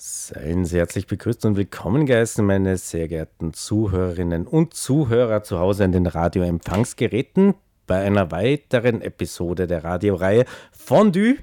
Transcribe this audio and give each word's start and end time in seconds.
Seien 0.00 0.64
Sie 0.64 0.78
herzlich 0.78 1.08
begrüßt 1.08 1.44
und 1.44 1.56
willkommen 1.56 2.06
geheißen, 2.06 2.46
meine 2.46 2.76
sehr 2.76 3.08
geehrten 3.08 3.52
Zuhörerinnen 3.52 4.46
und 4.46 4.72
Zuhörer 4.72 5.42
zu 5.42 5.58
Hause 5.58 5.82
an 5.82 5.90
den 5.90 6.06
Radioempfangsgeräten 6.06 7.54
bei 7.88 8.02
einer 8.02 8.30
weiteren 8.30 9.02
Episode 9.02 9.66
der 9.66 9.82
Radioreihe 9.82 10.44
Fondue 10.70 11.38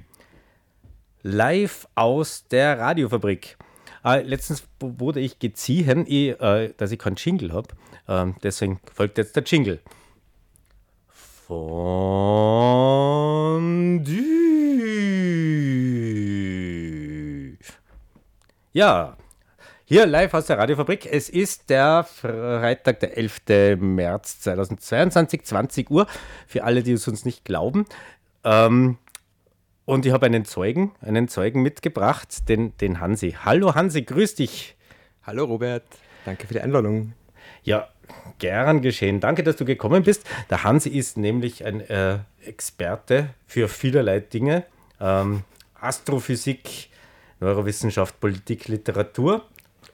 live 1.22 1.86
aus 1.96 2.48
der 2.48 2.78
Radiofabrik. 2.78 3.58
Äh, 4.02 4.22
letztens 4.22 4.64
wurde 4.80 5.20
ich 5.20 5.38
geziehen, 5.38 6.06
ich, 6.06 6.40
äh, 6.40 6.72
dass 6.78 6.90
ich 6.92 6.98
keinen 6.98 7.16
Jingle 7.16 7.52
habe. 7.52 7.68
Äh, 8.06 8.32
deswegen 8.42 8.80
folgt 8.90 9.18
jetzt 9.18 9.36
der 9.36 9.42
Jingle. 9.42 9.80
Fondue. 11.10 11.96
Ja, 18.76 19.16
hier 19.86 20.04
live 20.04 20.34
aus 20.34 20.44
der 20.44 20.58
Radiofabrik. 20.58 21.06
Es 21.10 21.30
ist 21.30 21.70
der 21.70 22.04
Freitag, 22.04 23.00
der 23.00 23.16
11. 23.16 23.78
März 23.78 24.40
2022, 24.40 25.44
20 25.44 25.90
Uhr. 25.90 26.06
Für 26.46 26.62
alle, 26.62 26.82
die 26.82 26.92
es 26.92 27.08
uns 27.08 27.24
nicht 27.24 27.42
glauben. 27.46 27.86
Ähm, 28.44 28.98
und 29.86 30.04
ich 30.04 30.12
habe 30.12 30.26
einen 30.26 30.44
Zeugen, 30.44 30.92
einen 31.00 31.26
Zeugen 31.28 31.62
mitgebracht, 31.62 32.50
den, 32.50 32.76
den 32.76 33.00
Hansi. 33.00 33.34
Hallo 33.42 33.74
Hansi, 33.74 34.02
grüß 34.02 34.34
dich. 34.34 34.76
Hallo 35.22 35.46
Robert, 35.46 35.86
danke 36.26 36.46
für 36.46 36.52
die 36.52 36.60
Einladung. 36.60 37.14
Ja, 37.62 37.88
gern 38.38 38.82
geschehen. 38.82 39.20
Danke, 39.20 39.42
dass 39.42 39.56
du 39.56 39.64
gekommen 39.64 40.02
bist. 40.02 40.26
Der 40.50 40.64
Hansi 40.64 40.90
ist 40.90 41.16
nämlich 41.16 41.64
ein 41.64 41.80
äh, 41.80 42.18
Experte 42.44 43.30
für 43.46 43.68
vielerlei 43.68 44.20
Dinge. 44.20 44.64
Ähm, 45.00 45.44
Astrophysik, 45.80 46.90
Neurowissenschaft, 47.40 48.18
Politik, 48.20 48.68
Literatur 48.68 49.42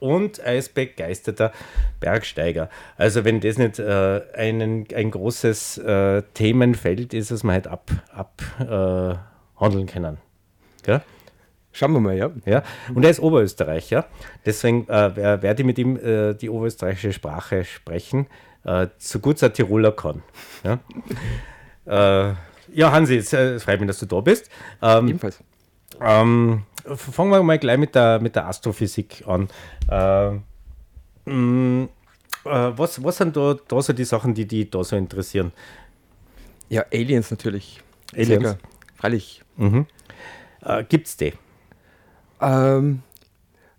und 0.01 0.39
ist 0.39 0.75
begeisterter 0.75 1.53
Bergsteiger. 2.01 2.69
Also 2.97 3.25
wenn 3.25 3.41
das 3.41 3.57
nicht 3.57 3.79
äh, 3.79 4.23
einen, 4.35 4.87
ein 4.95 5.11
großes 5.11 5.79
äh, 5.79 6.23
Themenfeld 6.35 7.15
ist, 7.15 7.31
das 7.31 7.45
man 7.45 7.55
halt 7.55 7.67
ab, 7.69 7.91
ab 8.13 8.43
äh, 8.59 9.15
handeln 9.61 9.87
können. 9.87 10.19
Gell? 10.83 11.03
Schauen 11.73 11.93
wir 11.93 12.01
mal, 12.01 12.17
ja. 12.17 12.31
ja. 12.45 12.63
Und 12.95 13.05
er 13.05 13.11
ist 13.11 13.21
Oberösterreicher, 13.21 14.07
deswegen 14.45 14.87
äh, 14.89 15.17
werde 15.17 15.63
ich 15.63 15.67
mit 15.67 15.79
ihm 15.79 15.97
äh, 15.97 16.35
die 16.35 16.51
oberösterreichische 16.51 17.13
Sprache 17.13 17.65
sprechen, 17.65 18.27
äh, 18.65 18.89
so 18.99 19.21
gut 19.21 19.37
es 19.37 19.43
ein 19.43 19.55
Tiroler 19.55 19.93
kann. 19.93 20.23
Ja, 20.65 20.81
äh, 21.87 22.35
ja 22.75 22.93
Hansi, 22.93 23.17
es, 23.17 23.33
äh, 23.33 23.55
es, 23.55 23.65
freut 23.65 23.81
mich, 23.81 23.87
dass 23.87 24.01
du 24.01 24.07
da 24.07 24.21
bist. 24.21 24.51
Ähm, 24.83 25.09
Ebenfalls. 25.09 25.43
Ähm, 26.01 26.65
fangen 26.85 27.31
wir 27.31 27.43
mal 27.43 27.59
gleich 27.59 27.79
mit 27.79 27.95
der, 27.95 28.21
mit 28.21 28.37
der 28.37 28.47
Astrophysik 28.47 29.25
an. 29.27 29.49
Mh, 29.89 30.41
mm, 31.25 31.89
äh, 32.45 32.73
was, 32.77 33.03
was 33.03 33.17
sind 33.17 33.37
da, 33.37 33.57
da 33.69 33.83
so 33.83 33.93
die 33.93 34.05
Sachen, 34.05 34.35
die 34.35 34.47
dich 34.47 34.71
da 34.71 34.83
so 34.83 34.97
interessieren? 34.97 35.53
Ja, 36.69 36.85
Aliens 36.93 37.31
natürlich. 37.31 37.81
Aliens? 38.15 38.57
Freilich. 38.97 39.43
Mhm. 39.57 39.87
Äh, 40.63 40.85
Gibt 40.85 41.07
es 41.07 41.17
die? 41.17 41.33
Ähm, 42.41 43.03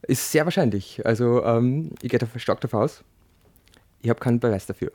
ist 0.04 0.32
sehr 0.32 0.46
wahrscheinlich. 0.46 1.06
Also 1.06 1.44
ähm, 1.44 1.92
ich 2.02 2.10
gehe 2.10 2.20
stark 2.38 2.62
davon 2.62 2.82
aus. 2.82 3.04
Ich 4.02 4.10
habe 4.10 4.20
keinen 4.20 4.40
Beweis 4.40 4.66
dafür. 4.66 4.92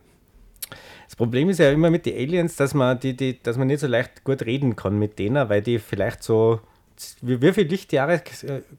Das 1.07 1.17
Problem 1.17 1.49
ist 1.49 1.59
ja 1.59 1.71
immer 1.71 1.91
mit 1.91 2.05
den 2.05 2.15
Aliens, 2.15 2.57
dass 2.57 2.75
man, 2.75 3.01
die, 3.01 3.17
die, 3.17 3.43
dass 3.43 3.57
man 3.57 3.67
nicht 3.67 3.81
so 3.81 3.87
leicht 3.87 4.25
gut 4.25 4.43
reden 4.43 4.77
kann 4.77 4.99
mit 4.99 5.19
denen, 5.19 5.49
weil 5.49 5.63
die 5.63 5.79
vielleicht 5.79 6.23
so. 6.23 6.61
Wie, 7.21 7.41
wie 7.41 7.53
viele 7.53 7.69
Lichtjahre 7.69 8.23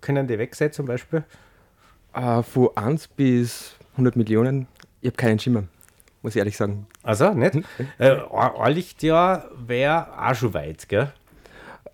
können 0.02 0.28
die 0.28 0.38
weg 0.38 0.56
sein 0.56 0.72
zum 0.72 0.86
Beispiel? 0.86 1.24
Äh, 2.14 2.44
von 2.44 2.70
1 2.76 3.08
bis 3.10 3.76
100 3.94 4.16
Millionen. 4.16 4.68
Ich 5.02 5.08
habe 5.08 5.18
keinen 5.18 5.40
Schimmer, 5.40 5.64
muss 6.22 6.36
ich 6.36 6.40
ehrlich 6.40 6.58
sagen. 6.58 6.88
Also, 7.04 7.34
nicht? 7.34 7.54
Hm? 7.54 7.64
äh, 7.98 8.18
ein 8.32 8.74
Lichtjahr 8.74 9.50
wäre 9.66 10.08
auch 10.20 10.36
schon 10.36 10.54
weit, 10.54 10.90
gell? 10.90 11.12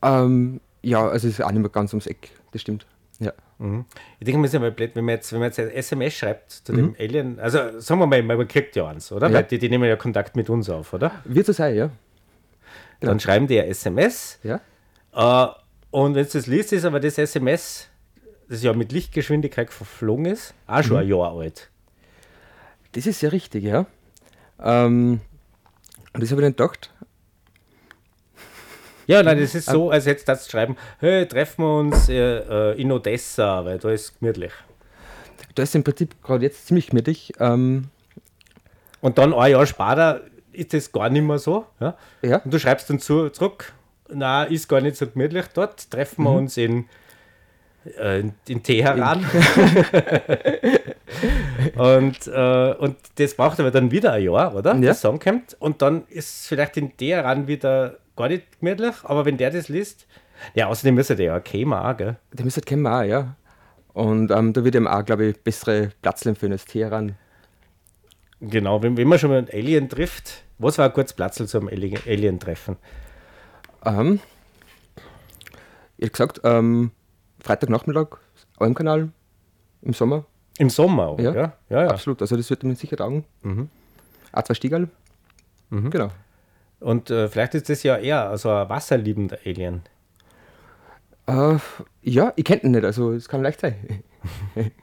Ähm, 0.01 0.61
ja, 0.81 1.07
also 1.07 1.27
es 1.27 1.39
ist 1.39 1.41
auch 1.41 1.51
nicht 1.51 1.61
mehr 1.61 1.69
ganz 1.69 1.93
ums 1.93 2.07
Eck, 2.07 2.31
das 2.51 2.61
stimmt. 2.61 2.85
Ja. 3.19 3.33
Mhm. 3.57 3.85
Ich 4.19 4.25
denke, 4.25 4.41
wir 4.41 4.49
sind 4.49 4.61
mal 4.61 4.71
blöd, 4.71 4.91
wenn 4.95 5.05
man 5.05 5.15
jetzt, 5.15 5.31
wenn 5.31 5.39
man 5.39 5.47
jetzt 5.47 5.59
ein 5.59 5.69
SMS 5.69 6.13
schreibt 6.13 6.51
zu 6.51 6.73
dem 6.73 6.87
mhm. 6.87 6.95
Alien, 6.99 7.39
also 7.39 7.79
sagen 7.79 7.99
wir 7.99 8.07
mal, 8.07 8.21
man 8.21 8.47
kriegt 8.47 8.75
ja 8.75 8.87
eins, 8.87 9.11
oder? 9.11 9.27
Ja. 9.27 9.33
Weil 9.35 9.43
die, 9.43 9.57
die 9.57 9.69
nehmen 9.69 9.87
ja 9.87 9.95
Kontakt 9.95 10.35
mit 10.35 10.49
uns 10.49 10.69
auf, 10.69 10.93
oder? 10.93 11.11
Wird 11.23 11.45
so 11.45 11.53
sein, 11.53 11.75
ja. 11.75 11.89
Genau. 12.99 13.11
Dann 13.11 13.19
schreiben 13.19 13.47
die 13.47 13.59
ein 13.59 13.67
SMS. 13.67 14.39
Ja. 14.43 14.59
Äh, 15.13 15.53
und 15.95 16.13
wenn 16.13 16.25
du 16.25 16.29
das 16.33 16.45
liest, 16.45 16.73
ist 16.73 16.83
aber 16.83 16.99
das 16.99 17.17
SMS, 17.17 17.87
das 18.49 18.61
ja 18.61 18.73
mit 18.73 18.91
Lichtgeschwindigkeit 18.91 19.71
verflogen 19.71 20.25
ist, 20.25 20.53
auch 20.67 20.83
schon 20.83 20.97
mhm. 20.97 21.03
ein 21.03 21.07
Jahr 21.07 21.31
alt. 21.31 21.69
Das 22.91 23.05
ist 23.05 23.21
ja 23.21 23.29
richtig, 23.29 23.63
ja. 23.63 23.85
Ähm, 24.61 25.21
und 26.11 26.21
das 26.21 26.31
habe 26.31 26.41
ich 26.41 26.45
dann 26.47 26.51
gedacht, 26.57 26.93
ja, 29.07 29.23
nein, 29.23 29.39
das 29.39 29.55
ist 29.55 29.69
so, 29.69 29.89
als 29.89 30.03
jetzt 30.03 30.27
das 30.27 30.49
schreiben, 30.51 30.75
hey, 30.99 31.25
treffen 31.29 31.63
wir 31.63 31.77
uns 31.77 32.09
äh, 32.09 32.73
in 32.73 32.91
Odessa, 32.91 33.63
weil 33.63 33.79
da 33.79 33.89
ist 33.89 34.19
gemütlich. 34.19 34.51
Da 35.53 35.63
ist 35.63 35.75
im 35.75 35.85
Prinzip 35.85 36.21
gerade 36.21 36.43
jetzt 36.43 36.67
ziemlich 36.67 36.87
gemütlich. 36.87 37.31
Ähm 37.39 37.85
und 38.99 39.17
dann 39.17 39.33
ein 39.33 39.51
Jahr 39.51 39.65
später 39.65 40.19
ist 40.51 40.73
das 40.73 40.91
gar 40.91 41.07
nicht 41.07 41.23
mehr 41.23 41.39
so. 41.39 41.65
Ja? 41.79 41.95
ja. 42.21 42.39
Und 42.39 42.53
du 42.53 42.59
schreibst 42.59 42.89
dann 42.89 42.99
zu, 42.99 43.29
zurück, 43.29 43.71
na, 44.09 44.43
ist 44.43 44.67
gar 44.67 44.81
nicht 44.81 44.95
so 44.95 45.07
gemütlich 45.07 45.45
dort, 45.53 45.89
treffen 45.89 46.23
wir 46.23 46.31
mhm. 46.31 46.37
uns 46.37 46.57
in, 46.57 46.85
äh, 47.97 48.23
in 48.47 48.63
Teheran. 48.63 49.25
und, 51.75 52.27
äh, 52.27 52.73
und 52.73 52.97
das 53.15 53.33
braucht 53.33 53.59
aber 53.59 53.71
dann 53.71 53.91
wieder 53.91 54.13
ein 54.13 54.23
Jahr, 54.23 54.55
oder? 54.55 54.75
Ja. 54.75 54.81
Das 54.81 55.01
Song 55.01 55.19
kommt. 55.19 55.55
Und 55.59 55.81
dann 55.81 56.03
ist 56.09 56.47
vielleicht 56.47 56.77
in 56.77 56.95
Teheran 56.95 57.47
wieder 57.47 57.97
gar 58.15 58.29
nicht 58.29 58.59
gemütlich, 58.59 58.95
aber 59.03 59.25
wenn 59.25 59.37
der 59.37 59.51
das 59.51 59.69
liest, 59.69 60.05
ja, 60.53 60.67
außerdem 60.67 60.95
müsste 60.95 61.15
der 61.15 61.25
ja 61.25 61.39
kennen 61.39 61.73
auch, 61.73 61.95
gell? 61.97 62.17
Der 62.33 62.45
müsste 62.45 62.61
kennen 62.61 62.85
auch, 62.87 63.03
ja. 63.03 63.35
Und 63.93 64.29
ähm, 64.31 64.51
da 64.51 64.63
wird 64.63 64.75
ihm 64.75 64.87
auch, 64.87 65.05
glaube 65.05 65.27
ich, 65.27 65.37
bessere 65.39 65.91
Platzlen 66.01 66.35
für 66.35 66.49
das 66.49 66.65
Teheran. 66.65 67.15
Genau, 68.41 68.83
wenn, 68.83 68.97
wenn 68.97 69.07
man 69.07 69.17
schon 69.17 69.29
mal 69.29 69.37
einen 69.37 69.49
Alien 69.49 69.87
trifft, 69.87 70.43
was 70.57 70.77
war 70.77 70.85
ein 70.85 70.93
kurz 70.93 71.13
Platzl 71.13 71.47
zum 71.47 71.69
Alien-Treffen? 71.69 72.75
Ähm, 73.85 74.19
ich 75.97 76.11
gesagt, 76.11 76.41
ähm, 76.43 76.91
Freitagnachmittag, 77.39 78.17
Almkanal, 78.57 79.09
im 79.81 79.93
Sommer. 79.93 80.25
Im 80.57 80.69
Sommer, 80.69 81.07
auch, 81.07 81.19
ja? 81.19 81.33
Ja, 81.33 81.53
ja, 81.69 81.81
ja. 81.83 81.87
Absolut, 81.89 82.21
also 82.21 82.35
das 82.35 82.49
wird 82.49 82.63
mir 82.63 82.75
sicher 82.75 82.97
taugen. 82.97 83.25
Mhm. 83.43 83.69
Auch 84.31 84.43
zwei 84.43 84.53
Stiegerl. 84.53 84.89
Mhm. 85.69 85.89
Genau. 85.89 86.09
Und 86.79 87.09
äh, 87.09 87.27
vielleicht 87.29 87.55
ist 87.55 87.69
das 87.69 87.83
ja 87.83 87.97
eher 87.97 88.37
so 88.37 88.49
ein 88.49 88.69
wasserliebender 88.69 89.39
Alien. 89.45 89.83
Äh, 91.27 91.57
ja, 92.01 92.33
ich 92.35 92.45
kenne 92.45 92.63
ihn 92.63 92.71
nicht, 92.71 92.85
also 92.85 93.11
es 93.13 93.27
kann 93.27 93.41
leicht 93.41 93.61
sein. 93.61 94.03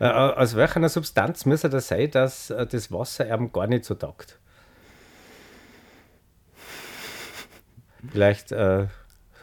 äh, 0.00 0.04
aus 0.04 0.56
welcher 0.56 0.88
Substanz 0.88 1.44
müsste 1.44 1.68
das 1.68 1.88
sein, 1.88 2.10
dass 2.10 2.50
äh, 2.50 2.66
das 2.66 2.90
Wasser 2.90 3.30
eben 3.30 3.52
gar 3.52 3.66
nicht 3.66 3.84
so 3.84 3.94
taugt? 3.94 4.38
Vielleicht 8.10 8.52
äh, 8.52 8.86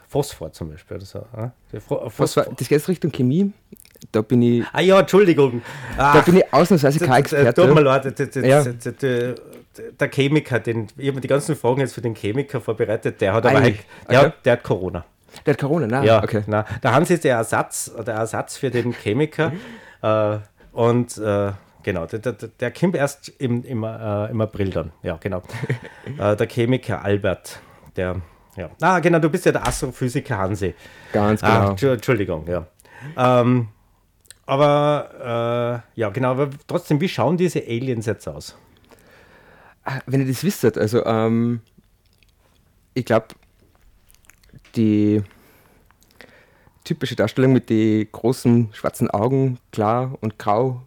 Phosphor 0.08 0.52
zum 0.52 0.70
Beispiel 0.70 0.96
oder 0.96 1.06
so. 1.06 1.26
Äh? 1.36 1.80
Phosphor. 1.80 2.46
Das 2.56 2.68
geht 2.68 2.86
Richtung 2.88 3.12
Chemie. 3.12 3.52
Da 4.12 4.22
bin 4.22 4.42
ich. 4.42 4.64
Ah 4.72 4.80
ja, 4.80 5.00
Entschuldigung. 5.00 5.62
Ach, 5.96 6.14
da 6.14 6.20
bin 6.20 6.36
ich 6.36 6.52
ausnahmsweise 6.52 7.04
kein 7.04 7.20
Experte. 7.20 7.66
Tut 7.66 7.74
mir 7.74 7.80
leid, 7.80 8.18
ja 8.36 8.64
der 9.98 10.08
Chemiker, 10.10 10.60
den, 10.60 10.88
ich 10.96 11.08
habe 11.08 11.20
die 11.20 11.28
ganzen 11.28 11.56
Fragen 11.56 11.80
jetzt 11.80 11.94
für 11.94 12.00
den 12.00 12.14
Chemiker 12.14 12.60
vorbereitet, 12.60 13.20
der 13.20 13.32
hat 13.32 13.46
aber 13.46 13.60
halt, 13.60 13.76
der, 14.08 14.18
okay. 14.18 14.26
hat, 14.26 14.46
der 14.46 14.52
hat 14.54 14.62
Corona. 14.62 15.04
Der 15.44 15.52
hat 15.52 15.60
Corona, 15.60 15.86
nein. 15.86 16.04
Ja, 16.04 16.22
okay. 16.22 16.42
Nein. 16.46 16.64
Der 16.82 16.92
Hans 16.92 17.10
ist 17.10 17.24
der 17.24 17.36
Ersatz, 17.36 17.92
der 18.06 18.14
Ersatz 18.14 18.56
für 18.56 18.70
den 18.70 18.92
Chemiker. 18.92 19.52
äh, 20.02 20.38
und 20.72 21.18
äh, 21.18 21.52
genau, 21.82 22.06
der, 22.06 22.18
der, 22.20 22.32
der 22.32 22.70
kommt 22.70 22.96
erst 22.96 23.28
im, 23.38 23.64
im, 23.64 23.84
äh, 23.84 24.30
im 24.30 24.40
April 24.40 24.70
dann. 24.70 24.92
Ja, 25.02 25.18
genau. 25.20 25.42
Äh, 26.18 26.36
der 26.36 26.46
Chemiker 26.46 27.04
Albert, 27.04 27.58
der, 27.96 28.22
ja. 28.56 28.70
Ah, 28.80 28.98
genau, 29.00 29.18
du 29.18 29.28
bist 29.28 29.46
ja 29.46 29.52
der 29.52 29.66
Astrophysiker 29.66 30.38
Hansi. 30.38 30.74
Ganz 31.12 31.42
ah, 31.42 31.74
genau. 31.74 31.90
Ah, 31.90 31.94
Entschuldigung, 31.94 32.46
ja. 32.48 32.66
Ähm, 33.16 33.68
aber 34.46 35.82
äh, 35.94 36.00
ja, 36.00 36.08
genau, 36.10 36.30
aber 36.32 36.50
trotzdem, 36.66 37.00
wie 37.00 37.08
schauen 37.08 37.36
diese 37.36 37.60
Aliens 37.60 38.06
jetzt 38.06 38.28
aus? 38.28 38.56
Ah, 39.84 40.00
wenn 40.06 40.20
ihr 40.20 40.26
das 40.26 40.42
wisst, 40.42 40.64
also 40.78 41.04
ähm, 41.04 41.60
ich 42.94 43.04
glaube, 43.04 43.28
die 44.74 45.22
typische 46.84 47.16
Darstellung 47.16 47.52
mit 47.52 47.68
den 47.68 48.10
großen 48.10 48.72
schwarzen 48.72 49.10
Augen, 49.10 49.58
klar 49.72 50.16
und 50.20 50.38
grau, 50.38 50.82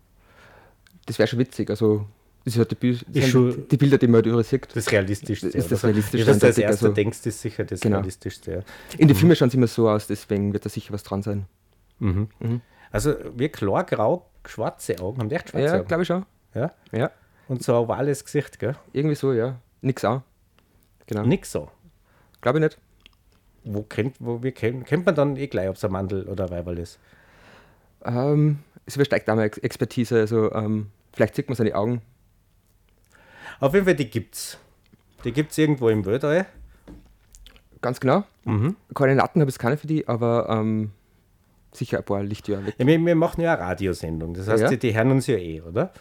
das 1.06 1.20
wäre 1.20 1.28
schon 1.28 1.40
witzig. 1.40 1.70
Also 1.70 2.06
das 2.50 2.56
ist 2.56 2.60
halt 2.60 2.82
die, 2.82 2.98
die, 3.08 3.68
die, 3.72 3.78
Bilder, 3.78 3.98
die 4.00 4.08
man 4.08 4.26
halt 4.26 4.46
sieht. 4.46 4.68
Das 4.76 4.92
Realistischste. 4.92 5.50
Ist 5.50 5.72
das 5.72 5.84
Realistischste. 5.84 6.32
Was 6.32 6.40
du 6.40 6.48
als 6.48 6.58
erstes 6.58 6.84
also, 6.84 6.94
denkst, 6.96 7.26
ist 7.26 7.42
sicher 7.42 7.64
das 7.64 7.80
genau. 7.80 7.98
Realistischste. 7.98 8.52
Ja. 8.52 8.60
In 8.98 9.08
den 9.08 9.16
mhm. 9.16 9.20
Filmen 9.20 9.36
schauen 9.36 9.50
sie 9.52 9.58
immer 9.58 9.68
so 9.68 9.88
aus, 9.88 10.08
deswegen 10.08 10.52
wird 10.52 10.66
da 10.66 10.70
sicher 10.70 10.92
was 10.94 11.04
dran 11.04 11.22
sein. 11.22 11.46
Mhm. 12.00 12.30
Mhm. 12.40 12.62
Also 12.92 13.14
wie 13.36 13.50
klar, 13.50 13.84
grau, 13.84 14.26
schwarze 14.48 15.00
Augen. 15.00 15.20
Haben 15.20 15.30
die 15.30 15.36
echt 15.36 15.50
schwarze 15.50 15.68
Ja, 15.68 15.80
Augen? 15.80 15.88
glaube 15.88 16.04
ich 16.04 16.08
schon. 16.08 16.26
Ja? 16.56 16.72
Ja, 16.92 17.12
Und 17.48 17.62
so 17.62 17.74
ein 17.74 17.84
ovales 17.84 18.26
Gesicht, 18.26 18.58
gell? 18.58 18.76
irgendwie 18.94 19.16
so, 19.16 19.32
ja. 19.32 19.60
Nix 19.82 20.04
auch. 20.04 20.22
Genau. 21.06 21.24
Nix 21.24 21.52
so. 21.52 21.70
Glaube 22.42 22.58
ich 22.58 22.64
nicht. 22.64 22.78
Wo 23.64 23.84
kennt, 23.84 24.16
wo, 24.20 24.42
wie 24.42 24.52
kennt, 24.52 24.88
kennt 24.88 25.06
man 25.06 25.14
dann 25.14 25.38
eh 25.38 25.48
gleich, 25.48 25.70
ob 25.70 25.76
es 25.76 25.86
ein 25.86 25.92
Mandel 25.92 26.28
oder 26.28 26.46
ein 26.46 26.50
Weiberl 26.50 26.80
ist? 26.80 26.98
Ähm, 28.04 28.60
es 28.88 28.96
übersteigt 28.96 29.30
auch 29.30 29.38
Ex 29.38 29.58
Expertise. 29.60 30.18
Also, 30.18 30.52
ähm, 30.54 30.88
vielleicht 31.14 31.36
sieht 31.36 31.48
man 31.48 31.56
seine 31.56 31.76
Augen. 31.76 32.02
Auf 33.60 33.74
jeden 33.74 33.86
Fall, 33.86 33.96
die 33.96 34.10
gibt's. 34.10 34.58
Die 35.24 35.34
gibt's 35.34 35.58
irgendwo 35.58 35.90
im 35.90 36.06
Weltall. 36.06 36.46
Ganz 37.82 38.00
genau. 38.00 38.24
Mhm. 38.46 38.76
Koordinaten 38.94 39.42
habe 39.42 39.52
ich 39.52 39.58
keine 39.58 39.78
für 39.78 39.88
die, 39.88 40.08
aber 40.08 40.48
ähm, 40.50 40.92
sicher 41.74 42.00
ein 42.00 42.04
paar 42.04 42.24
Lichtjahre 42.24 42.68
weg. 42.68 42.76
Ja, 42.78 42.88
wir, 42.88 43.00
wir 43.06 43.16
machen 43.16 43.42
ja 43.42 43.54
eine 43.54 43.62
Radiosendung. 43.62 44.34
Das 44.34 44.48
heißt, 44.48 44.64
Ja. 44.64 44.70
die, 44.70 44.78
die 44.78 44.96
hören 44.96 45.12
uns 45.12 45.28
ja 45.28 45.38
eh, 45.38 45.62
oder? 45.62 45.92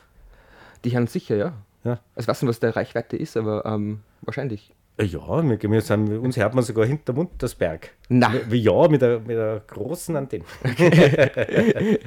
Die 0.85 0.97
haben 0.97 1.07
sicher, 1.07 1.37
ja. 1.37 1.53
Ja. 1.85 2.01
Also, 2.15 2.25
ich 2.25 2.29
weiß 2.29 2.43
nicht, 2.43 2.49
was 2.49 2.61
der 2.61 2.77
Reichweite 2.77 3.17
ist, 3.17 3.37
aber 3.37 3.65
ähm, 3.67 4.01
wahrscheinlich. 4.23 4.75
Ja, 5.01 5.49
wir, 5.49 5.63
wir 5.63 5.81
sind, 5.81 6.09
uns 6.19 6.37
hört 6.37 6.55
man 6.55 6.65
sogar 6.65 6.85
hinter 6.85 7.13
Muntersberg. 7.13 7.91
Na. 8.09 8.33
Wie 8.49 8.61
ja, 8.61 8.89
mit 8.89 9.03
einer, 9.03 9.21
mit 9.21 9.37
einer 9.37 9.61
großen 9.61 10.17
Antenne. 10.17 10.45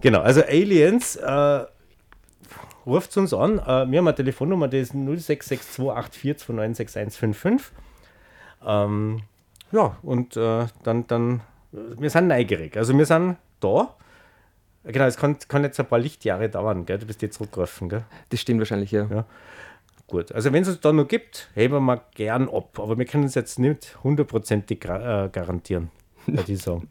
genau, 0.00 0.20
also 0.20 0.42
Aliens, 0.42 1.16
äh, 1.16 1.64
ruft 2.88 3.16
uns 3.16 3.32
an. 3.34 3.58
Äh, 3.58 3.90
wir 3.90 3.98
haben 3.98 4.08
eine 4.08 4.14
Telefonnummer, 4.14 4.68
die 4.68 4.78
ist 4.78 4.94
066284296155. 4.94 7.62
Ähm, 8.64 9.22
ja, 9.70 9.96
und 10.02 10.36
äh, 10.36 10.66
dann, 10.82 11.06
dann, 11.06 11.40
wir 11.72 12.10
sind 12.10 12.28
neugierig. 12.28 12.76
Also 12.76 12.96
wir 12.96 13.06
sind 13.06 13.36
da. 13.60 13.94
Genau, 14.84 15.04
es 15.04 15.16
kann, 15.16 15.36
kann 15.48 15.64
jetzt 15.64 15.78
ein 15.78 15.86
paar 15.86 15.98
Lichtjahre 15.98 16.48
dauern, 16.48 16.86
gell? 16.86 16.98
Du 16.98 17.06
bist 17.06 17.20
jetzt 17.20 17.36
zurückgerufen, 17.36 17.90
gell? 17.90 18.04
Das 18.30 18.40
stimmt 18.40 18.60
wahrscheinlich, 18.60 18.90
ja. 18.90 19.06
Ja. 19.10 19.26
Gut, 20.06 20.32
also 20.32 20.50
wenn 20.54 20.62
es 20.62 20.68
uns 20.68 20.80
da 20.80 20.90
noch 20.90 21.06
gibt, 21.06 21.50
heben 21.54 21.84
wir 21.84 22.00
gern 22.14 22.48
ab. 22.48 22.78
Aber 22.78 22.96
wir 22.96 23.04
können 23.04 23.24
es 23.24 23.34
jetzt 23.34 23.58
nicht 23.58 24.02
hundertprozentig 24.02 24.82
äh, 24.86 25.28
garantieren, 25.30 25.90
würde 26.26 26.50
ich 26.50 26.62
sagen. 26.62 26.88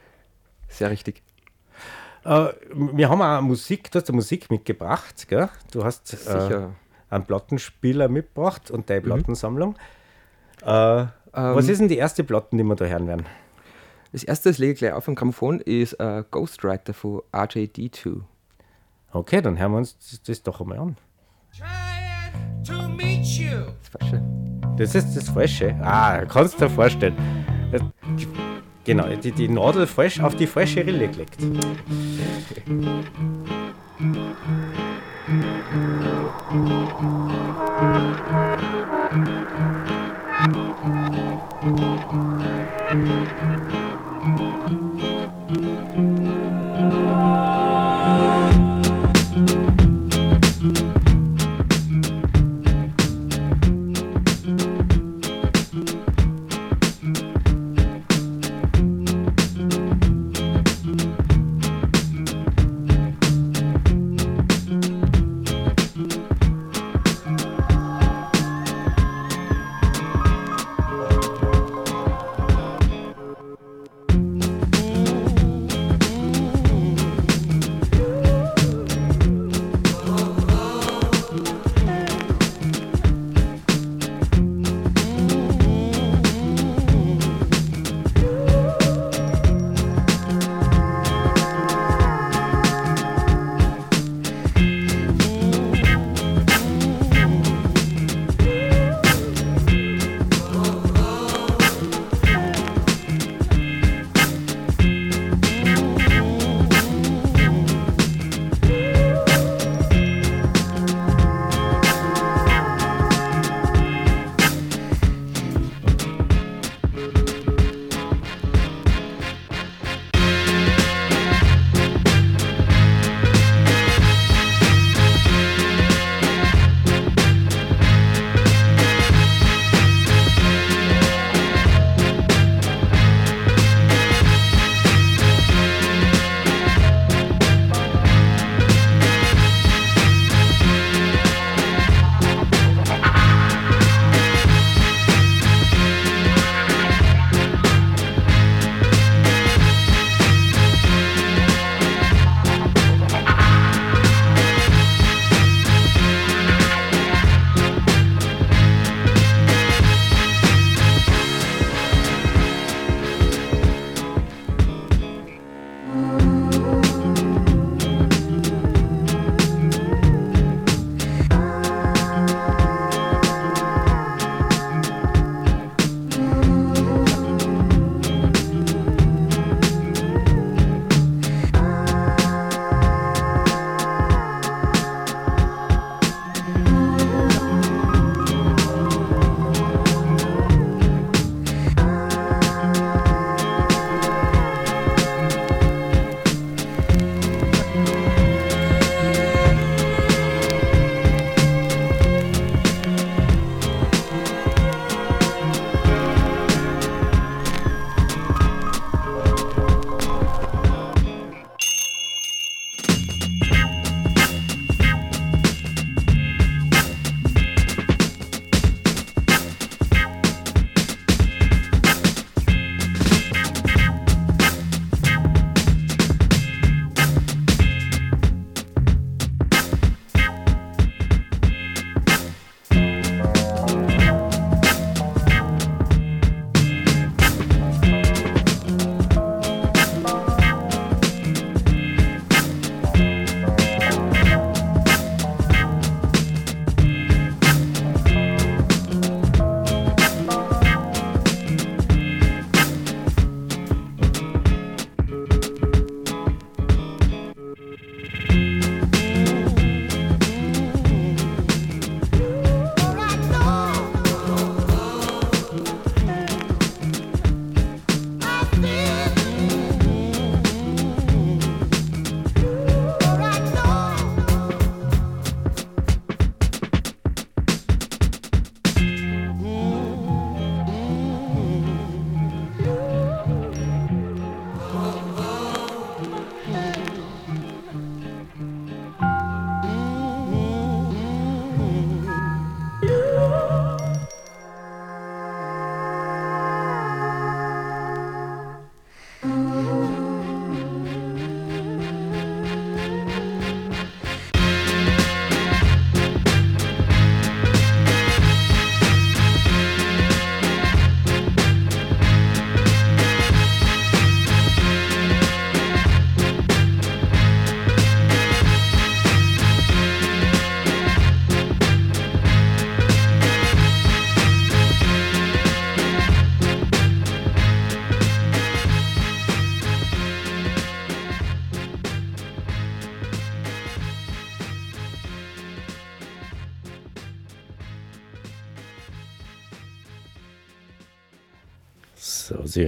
Sehr 0.68 0.90
richtig. 0.90 1.22
Äh, 2.24 2.48
wir 2.74 3.08
haben 3.08 3.22
auch 3.22 3.40
Musik, 3.42 3.90
du 3.90 3.98
hast 3.98 4.08
ja 4.08 4.14
Musik 4.14 4.50
mitgebracht, 4.50 5.26
gell? 5.28 5.48
Du 5.72 5.84
hast 5.84 6.12
äh, 6.12 6.16
Sicher. 6.16 6.70
einen 7.10 7.24
Plattenspieler 7.24 8.08
mitgebracht 8.08 8.70
und 8.70 8.88
deine 8.90 9.00
Plattensammlung. 9.02 9.76
Äh, 10.64 11.06
was 11.34 11.68
ist 11.68 11.80
denn 11.80 11.88
die 11.88 11.96
erste 11.96 12.24
Platten, 12.24 12.58
die 12.58 12.64
wir 12.64 12.76
da 12.76 12.84
hören 12.84 13.06
werden? 13.06 13.26
Das 14.12 14.22
erste, 14.22 14.50
das 14.50 14.58
lege 14.58 14.72
ich 14.74 14.78
gleich 14.80 14.92
auf 14.92 15.08
am 15.08 15.14
Grammophon, 15.14 15.60
ist 15.60 15.94
äh, 15.94 16.22
Ghostwriter 16.30 16.92
von 16.92 17.22
RJD2. 17.32 18.20
Okay, 19.12 19.40
dann 19.40 19.58
hören 19.58 19.72
wir 19.72 19.78
uns 19.78 19.96
das, 19.98 20.22
das 20.22 20.42
doch 20.42 20.60
einmal 20.60 20.78
an. 20.78 20.96
Trying 21.56 22.62
to 22.64 22.88
meet 22.88 23.24
you. 23.26 23.48
Das 23.80 23.88
Falsche. 24.10 24.22
Das 24.76 24.94
ist 24.94 25.16
das 25.16 25.28
Falsche. 25.30 25.74
Ah, 25.82 26.24
kannst 26.26 26.54
du 26.60 26.66
dir 26.66 26.70
vorstellen. 26.70 27.16
Das- 27.72 27.82
Genau, 28.84 29.06
die, 29.14 29.32
die 29.32 29.48
Nadel 29.48 29.86
falsch 29.86 30.20
auf 30.20 30.34
die 30.34 30.46
falsche 30.46 30.84
Rille 30.84 31.08
gelegt. 31.08 31.36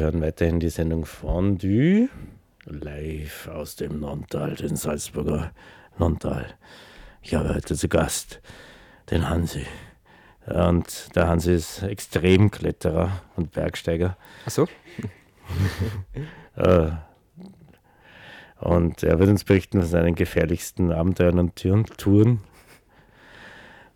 Hören 0.05 0.21
weiterhin 0.21 0.61
die 0.61 0.69
Sendung 0.69 1.07
Fondue 1.07 2.11
live 2.67 3.49
aus 3.49 3.75
dem 3.77 4.01
Nontal, 4.01 4.55
den 4.55 4.77
Salzburger 4.77 5.53
Nontal. 5.99 6.45
Ich 7.23 7.35
habe 7.35 7.55
heute 7.55 7.75
zu 7.75 7.89
Gast 7.89 8.43
den 9.11 9.31
Hansi. 9.31 9.65
Und 10.45 11.17
der 11.17 11.27
Hansi 11.29 11.55
ist 11.55 11.83
Extremkletterer 11.83 13.23
und 13.37 13.53
Bergsteiger. 13.53 14.19
Achso, 14.45 14.69
Äh, 16.57 16.91
Und 18.61 19.03
er 19.03 19.19
wird 19.19 19.31
uns 19.31 19.45
berichten 19.45 19.81
von 19.81 19.89
seinen 19.89 20.15
gefährlichsten 20.15 20.93
Abenteuern 20.93 21.39
und 21.39 21.57
Touren- 21.57 21.87
Touren. 21.97 22.41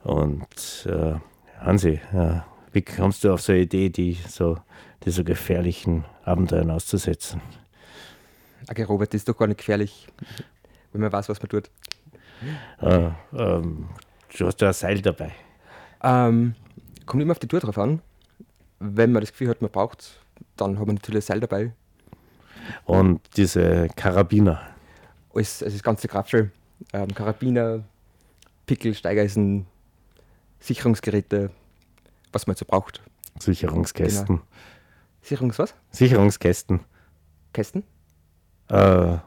Und 0.02 0.88
äh, 0.90 1.16
Hansi, 1.60 2.00
äh, 2.14 2.40
wie 2.72 2.82
kommst 2.82 3.24
du 3.24 3.32
auf 3.34 3.42
so 3.42 3.52
eine 3.52 3.60
Idee, 3.60 3.90
die 3.90 4.14
so, 4.26 4.56
die 5.05 5.11
so 5.11 5.25
gefährlichen 5.25 6.05
Abenteuern 6.25 6.71
auszusetzen? 6.71 7.40
okay, 8.71 8.83
Robert, 8.83 9.12
das 9.14 9.21
ist 9.21 9.28
doch 9.28 9.37
gar 9.37 9.47
nicht 9.47 9.59
gefährlich, 9.59 10.09
wenn 10.93 11.00
man 11.00 11.12
weiß, 11.12 11.28
was 11.28 11.40
man 11.40 11.49
tut. 11.49 11.71
Äh, 12.81 13.11
ähm, 13.33 13.88
du 14.37 14.47
hast 14.47 14.61
ja 14.61 14.69
ein 14.69 14.75
Seil 14.75 15.00
dabei. 15.00 15.33
Ähm, 16.02 16.55
kommt 17.07 17.23
immer 17.23 17.33
auf 17.33 17.38
die 17.38 17.49
Tour 17.49 17.61
drauf 17.61 17.78
an. 17.78 18.00
Wenn 18.78 19.12
man 19.12 19.21
das 19.21 19.33
Gefühl 19.33 19.49
hat, 19.49 19.62
man 19.62 19.71
braucht 19.71 20.21
dann 20.57 20.78
hat 20.78 20.87
man 20.87 20.97
natürlich 20.97 21.25
ein 21.25 21.26
Seil 21.26 21.40
dabei. 21.40 21.73
Und 22.85 23.21
diese 23.37 23.88
Karabiner. 23.97 24.61
Alles, 25.35 25.62
also 25.62 25.75
das 25.75 25.83
ganze 25.83 26.09
Kraftschild. 26.09 26.50
Ähm, 26.93 27.12
Karabiner, 27.14 27.83
Pickel, 28.67 28.95
Steigeisen, 28.95 29.67
Sicherungsgeräte, 30.61 31.50
was 32.33 32.47
man 32.47 32.57
so 32.57 32.64
braucht. 32.64 33.02
Sicherungskästen. 33.38 34.40
Sicherungs 35.28 35.58
was? 35.58 35.75
Sicherungskästen. 35.90 36.80
Kästen? 37.52 37.85
Äh, 38.70 39.18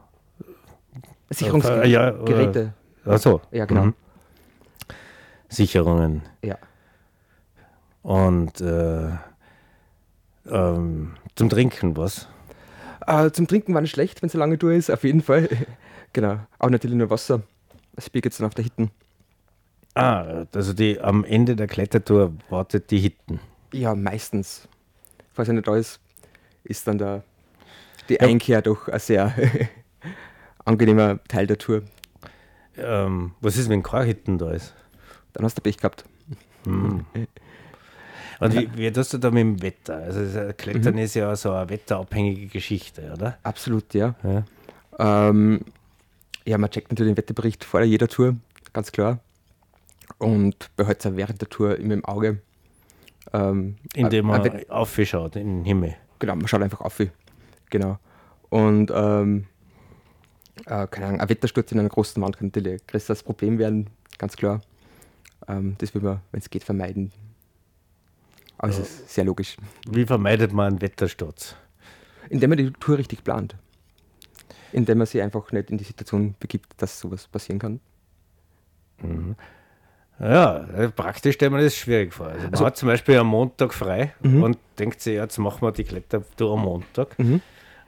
Sicherungsgeräte. 1.30 1.86
äh, 1.86 1.90
ja, 1.90 2.08
äh. 2.10 3.14
Achso. 3.14 3.40
Ja, 3.52 3.66
genau. 3.66 3.86
Mhm. 3.86 3.94
Sicherungen. 5.48 6.22
Ja. 6.42 6.58
Und 8.02 8.60
äh, 8.60 9.10
ähm, 10.50 11.14
zum 11.36 11.48
Trinken 11.48 11.96
was? 11.96 12.26
Äh, 13.06 13.30
zum 13.30 13.46
Trinken 13.46 13.72
war 13.72 13.80
nicht 13.80 13.92
schlecht, 13.92 14.22
wenn 14.22 14.26
es 14.26 14.34
eine 14.34 14.40
lange 14.40 14.58
Tour 14.58 14.72
ist, 14.72 14.90
auf 14.90 15.04
jeden 15.04 15.22
Fall. 15.22 15.48
genau. 16.12 16.40
Auch 16.58 16.70
natürlich 16.70 16.96
nur 16.96 17.10
Wasser. 17.10 17.42
Das 17.94 18.10
Bier 18.10 18.22
geht's 18.22 18.38
dann 18.38 18.48
auf 18.48 18.54
der 18.54 18.64
Hitten. 18.64 18.90
Ah, 19.94 20.46
also 20.52 20.72
die 20.72 21.00
am 21.00 21.22
Ende 21.22 21.54
der 21.54 21.68
Klettertour 21.68 22.32
wartet 22.50 22.90
die 22.90 22.98
Hitten. 22.98 23.38
Ja, 23.72 23.94
meistens. 23.94 24.68
Falls 25.32 25.48
er 25.48 25.54
nicht 25.54 25.66
da 25.66 25.76
ist, 25.76 26.00
ist 26.64 26.86
dann 26.86 26.98
der, 26.98 27.22
die 28.08 28.14
Ja. 28.14 28.20
Einkehr 28.20 28.62
doch 28.62 28.88
ein 28.88 28.98
sehr 28.98 29.34
angenehmer 30.64 31.22
Teil 31.24 31.46
der 31.46 31.58
Tour. 31.58 31.82
Ähm, 32.76 33.34
was 33.40 33.56
ist, 33.56 33.68
wenn 33.68 33.82
keine 33.82 34.04
Hitten 34.06 34.38
da 34.38 34.50
ist? 34.50 34.74
Dann 35.32 35.44
hast 35.44 35.56
du 35.58 35.62
Pech 35.62 35.76
gehabt. 35.78 36.04
Und 36.64 38.54
wie, 38.54 38.68
wie 38.76 38.90
tust 38.90 39.12
du 39.12 39.18
da 39.18 39.30
mit 39.30 39.40
dem 39.40 39.62
Wetter? 39.62 39.96
Also 39.96 40.24
das 40.24 40.56
Klettern 40.56 40.98
ist 40.98 41.14
ja 41.14 41.34
so 41.36 41.52
eine 41.52 41.68
wetterabhängige 41.70 42.46
Geschichte, 42.46 43.12
oder? 43.12 43.38
Absolut, 43.44 43.94
ja. 43.94 44.16
Ja. 44.24 45.28
Ähm, 45.28 45.60
ja, 46.44 46.58
man 46.58 46.70
checkt 46.70 46.90
natürlich 46.90 47.12
den 47.12 47.18
Wetterbericht 47.18 47.62
vor 47.62 47.82
jeder 47.82 48.08
Tour, 48.08 48.36
ganz 48.72 48.90
klar. 48.90 49.20
Und 50.18 50.70
behält 50.76 51.00
es 51.00 51.06
auch 51.06 51.16
während 51.16 51.40
der 51.40 51.48
Tour 51.48 51.76
immer 51.78 51.94
im 51.94 52.04
Auge. 52.04 52.40
Ähm, 53.32 53.76
Indem 53.94 54.26
man 54.26 54.44
Wett- 54.44 54.70
aufschaut 54.70 55.36
in 55.36 55.58
den 55.58 55.64
Himmel. 55.64 55.96
Genau, 56.18 56.36
man 56.36 56.48
schaut 56.48 56.62
einfach 56.62 56.80
auf. 56.80 57.00
Genau. 57.70 57.98
Und 58.50 58.90
ähm, 58.94 59.46
äh, 60.66 60.86
keine 60.86 61.06
Ahnung, 61.06 61.20
ein 61.20 61.28
Wettersturz 61.28 61.72
in 61.72 61.80
einer 61.80 61.88
großen 61.88 62.22
Wand 62.22 62.36
kann 62.36 62.48
natürlich 62.48 62.86
größeres 62.86 63.22
Problem 63.22 63.58
werden, 63.58 63.88
ganz 64.18 64.36
klar. 64.36 64.60
Ähm, 65.48 65.76
das 65.78 65.94
will 65.94 66.02
man, 66.02 66.20
wenn 66.30 66.40
es 66.40 66.50
geht, 66.50 66.64
vermeiden. 66.64 67.10
Aber 68.58 68.68
es 68.68 68.78
ist 68.78 69.08
sehr 69.08 69.24
logisch. 69.24 69.56
Wie 69.88 70.04
vermeidet 70.04 70.52
man 70.52 70.74
einen 70.74 70.82
Wettersturz? 70.82 71.56
Indem 72.28 72.50
man 72.50 72.58
die 72.58 72.70
Tour 72.72 72.98
richtig 72.98 73.24
plant. 73.24 73.56
Indem 74.70 74.98
man 74.98 75.06
sich 75.06 75.20
einfach 75.20 75.50
nicht 75.50 75.70
in 75.70 75.78
die 75.78 75.84
Situation 75.84 76.34
begibt, 76.38 76.70
dass 76.76 77.00
sowas 77.00 77.26
passieren 77.26 77.58
kann. 77.58 77.80
Ja, 80.22 80.58
äh, 80.76 80.88
praktisch 80.88 81.34
stellt 81.34 81.50
man 81.50 81.60
das 81.62 81.74
schwierig 81.76 82.14
vor. 82.14 82.28
Also 82.28 82.42
man 82.44 82.52
Also- 82.52 82.64
hat 82.66 82.76
zum 82.76 82.86
Beispiel 82.86 83.16
am 83.18 83.26
Montag 83.26 83.74
frei 83.74 84.14
Mhm. 84.22 84.42
und 84.44 84.58
denkt 84.78 85.00
sich, 85.00 85.14
jetzt 85.14 85.36
machen 85.38 85.62
wir 85.62 85.72
die 85.72 85.82
Klettertour 85.84 86.52
am 86.56 86.60
Montag. 86.64 87.18
Mhm. 87.18 87.40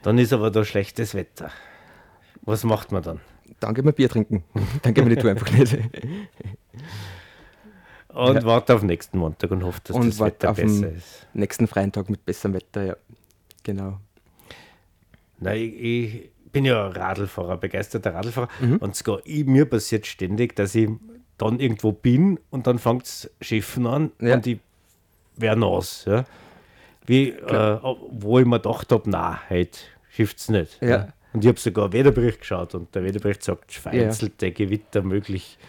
Dann 0.02 0.18
ist 0.18 0.32
aber 0.32 0.50
da 0.50 0.64
schlechtes 0.64 1.14
Wetter. 1.14 1.50
Was 2.42 2.64
macht 2.64 2.90
man 2.92 3.02
dann? 3.02 3.20
Dann 3.60 3.72
gehen 3.72 3.84
wir 3.84 3.92
Bier 3.92 4.08
trinken. 4.08 4.42
Dann 4.82 4.92
gehen 4.94 5.08
wir 5.08 5.14
die 5.14 5.22
Tour 5.22 5.30
einfach 5.30 5.50
nicht. 5.52 5.78
Und 8.08 8.34
Ja. 8.36 8.44
wartet 8.44 8.76
auf 8.76 8.82
nächsten 8.82 9.18
Montag 9.18 9.50
und 9.50 9.64
hofft, 9.64 9.88
dass 9.88 9.96
Und 9.96 10.08
das 10.08 10.20
Wetter 10.20 10.50
auf 10.50 10.56
besser 10.56 10.90
ist. 10.90 11.26
Nächsten 11.34 11.66
freien 11.66 11.90
Tag 11.92 12.10
mit 12.10 12.24
besserem 12.24 12.54
Wetter, 12.54 12.84
ja. 12.84 12.96
Genau. 13.64 13.98
Nein, 15.38 15.58
ich, 15.60 16.14
ich 16.24 16.30
bin 16.52 16.64
ja 16.64 16.86
Radlfahrer, 16.88 17.56
begeisterter 17.56 18.14
Radlfahrer. 18.14 18.48
Mhm. 18.60 18.76
Und 18.76 18.94
sogar 18.94 19.20
ich, 19.24 19.44
mir 19.46 19.64
passiert 19.66 20.06
ständig, 20.06 20.54
dass 20.54 20.74
ich 20.74 20.88
dann 21.38 21.58
irgendwo 21.60 21.92
bin 21.92 22.38
und 22.50 22.66
dann 22.66 22.78
fängt 22.78 23.04
es 23.04 23.30
Schiffen 23.40 23.86
an 23.86 24.10
Ja. 24.20 24.34
und 24.34 24.46
ich 24.46 24.58
werde 25.36 25.60
nass. 25.60 26.04
Ja. 26.06 26.24
Wie, 27.06 27.30
äh, 27.30 27.78
wo 28.10 28.38
ich 28.38 28.46
mir 28.46 28.58
gedacht 28.60 28.90
habe, 28.92 29.10
nein, 29.10 29.38
heute 29.50 29.78
schifft 30.10 30.38
es 30.38 30.48
nicht. 30.48 30.80
Ja. 30.82 31.08
Und 31.32 31.44
ich 31.44 31.48
habe 31.48 31.58
sogar 31.58 31.92
Wetterbericht 31.92 32.40
geschaut 32.40 32.74
und 32.74 32.94
der 32.94 33.02
Wetterbericht 33.04 33.42
sagt, 33.42 33.72
vereinzelte 33.72 34.52
Gewitter 34.52 35.02
möglich. 35.02 35.58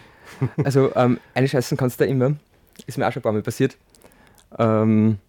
Also, 0.64 0.92
ähm, 0.96 1.20
einscheißen 1.36 1.78
kannst 1.78 2.00
du 2.02 2.06
immer. 2.06 2.36
Ist 2.88 2.98
mir 2.98 3.08
auch 3.08 3.12
schon 3.12 3.20
ein 3.22 3.24
paar 3.24 3.32
Mal 3.32 3.44
passiert. 3.44 3.78
Ähm, 4.58 5.20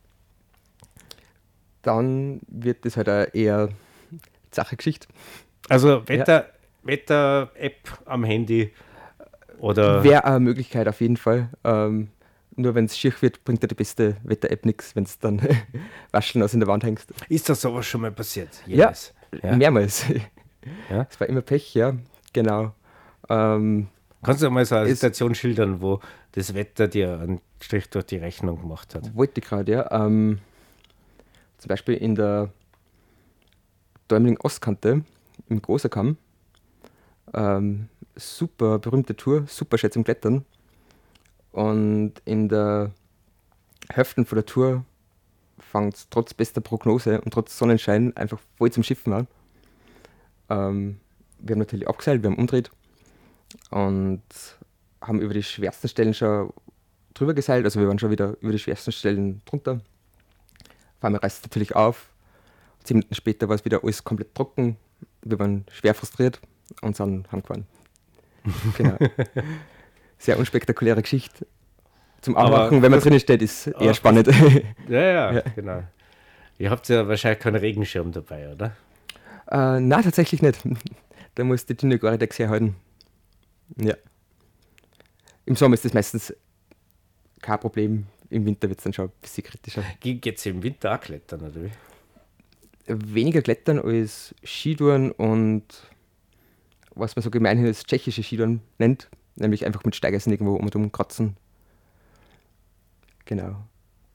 dann 1.82 2.40
wird 2.48 2.84
das 2.84 2.96
halt 2.96 3.08
eine 3.08 3.34
eher 3.34 3.68
Sache-Geschichte. 4.50 5.06
Also 5.68 6.06
Wetter, 6.08 6.46
Wetter-App 6.82 7.98
am 8.06 8.24
Handy 8.24 8.72
oder 9.58 10.02
Wäre 10.04 10.24
eine 10.24 10.40
Möglichkeit 10.40 10.88
auf 10.88 11.00
jeden 11.00 11.16
Fall. 11.16 11.48
Ähm, 11.64 12.08
nur 12.54 12.74
wenn 12.74 12.86
es 12.86 12.96
schier 12.96 13.12
wird, 13.20 13.44
bringt 13.44 13.62
dir 13.62 13.68
die 13.68 13.74
beste 13.74 14.16
Wetter-App 14.24 14.64
nichts, 14.64 14.96
wenn 14.96 15.04
es 15.04 15.18
dann 15.18 15.40
waschen 16.12 16.42
aus 16.42 16.54
in 16.54 16.60
der 16.60 16.68
Wand 16.68 16.84
hängst. 16.84 17.12
ist 17.28 17.48
das 17.48 17.60
sowas 17.60 17.86
schon 17.86 18.00
mal 18.00 18.12
passiert? 18.12 18.48
Ja. 18.66 18.76
Jemals? 18.76 19.14
Mehrmals. 19.42 20.04
Ja. 20.90 21.06
Es 21.08 21.20
war 21.20 21.28
immer 21.28 21.42
Pech, 21.42 21.74
ja, 21.74 21.94
genau. 22.32 22.72
Ähm, 23.28 23.86
Kannst 24.20 24.42
du 24.42 24.50
mal 24.50 24.64
so 24.64 24.74
eine 24.74 24.88
Situation 24.88 25.32
schildern, 25.36 25.80
wo 25.80 26.00
das 26.32 26.54
Wetter 26.54 26.88
dir 26.88 27.20
einen 27.20 27.40
Strich 27.60 27.88
durch 27.88 28.06
die 28.06 28.16
Rechnung 28.16 28.60
gemacht 28.60 28.96
hat? 28.96 29.14
wollte 29.14 29.40
ich 29.40 29.46
gerade, 29.46 29.70
ja. 29.70 29.90
Ähm, 29.92 30.40
zum 31.58 31.68
Beispiel 31.68 31.94
in 31.94 32.16
der 32.16 32.50
Däumling 34.08 34.38
Ostkante 34.38 35.04
im 35.48 35.62
Großerkamm. 35.62 36.16
Ähm, 37.34 37.88
super 38.14 38.78
berühmte 38.78 39.16
Tour, 39.16 39.44
super 39.46 39.78
schön 39.78 39.92
zum 39.92 40.04
Klettern. 40.04 40.44
Und 41.52 42.14
in 42.24 42.48
der 42.48 42.92
Hälfte 43.90 44.24
von 44.24 44.36
der 44.36 44.46
Tour 44.46 44.84
fängt 45.58 45.94
es 45.94 46.08
trotz 46.10 46.34
bester 46.34 46.60
Prognose 46.60 47.20
und 47.20 47.32
trotz 47.32 47.56
Sonnenschein 47.56 48.16
einfach 48.16 48.38
voll 48.56 48.70
zum 48.70 48.82
Schiffen 48.82 49.12
an. 49.12 49.26
Ähm, 50.48 51.00
wir 51.38 51.54
haben 51.54 51.60
natürlich 51.60 51.88
abgeseilt, 51.88 52.22
wir 52.22 52.30
haben 52.30 52.38
umdreht 52.38 52.70
und 53.70 54.22
haben 55.00 55.20
über 55.20 55.34
die 55.34 55.42
schwersten 55.42 55.88
Stellen 55.88 56.14
schon 56.14 56.52
drüber 57.14 57.34
geseilt, 57.34 57.64
also 57.64 57.80
wir 57.80 57.88
waren 57.88 57.98
schon 57.98 58.10
wieder 58.10 58.36
über 58.40 58.52
die 58.52 58.58
schwersten 58.58 58.92
Stellen 58.92 59.40
drunter. 59.44 59.80
Auf 60.98 61.04
einmal 61.04 61.20
reißt 61.20 61.38
es 61.38 61.44
natürlich 61.44 61.74
auf. 61.74 62.10
Zehn 62.84 62.98
Minuten 62.98 63.14
später 63.14 63.48
war 63.48 63.56
es 63.56 63.64
wieder 63.64 63.82
alles 63.82 64.04
komplett 64.04 64.34
trocken. 64.34 64.76
Wir 65.22 65.38
waren 65.38 65.64
schwer 65.70 65.94
frustriert 65.94 66.40
und 66.82 66.96
sind 66.96 67.30
heimgefahren. 67.32 67.66
genau. 68.76 68.96
Sehr 70.18 70.38
unspektakuläre 70.38 71.02
Geschichte. 71.02 71.46
Zum 72.22 72.36
Anmachen, 72.36 72.80
wenn 72.82 72.90
man 72.90 73.00
drinnen 73.00 73.20
steht, 73.20 73.42
ist 73.42 73.66
eher 73.68 73.74
das- 73.78 73.96
spannend. 73.98 74.28
Ja, 74.88 75.00
ja, 75.00 75.32
Ja. 75.32 75.40
genau. 75.54 75.82
Ihr 76.58 76.70
habt 76.70 76.88
ja 76.88 77.06
wahrscheinlich 77.06 77.40
keinen 77.40 77.56
Regenschirm 77.56 78.12
dabei, 78.12 78.50
oder? 78.52 78.74
äh, 79.50 79.78
nein, 79.80 80.02
tatsächlich 80.02 80.42
nicht. 80.42 80.60
Da 81.34 81.44
muss 81.44 81.66
die 81.66 81.76
dünne 81.76 81.98
Gore-Tex 81.98 82.38
herhalten. 82.38 82.76
Ja. 83.76 83.94
Im 85.44 85.54
Sommer 85.54 85.74
ist 85.74 85.84
das 85.84 85.92
meistens 85.92 86.34
kein 87.42 87.60
Problem. 87.60 88.06
Im 88.30 88.46
Winter 88.46 88.70
wird 88.70 88.78
es 88.78 88.84
dann 88.84 88.94
schon 88.94 89.08
ein 89.08 89.12
bisschen 89.20 89.44
kritischer. 89.44 89.84
Geht 90.00 90.24
es 90.38 90.46
im 90.46 90.62
Winter 90.62 90.94
auch 90.94 91.00
klettern, 91.00 91.42
oder 91.42 91.62
wie? 91.64 91.70
weniger 92.88 93.42
Klettern 93.42 93.78
als 93.80 94.34
Skitouren 94.44 95.10
und 95.12 95.64
was 96.96 97.14
man 97.14 97.22
so 97.22 97.30
gemeinhin 97.30 97.66
als 97.66 97.84
tschechische 97.84 98.22
Skitouren 98.22 98.60
nennt, 98.78 99.08
nämlich 99.36 99.64
einfach 99.64 99.84
mit 99.84 99.94
Steigeisen 99.94 100.32
irgendwo 100.32 100.56
um 100.56 100.64
und 100.64 100.74
um 100.74 100.90
kratzen. 100.90 101.36
Genau. 103.26 103.56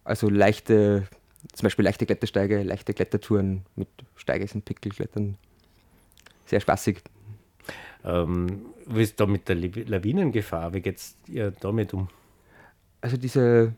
Also 0.04 0.30
leichte 0.30 1.08
zum 1.54 1.66
Beispiel 1.66 1.86
leichte 1.86 2.06
Klettersteige, 2.06 2.64
leichte 2.64 2.94
Klettertouren 2.94 3.66
mit 3.76 3.88
Steigeisen, 4.16 4.62
Pickelklettern. 4.62 5.38
Sehr 6.46 6.60
spaßig. 6.60 7.02
Ähm, 8.04 8.66
wie 8.88 9.04
ist 9.04 9.20
da 9.20 9.26
mit 9.26 9.48
der 9.48 9.56
Lawi- 9.56 9.88
Lawinengefahr? 9.88 10.74
Wie 10.74 10.82
geht 10.82 10.98
es 10.98 11.16
ihr 11.28 11.52
damit 11.52 11.94
um? 11.94 12.10
Also 13.02 13.18
diese 13.18 13.74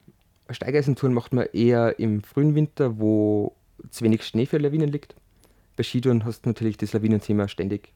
Steigeisentouren 0.50 1.14
macht 1.14 1.34
man 1.34 1.48
eher 1.54 2.00
im 2.00 2.22
frühen 2.22 2.56
Winter, 2.56 3.00
wo 3.00 3.56
zu 3.90 4.04
wenig 4.04 4.26
Schnee 4.26 4.46
für 4.46 4.58
Lawinen 4.58 4.90
liegt. 4.90 5.16
Bei 5.76 5.84
Skitouren 5.84 6.26
hast 6.26 6.46
du 6.46 6.50
natürlich 6.50 6.78
das 6.78 6.94
Lawinenthema 6.94 7.48
ständig. 7.48 7.92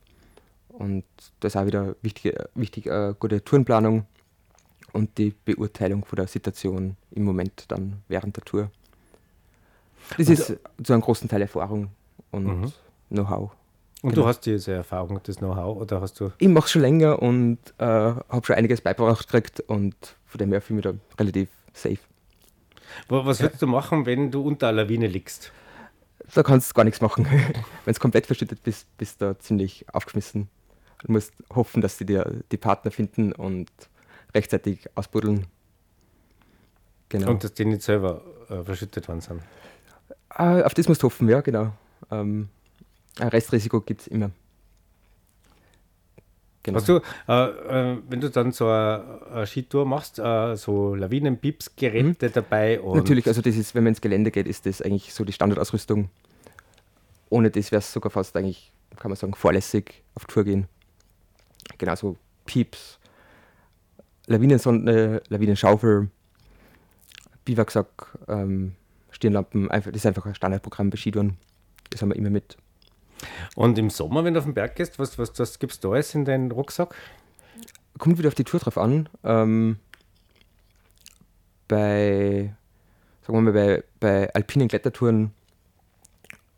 Und 0.77 1.03
da 1.39 1.47
ist 1.47 1.55
auch 1.57 1.65
wieder 1.65 1.95
wichtig, 2.01 2.35
wichtig 2.55 2.85
äh, 2.85 3.13
gute 3.19 3.43
Tourenplanung 3.43 4.05
und 4.93 5.17
die 5.17 5.33
Beurteilung 5.45 6.05
von 6.05 6.17
der 6.17 6.27
Situation 6.27 6.95
im 7.11 7.23
Moment 7.23 7.65
dann 7.69 8.03
während 8.07 8.35
der 8.37 8.43
Tour. 8.45 8.69
Das 10.17 10.29
ist 10.29 10.55
zu 10.83 10.93
einem 10.93 11.01
großen 11.01 11.27
Teil 11.27 11.41
Erfahrung 11.41 11.89
und 12.31 12.73
Know-how. 13.09 13.51
Und 14.03 14.11
Genau. 14.11 14.21
du 14.23 14.27
hast 14.27 14.41
diese 14.45 14.73
Erfahrung, 14.73 15.19
das 15.23 15.37
Know-how, 15.37 15.77
oder 15.81 15.99
hast 16.01 16.19
du. 16.19 16.31
Ich 16.37 16.47
mache 16.47 16.69
schon 16.69 16.83
länger 16.83 17.19
und 17.21 17.57
äh, 17.79 17.83
habe 17.85 18.41
schon 18.45 18.55
einiges 18.55 18.79
beigebracht 18.81 19.27
gekriegt 19.27 19.59
und 19.61 19.95
von 20.27 20.37
dem 20.37 20.51
her 20.51 20.61
fühle 20.61 20.79
ich 20.81 20.85
mich 20.85 20.93
da 20.99 21.21
relativ 21.23 21.49
safe. 21.73 21.97
Wa- 23.09 23.25
Was 23.25 23.41
würdest 23.41 23.61
du 23.61 23.67
machen, 23.67 24.05
wenn 24.05 24.29
du 24.29 24.43
unter 24.43 24.67
einer 24.67 24.83
Lawine 24.83 25.07
liegst? 25.07 25.51
Da 26.35 26.43
kannst 26.43 26.69
du 26.69 26.73
gar 26.75 26.83
nichts 26.83 27.01
machen. 27.01 27.25
Wenn 27.85 27.91
es 27.91 27.99
komplett 28.01 28.25
verschüttet 28.27 28.61
bist, 28.61 28.85
bist 28.97 29.21
du 29.21 29.37
ziemlich 29.39 29.85
aufgeschmissen. 29.93 30.49
Du 31.07 31.13
musst 31.13 31.33
hoffen, 31.53 31.81
dass 31.81 31.97
sie 31.97 32.05
dir 32.05 32.43
die 32.51 32.57
Partner 32.57 32.91
finden 32.91 33.31
und 33.31 33.71
rechtzeitig 34.35 34.89
ausbuddeln. 34.95 35.47
Genau. 37.09 37.31
Und 37.31 37.43
dass 37.43 37.53
die 37.53 37.65
nicht 37.65 37.81
selber 37.81 38.21
äh, 38.49 38.63
verschüttet 38.63 39.07
worden 39.07 39.21
sind. 39.21 39.41
Ah, 40.29 40.61
auf 40.61 40.73
das 40.73 40.87
musst 40.87 41.01
du 41.01 41.07
hoffen, 41.07 41.29
ja, 41.29 41.41
genau. 41.41 41.71
Ähm, 42.11 42.49
ein 43.19 43.27
Restrisiko 43.29 43.81
gibt 43.81 44.01
es 44.01 44.07
immer. 44.07 44.31
Genau. 46.63 46.79
Hast 46.79 46.89
du, 46.89 46.99
äh, 47.29 47.93
äh, 47.93 47.97
wenn 48.09 48.19
du 48.19 48.29
dann 48.29 48.51
so 48.51 48.67
eine, 48.67 49.45
Skitour 49.47 49.85
machst, 49.85 50.19
äh, 50.19 50.57
so 50.57 50.95
Lawinenpiepsgeräte 50.95 52.29
dabei 52.29 52.81
und 52.81 52.91
Mhm. 52.91 52.97
Natürlich, 52.97 53.27
also 53.27 53.41
das 53.41 53.55
ist, 53.55 53.73
wenn 53.73 53.85
man 53.85 53.91
ins 53.91 54.01
Gelände 54.01 54.31
geht, 54.31 54.47
ist 54.47 54.65
das 54.65 54.81
eigentlich 54.81 55.13
so 55.13 55.23
die 55.23 55.31
Standardausrüstung. 55.31 56.09
Ohne 57.29 57.49
das 57.49 57.71
wäre 57.71 57.79
es 57.79 57.93
sogar 57.93 58.11
fast 58.11 58.35
eigentlich, 58.35 58.73
kann 58.97 59.09
man 59.09 59.15
sagen, 59.15 59.33
vorlässig 59.33 60.03
auf 60.15 60.25
Tour 60.25 60.43
gehen. 60.43 60.67
Genauso 61.77 62.17
Pieps, 62.45 62.99
Lawinensonde, 64.27 65.21
Lawinenschaufel, 65.29 66.09
Biwaksack, 67.45 68.17
ähm, 68.27 68.75
Stirnlampen, 69.11 69.71
einfach, 69.71 69.91
das 69.91 70.01
ist 70.01 70.05
einfach 70.05 70.25
ein 70.25 70.35
Standardprogramm 70.35 70.89
bei 70.89 70.97
Skitouren. 70.97 71.37
Das 71.89 72.01
haben 72.01 72.09
wir 72.09 72.15
immer 72.15 72.29
mit. 72.29 72.57
Und 73.55 73.77
im 73.77 73.89
Sommer, 73.89 74.23
wenn 74.23 74.33
du 74.33 74.39
auf 74.39 74.45
den 74.45 74.53
Berg 74.53 74.75
gehst, 74.75 74.99
was, 74.99 75.17
was, 75.17 75.37
was 75.39 75.59
gibst 75.59 75.83
du 75.83 75.93
alles 75.93 76.13
in 76.13 76.25
deinen 76.25 76.51
Rucksack? 76.51 76.93
Kommt 77.97 78.17
wieder 78.17 78.27
auf 78.27 78.35
die 78.35 78.43
Tour 78.43 78.59
drauf 78.59 78.77
an. 78.77 79.09
Ähm, 79.23 79.77
bei, 81.67 82.53
sagen 83.21 83.37
wir 83.37 83.41
mal, 83.41 83.53
bei, 83.53 83.83
bei 83.99 84.33
alpinen 84.33 84.67
Klettertouren 84.67 85.31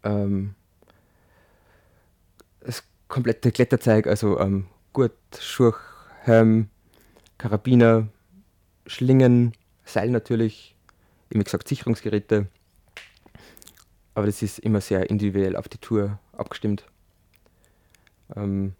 ähm, 0.03 0.55
das 2.61 2.83
komplette 3.07 3.51
Kletterzeug, 3.51 4.07
also 4.07 4.39
ähm, 4.39 4.67
Gurt, 4.93 5.13
Schurch, 5.39 5.79
Helm, 6.23 6.69
Karabiner, 7.37 8.07
Schlingen, 8.85 9.53
Seil 9.85 10.09
natürlich, 10.09 10.75
wie 11.29 11.39
gesagt 11.39 11.67
Sicherungsgeräte. 11.67 12.47
Aber 14.15 14.25
das 14.25 14.41
ist 14.41 14.59
immer 14.59 14.81
sehr 14.81 15.09
individuell 15.09 15.55
auf 15.55 15.67
die 15.69 15.77
Tour 15.77 16.19
abgestimmt. 16.33 16.85
Ähm, 18.35 18.73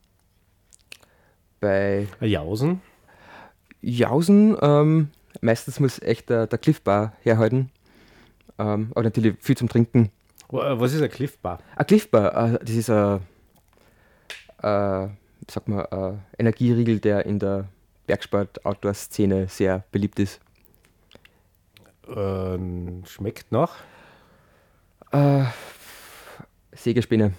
bei 1.59 2.07
Jausen? 2.21 2.81
Jausen, 3.81 4.57
ähm, 4.61 5.09
meistens 5.41 5.79
muss 5.79 6.01
echt 6.01 6.29
der, 6.29 6.47
der 6.47 6.59
Cliffbar 6.59 7.13
herhalten. 7.21 7.71
Ähm, 8.57 8.89
aber 8.91 9.03
natürlich 9.03 9.37
viel 9.39 9.55
zum 9.55 9.69
Trinken. 9.69 10.11
Wa- 10.49 10.79
Was 10.79 10.93
ist 10.93 11.01
ein 11.01 11.09
Cliffbar? 11.09 11.59
Ein 11.75 11.85
Cliffbar, 11.87 12.53
äh, 12.55 12.59
das 12.59 12.71
ist 12.75 12.89
ein, 12.89 13.21
äh, 14.61 15.07
sag 15.49 15.67
mal, 15.67 15.85
ein 15.85 16.21
Energieriegel, 16.37 16.99
der 16.99 17.25
in 17.25 17.39
der 17.39 17.67
Bergsport-Outdoor-Szene 18.07 19.47
sehr 19.47 19.83
beliebt 19.91 20.19
ist. 20.19 20.39
Ähm, 22.07 23.03
schmeckt 23.05 23.51
nach? 23.51 23.75
Äh, 25.11 25.43
Sägespäne 26.71 27.33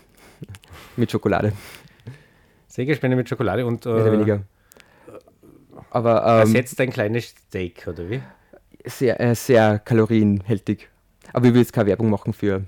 mit 0.96 1.10
Schokolade, 1.10 1.52
Sägespäne 2.66 3.16
mit 3.16 3.28
Schokolade 3.28 3.64
und 3.66 3.84
mehr 3.84 3.94
oder 3.94 4.06
äh, 4.06 4.12
weniger. 4.12 4.42
Aber 5.90 6.24
ähm, 6.24 6.40
ersetzt 6.40 6.80
ein 6.80 6.90
kleines 6.90 7.28
Steak, 7.28 7.86
oder 7.86 8.08
wie? 8.10 8.20
sehr, 8.84 9.20
äh, 9.20 9.34
sehr 9.34 9.78
kalorienhältig. 9.78 10.88
Aber 11.32 11.46
ich 11.46 11.52
will 11.52 11.60
jetzt 11.60 11.72
keine 11.72 11.88
Werbung 11.88 12.10
machen 12.10 12.32
für. 12.32 12.62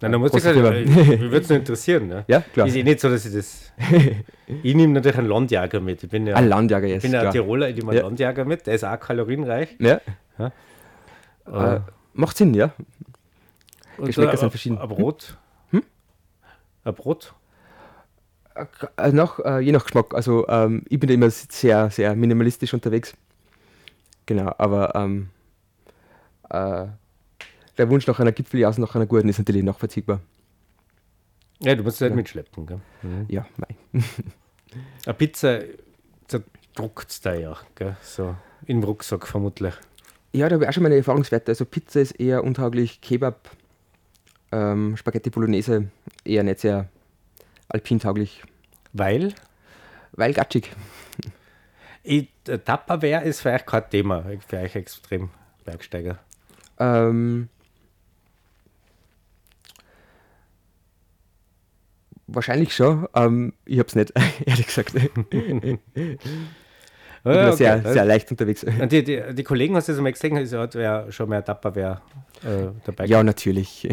Nein, 0.00 0.12
da 0.12 0.18
muss 0.18 0.32
ich 0.32 0.44
halt, 0.44 0.56
würde 0.56 1.36
es 1.38 1.48
nur 1.48 1.58
interessieren. 1.58 2.08
Ne? 2.08 2.24
Ja, 2.28 2.40
klar. 2.40 2.66
Ist 2.66 2.76
eh 2.76 2.82
nicht 2.82 3.00
so, 3.00 3.10
dass 3.10 3.26
ich 3.26 3.34
das. 3.34 3.72
ich 4.62 4.74
nehme 4.74 4.94
natürlich 4.94 5.18
einen 5.18 5.28
Landjäger 5.28 5.80
mit. 5.80 6.02
Ich 6.04 6.08
bin 6.10 6.26
ja, 6.26 6.36
Ein 6.36 6.48
Landjäger 6.48 6.84
ich 6.86 6.92
jetzt. 6.94 7.02
bin 7.02 7.12
ja 7.12 7.20
klar. 7.22 7.32
Tiroler, 7.32 7.68
ich 7.68 7.76
nehme 7.76 7.90
einen 7.90 7.98
Ja. 7.98 8.04
Landjäger 8.04 8.44
mit. 8.44 8.66
Der 8.66 8.74
ist 8.74 8.84
auch 8.84 8.98
kalorienreich. 8.98 9.76
Ja. 9.78 10.00
Ja. 10.38 11.76
Äh, 11.76 11.80
macht 12.14 12.36
Sinn, 12.36 12.54
ja. 12.54 12.72
Und 13.98 14.06
Geschmäcker 14.06 14.34
äh, 14.34 14.36
sind 14.36 14.50
verschieden. 14.50 14.78
Ein 14.78 14.88
Brot. 14.88 15.36
Hm? 15.70 15.82
Ein 16.84 16.94
Brot. 16.94 17.34
Äh, 18.96 19.12
nach, 19.12 19.38
äh, 19.40 19.58
je 19.60 19.72
nach 19.72 19.84
Geschmack. 19.84 20.14
Also 20.14 20.46
ähm, 20.48 20.82
ich 20.88 20.98
bin 20.98 21.08
da 21.08 21.14
immer 21.14 21.30
sehr, 21.30 21.90
sehr 21.90 22.14
minimalistisch 22.14 22.72
unterwegs. 22.72 23.14
Genau, 24.26 24.54
aber 24.58 24.94
ähm, 24.94 25.30
äh, 26.48 26.86
der 27.80 27.88
Wunsch 27.90 28.06
nach 28.06 28.20
einer 28.20 28.32
Gipfeljause, 28.32 28.80
nach 28.80 28.94
einer 28.94 29.06
guten 29.06 29.28
ist 29.28 29.38
natürlich 29.38 29.62
nachvollziehbar. 29.62 30.20
Ja, 31.60 31.74
du 31.74 31.82
musst 31.82 31.96
es 31.96 32.02
halt 32.02 32.12
Ja. 32.12 32.16
mitschleppen. 32.16 32.66
Gell? 32.66 32.80
Mhm. 33.02 33.26
Ja, 33.28 33.46
mei. 33.56 33.68
Eine 35.06 35.14
Pizza 35.14 35.60
zerdruckt 36.28 37.10
es 37.10 37.20
da 37.20 37.34
ja. 37.34 37.56
Gell? 37.74 37.96
So 38.02 38.36
im 38.66 38.82
Rucksack 38.84 39.26
vermutlich. 39.26 39.74
Ja, 40.32 40.48
da 40.48 40.54
habe 40.54 40.64
ich 40.64 40.68
auch 40.68 40.72
schon 40.74 40.82
meine 40.84 40.96
Erfahrungswerte. 40.96 41.50
Also 41.52 41.64
Pizza 41.64 42.00
ist 42.00 42.12
eher 42.12 42.44
untauglich, 42.44 43.00
Kebab, 43.00 43.50
ähm, 44.52 44.96
Spaghetti 44.96 45.30
Bolognese 45.30 45.90
eher 46.24 46.42
nicht 46.44 46.60
sehr 46.60 46.88
alpintauglich, 47.68 48.42
Weil 48.92 49.34
weil 50.12 50.34
gatschig. 50.34 50.70
Tupperware 52.44 53.24
ist 53.24 53.40
für 53.40 53.50
euch 53.52 53.64
kein 53.64 53.88
Thema. 53.90 54.24
Für 54.46 54.58
euch 54.58 54.74
extrem 54.74 55.30
Bergsteiger. 55.64 56.18
Ähm, 56.78 57.48
wahrscheinlich 62.34 62.74
schon. 62.74 63.06
Ähm, 63.14 63.52
ich 63.64 63.78
habe 63.78 63.88
es 63.88 63.94
nicht, 63.94 64.12
ehrlich 64.46 64.66
gesagt. 64.66 64.94
Ich 67.22 67.32
bin 67.32 67.36
okay. 67.36 67.56
sehr, 67.56 67.82
sehr 67.82 68.04
leicht 68.06 68.30
unterwegs. 68.30 68.64
Und 68.64 68.90
die, 68.92 69.04
die, 69.04 69.22
die 69.34 69.44
Kollegen, 69.44 69.76
hast 69.76 69.88
du 69.88 69.92
das 69.92 70.00
mal 70.00 70.10
gesehen, 70.10 70.38
ist 70.38 70.54
ja 70.54 70.66
wer 70.72 71.12
schon 71.12 71.28
mehr 71.28 71.44
Tupperware 71.44 72.00
äh, 72.42 72.68
dabei. 72.86 73.04
Ja, 73.04 73.22
natürlich. 73.22 73.86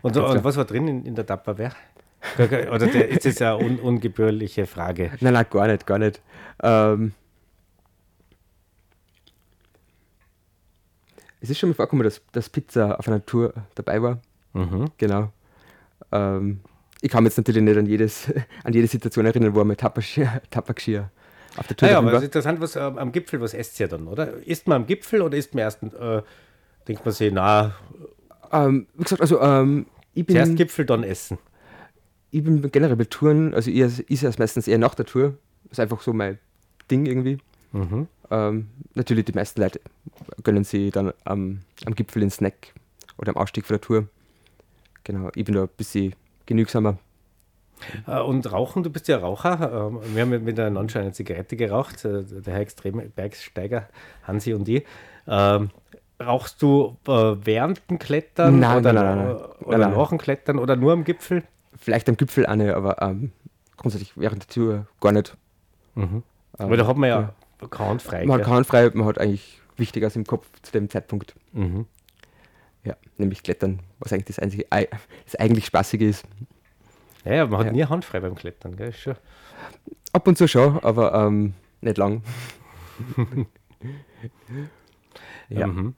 und, 0.00 0.16
und 0.16 0.44
was 0.44 0.56
war 0.56 0.64
drin 0.64 0.86
in, 0.86 1.04
in 1.04 1.16
der 1.16 1.26
Tupperware? 1.26 1.72
Oder 2.38 2.86
der, 2.86 3.08
ist 3.08 3.26
das 3.26 3.42
eine 3.42 3.58
un, 3.58 3.78
ungebührliche 3.80 4.66
Frage? 4.66 5.10
Nein, 5.20 5.32
nein, 5.32 5.46
gar 5.50 5.66
nicht, 5.66 5.86
gar 5.86 5.98
nicht. 5.98 6.22
Ähm, 6.62 7.12
es 11.40 11.50
ist 11.50 11.58
schon 11.58 11.70
mal 11.70 11.74
vorgekommen, 11.74 12.04
dass, 12.04 12.22
dass 12.30 12.48
Pizza 12.48 12.98
auf 12.98 13.08
einer 13.08 13.24
Tour 13.26 13.52
dabei 13.74 14.00
war. 14.00 14.20
Mhm. 14.52 14.90
Genau. 14.98 15.32
Ähm, 16.12 16.60
ich 17.02 17.10
kann 17.10 17.24
mich 17.24 17.32
jetzt 17.32 17.36
natürlich 17.36 17.62
nicht 17.62 17.76
an, 17.76 17.86
jedes, 17.86 18.32
an 18.64 18.72
jede 18.72 18.86
Situation 18.86 19.26
erinnern, 19.26 19.54
wo 19.54 19.58
er 19.58 19.64
mit 19.64 19.80
Tappergeschirr 19.80 21.10
auf 21.56 21.66
der 21.66 21.76
Tour 21.76 21.88
Naja, 21.88 22.00
dabei 22.00 22.08
aber 22.08 22.16
es 22.16 22.22
ist 22.22 22.28
interessant, 22.28 22.60
was 22.60 22.76
ähm, 22.76 22.96
am 22.96 23.12
Gipfel, 23.12 23.40
was 23.40 23.52
esst 23.52 23.78
ihr 23.80 23.88
dann, 23.88 24.06
oder? 24.06 24.34
Isst 24.46 24.66
man 24.68 24.82
am 24.82 24.86
Gipfel 24.86 25.20
oder 25.20 25.36
isst 25.36 25.54
man 25.54 25.62
erst, 25.62 25.82
äh, 25.82 26.22
denkt 26.88 27.04
man 27.04 27.12
sich, 27.12 27.32
na, 27.32 27.74
Ähm, 28.52 28.86
wie 28.94 29.02
gesagt, 29.02 29.20
also 29.20 29.40
ähm, 29.40 29.86
ich, 30.14 30.26
zuerst 30.26 30.50
bin, 30.50 30.56
Gipfel, 30.56 30.86
dann 30.86 31.02
essen. 31.02 31.38
ich 32.30 32.44
bin 32.44 32.70
generell 32.70 32.96
bei 32.96 33.04
Touren, 33.04 33.52
also 33.52 33.70
ich 33.70 33.80
ist 34.08 34.22
es 34.22 34.38
meistens 34.38 34.68
eher 34.68 34.78
nach 34.78 34.94
der 34.94 35.06
Tour. 35.06 35.34
Das 35.64 35.72
ist 35.72 35.80
einfach 35.80 36.02
so 36.02 36.12
mein 36.12 36.38
Ding 36.90 37.06
irgendwie. 37.06 37.38
Mhm. 37.72 38.06
Ähm, 38.30 38.68
natürlich, 38.94 39.24
die 39.24 39.32
meisten 39.32 39.60
Leute 39.60 39.80
gönnen 40.42 40.64
sie 40.64 40.90
dann 40.90 41.12
am, 41.24 41.60
am 41.84 41.94
Gipfel 41.94 42.20
den 42.20 42.30
Snack 42.30 42.74
oder 43.18 43.30
am 43.30 43.36
Ausstieg 43.36 43.66
von 43.66 43.74
der 43.74 43.80
Tour. 43.80 44.08
Genau, 45.04 45.30
ich 45.34 45.44
bin 45.44 45.54
da 45.54 45.62
ein 45.62 45.68
bisschen 45.76 46.14
genügsamer. 46.46 46.98
Äh, 48.06 48.20
Und 48.20 48.50
Rauchen, 48.52 48.82
du 48.82 48.90
bist 48.90 49.08
ja 49.08 49.18
Raucher. 49.18 49.88
Ähm, 49.88 50.00
Wir 50.14 50.22
haben 50.22 50.30
mit- 50.30 50.42
miteinander 50.44 50.88
schon 50.88 51.02
eine 51.02 51.12
Zigarette 51.12 51.56
geraucht, 51.56 52.04
äh, 52.04 52.22
der 52.24 52.54
Herr 52.54 52.60
Extrem 52.60 53.10
Bergsteiger, 53.14 53.88
Hansi 54.24 54.54
und 54.54 54.68
ich. 54.68 54.84
Ähm, 55.26 55.70
Brauchst 56.18 56.62
du 56.62 56.96
äh, 57.08 57.10
während 57.44 57.90
dem 57.90 57.98
Klettern 57.98 58.60
Nein, 58.60 58.78
oder, 58.78 58.92
nein, 58.92 59.04
nein, 59.04 59.26
nein. 59.26 59.36
oder 59.64 59.78
Nein, 59.78 59.90
nach 59.96 60.08
dem 60.10 60.18
Klettern 60.18 60.58
oder 60.60 60.76
nur 60.76 60.92
am 60.92 61.02
Gipfel? 61.02 61.42
Vielleicht 61.76 62.08
am 62.08 62.16
Gipfel 62.16 62.46
eine, 62.46 62.76
aber 62.76 63.02
ähm, 63.02 63.32
grundsätzlich 63.76 64.12
während 64.16 64.42
der 64.44 64.48
Tour 64.54 64.86
gar 65.00 65.10
nicht. 65.10 65.36
Ähm, 65.96 66.22
Weil 66.58 66.76
da 66.76 66.86
hat 66.86 66.96
man 66.96 67.08
ja, 67.08 67.34
keine 67.70 67.90
Hand 67.90 68.02
frei. 68.02 68.24
Man 68.24 68.36
gell? 68.38 68.46
kann 68.46 68.64
frei, 68.64 68.90
man 68.94 69.06
hat 69.06 69.18
eigentlich 69.18 69.60
Wichtigeres 69.76 70.14
im 70.14 70.24
Kopf 70.24 70.46
zu 70.62 70.70
dem 70.70 70.88
Zeitpunkt. 70.88 71.34
Mhm. 71.54 71.86
Ja, 72.84 72.96
nämlich 73.16 73.42
Klettern, 73.42 73.80
was 74.00 74.12
eigentlich 74.12 74.26
das, 74.26 74.38
einzige, 74.40 74.66
ei- 74.70 74.88
das 75.24 75.36
eigentlich 75.36 75.66
Spaßige 75.66 76.02
ist. 76.02 76.24
Ja, 77.24 77.34
ja, 77.34 77.46
man 77.46 77.60
hat 77.60 77.66
Ja. 77.66 77.72
nie 77.72 77.84
handfrei 77.84 78.18
beim 78.20 78.34
Klettern, 78.34 78.76
gell? 78.76 78.92
Schon. 78.92 79.14
Ab 80.12 80.26
und 80.26 80.36
zu 80.36 80.48
schon, 80.48 80.78
aber 80.80 81.14
ähm, 81.14 81.54
nicht 81.80 81.96
lang. 81.98 82.22
ja. 85.48 85.66
Mhm. 85.66 85.94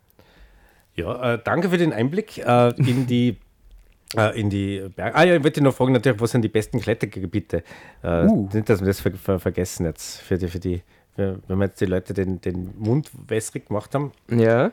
Ja, 0.96 1.34
äh, 1.34 1.38
danke 1.42 1.70
für 1.70 1.78
den 1.78 1.92
Einblick 1.92 2.38
äh, 2.38 2.68
in 2.78 3.06
die 3.06 3.38
äh, 4.16 4.38
in 4.38 4.48
die 4.50 4.86
Berge. 4.94 5.16
Ah 5.16 5.24
ja, 5.24 5.34
ich 5.36 5.42
wollte 5.42 5.60
noch 5.62 5.74
fragen, 5.74 5.92
natürlich, 5.92 6.20
was 6.20 6.30
sind 6.30 6.42
die 6.42 6.48
besten 6.48 6.80
Klettergebiete? 6.80 7.64
Äh, 8.02 8.26
Uh. 8.26 8.48
Nicht, 8.52 8.68
dass 8.68 8.80
wir 8.80 8.86
das 8.86 9.00
ver 9.00 9.10
ver 9.12 9.40
vergessen 9.40 9.86
jetzt, 9.86 10.20
für 10.20 10.38
die, 10.38 10.48
für 10.48 10.60
die, 10.60 10.82
für, 11.16 11.40
wenn 11.48 11.58
wir 11.58 11.64
jetzt 11.66 11.80
die 11.80 11.86
Leute 11.86 12.14
den, 12.14 12.40
den 12.40 12.72
Mund 12.78 13.10
wässrig 13.26 13.66
gemacht 13.66 13.94
haben. 13.94 14.12
ja. 14.28 14.70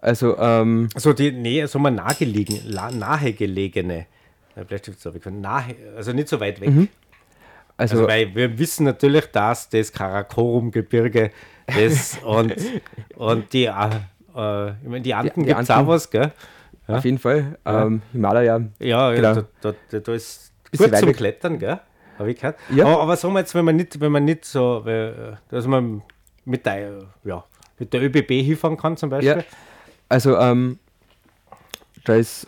Also, 0.00 0.36
ähm, 0.38 0.88
So 0.96 1.12
die 1.12 1.32
Nähe, 1.32 1.68
so 1.68 1.78
mal 1.78 1.90
nahegelegen, 1.90 2.58
nahegelegene 2.70 4.06
äh, 4.56 4.64
Bleistift 4.64 5.00
so 5.00 5.12
nahe, 5.30 5.74
also 5.96 6.12
nicht 6.12 6.28
so 6.28 6.40
weit 6.40 6.60
weg. 6.60 6.68
also, 7.76 7.96
Also, 7.96 8.08
weil 8.08 8.34
wir 8.34 8.58
wissen 8.58 8.84
natürlich, 8.84 9.26
dass 9.26 9.68
das 9.68 9.92
Karakorum-Gebirge 9.92 11.30
das 11.66 12.18
und, 12.24 12.54
und 13.16 13.52
die, 13.52 13.66
äh, 13.66 13.70
äh, 14.36 14.70
ich 14.70 14.88
meine, 14.88 15.00
die 15.02 15.14
Anden 15.14 15.44
gibt 15.44 15.60
es 15.60 15.70
auch 15.70 15.86
was, 15.86 16.10
gell? 16.10 16.32
ja. 16.88 16.96
auf 16.96 17.04
jeden 17.04 17.18
Fall. 17.18 17.58
Ähm, 17.64 18.02
Himalaya, 18.12 18.60
Ja, 18.78 19.12
Genau. 19.12 19.34
ja 19.34 19.44
da, 19.60 19.74
da, 19.90 19.98
da 19.98 20.12
ist 20.14 20.52
gut 20.76 20.96
zum 20.96 21.08
weg. 21.08 21.16
Klettern, 21.16 21.58
gell? 21.58 21.78
Habe 22.18 22.30
ich 22.30 22.36
gehört. 22.36 22.58
Ja. 22.74 22.86
Aber, 22.86 23.02
aber 23.02 23.16
sagen 23.16 23.34
wir 23.34 23.40
jetzt, 23.40 23.54
wenn 23.54 23.64
man 23.64 23.76
nicht, 23.76 24.00
wenn 24.00 24.12
man 24.12 24.24
nicht 24.24 24.44
so, 24.44 24.82
weil, 24.84 25.36
äh, 25.50 25.52
dass 25.54 25.66
man 25.66 26.02
mit 26.44 26.66
der, 26.66 26.98
ja, 27.24 27.44
mit 27.78 27.92
der 27.92 28.02
ÖBB 28.02 28.30
hinfahren 28.30 28.76
kann 28.76 28.96
zum 28.96 29.08
Beispiel. 29.10 29.36
Ja. 29.38 29.44
Also, 30.10 30.36
ähm, 30.38 30.78
da 32.04 32.14
ist 32.16 32.46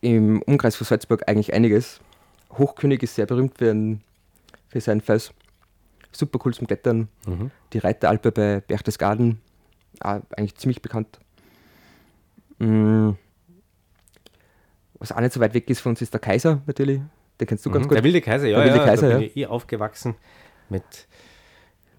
im 0.00 0.40
Umkreis 0.42 0.76
von 0.76 0.86
Salzburg 0.86 1.24
eigentlich 1.26 1.52
einiges. 1.52 2.00
Hochkönig 2.56 3.02
ist 3.02 3.14
sehr 3.16 3.26
berühmt 3.26 3.58
für, 3.58 3.70
ein, 3.70 4.00
für 4.68 4.80
seinen 4.80 5.00
Fels. 5.02 5.32
Super 6.12 6.38
cool 6.44 6.54
zum 6.54 6.66
Klettern. 6.66 7.08
Mhm. 7.26 7.50
Die 7.74 7.78
Reiteralpe 7.78 8.32
bei 8.32 8.60
Berchtesgaden, 8.60 9.40
auch 10.00 10.20
eigentlich 10.36 10.54
ziemlich 10.56 10.80
bekannt. 10.80 11.18
Mm. 12.58 13.10
Was 14.94 15.12
auch 15.12 15.20
nicht 15.20 15.32
so 15.32 15.40
weit 15.40 15.54
weg 15.54 15.68
ist 15.70 15.80
von 15.80 15.90
uns, 15.90 16.02
ist 16.02 16.12
der 16.12 16.20
Kaiser 16.20 16.62
natürlich. 16.66 17.00
Den 17.40 17.46
kennst 17.46 17.64
du 17.66 17.70
ganz 17.70 17.84
Mhm. 17.84 17.88
gut. 17.88 17.96
Der 17.98 18.04
wilde 18.04 18.20
Kaiser, 18.20 18.46
ja, 18.48 18.56
Der 18.58 18.66
wilde 18.66 18.78
ja, 18.78 18.84
Kaiser, 18.84 19.08
da 19.08 19.14
bin 19.14 19.22
ja. 19.22 19.28
ich 19.28 19.36
eh 19.36 19.46
aufgewachsen 19.46 20.14
mit. 20.68 20.82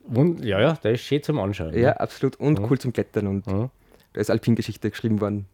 Wund 0.06 0.44
ja, 0.44 0.60
ja, 0.60 0.74
der 0.74 0.94
ist 0.94 1.02
schön 1.02 1.22
zum 1.24 1.40
Anschauen. 1.40 1.74
Ja, 1.76 1.90
ne? 1.92 2.00
absolut. 2.00 2.36
Und 2.38 2.60
cool 2.70 2.80
zum 2.80 2.92
Klettern. 2.92 3.28
Und 3.28 3.48
Mhm. 3.48 3.70
Da 4.14 4.22
ist 4.22 4.30
Alpingeschichte 4.30 4.90
geschrieben 4.90 5.22
worden. 5.22 5.46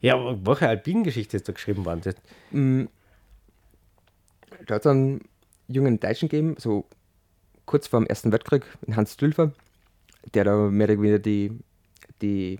Ja, 0.00 0.16
welche 0.46 0.68
Alpingeschichte 0.68 1.36
ist 1.36 1.48
da 1.48 1.52
geschrieben 1.52 1.84
worden? 1.84 2.00
Das, 2.04 2.14
Mm, 2.50 2.84
Da 4.66 4.76
hat 4.76 4.82
es 4.82 4.86
einen 4.90 5.20
jungen 5.68 5.98
Deutschen 6.00 6.28
gegeben, 6.28 6.56
so 6.58 6.86
kurz 7.66 7.88
vor 7.88 8.00
dem 8.00 8.06
Ersten 8.06 8.32
Weltkrieg, 8.32 8.64
einen 8.86 8.96
Hans 8.96 9.16
Dülfer, 9.16 9.52
der 10.34 10.44
da 10.44 10.56
mehr 10.56 10.88
oder 10.88 11.00
weniger 11.02 11.18
die, 11.18 11.52
die 12.22 12.58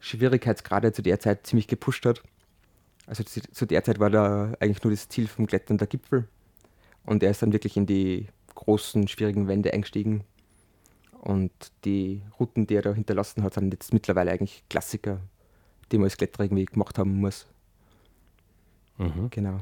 Schwierigkeitsgrade 0.00 0.92
zu 0.92 1.02
der 1.02 1.18
Zeit 1.20 1.46
ziemlich 1.46 1.66
gepusht 1.66 2.06
hat. 2.06 2.22
Also 3.06 3.24
zu, 3.24 3.40
zu 3.40 3.66
der 3.66 3.82
Zeit 3.84 3.98
war 3.98 4.10
da 4.10 4.52
eigentlich 4.60 4.82
nur 4.84 4.92
das 4.92 5.08
Ziel 5.08 5.26
vom 5.26 5.46
Klettern 5.46 5.78
der 5.78 5.86
Gipfel. 5.88 6.28
Und 7.04 7.22
er 7.22 7.30
ist 7.30 7.42
dann 7.42 7.52
wirklich 7.52 7.76
in 7.76 7.86
die 7.86 8.28
großen, 8.54 9.08
schwierigen 9.08 9.48
Wände 9.48 9.72
eingestiegen. 9.72 10.24
Und 11.20 11.52
die 11.84 12.22
Routen, 12.38 12.66
die 12.66 12.76
er 12.76 12.82
da 12.82 12.92
hinterlassen 12.92 13.42
hat, 13.42 13.54
sind 13.54 13.72
jetzt 13.72 13.92
mittlerweile 13.92 14.30
eigentlich 14.30 14.64
Klassiker, 14.70 15.20
die 15.90 15.98
man 15.98 16.04
als 16.04 16.16
Kletterer 16.16 16.44
irgendwie 16.44 16.64
gemacht 16.64 16.98
haben 16.98 17.20
muss. 17.20 17.46
Genau. 19.30 19.60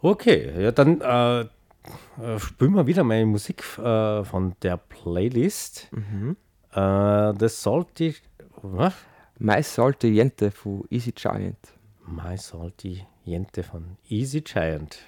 Okay, 0.00 0.62
ja, 0.62 0.72
dann 0.72 1.00
äh, 1.00 1.40
äh, 1.40 2.38
spielen 2.38 2.74
wir 2.74 2.86
wieder 2.86 3.04
meine 3.04 3.26
Musik 3.26 3.62
äh, 3.78 4.24
von 4.24 4.54
der 4.62 4.76
Playlist. 4.76 5.88
Mhm. 5.92 6.36
Äh, 6.72 7.34
das 7.34 7.62
sollte. 7.62 8.14
Was? 8.62 8.94
My 9.38 9.62
Salty 9.62 10.08
Jente 10.08 10.50
von 10.50 10.84
Easy 10.90 11.12
Giant. 11.12 11.58
My 12.06 12.36
Salty 12.36 13.04
Jente 13.24 13.62
von 13.62 13.96
Easy 14.08 14.40
Giant. 14.40 14.98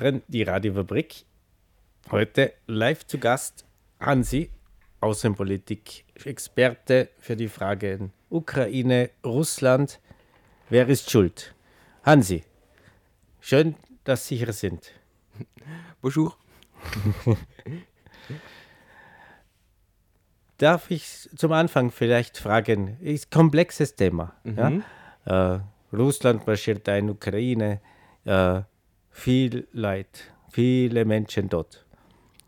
Hören 0.00 0.22
die 0.28 0.44
Radiofabrik. 0.44 1.24
Heute 2.10 2.52
live 2.66 3.06
zu 3.06 3.18
Gast 3.18 3.64
Hansi, 3.98 4.50
Außenpolitik, 5.00 6.04
Experte 6.24 7.08
für 7.18 7.34
die 7.34 7.48
Fragen 7.48 8.12
Ukraine, 8.30 9.10
Russland. 9.24 9.98
Wer 10.70 10.88
ist 10.88 11.10
schuld? 11.10 11.52
Hansi, 12.04 12.44
schön, 13.40 13.74
dass 14.04 14.28
Sie 14.28 14.36
hier 14.36 14.52
sind. 14.52 14.92
Bonjour. 16.00 16.36
Darf 20.58 20.92
ich 20.92 21.28
zum 21.36 21.50
Anfang 21.52 21.90
vielleicht 21.90 22.38
fragen, 22.38 22.98
ist 23.00 23.26
ein 23.26 23.30
komplexes 23.30 23.96
Thema. 23.96 24.36
Mhm. 24.44 24.84
Ja? 25.26 25.54
Äh, 25.56 25.60
Russland 25.92 26.46
marschiert 26.46 26.88
ein, 26.88 27.10
Ukraine, 27.10 27.80
äh, 28.24 28.62
viel 29.18 29.66
Leid, 29.72 30.32
viele 30.50 31.04
Menschen 31.04 31.48
dort, 31.48 31.84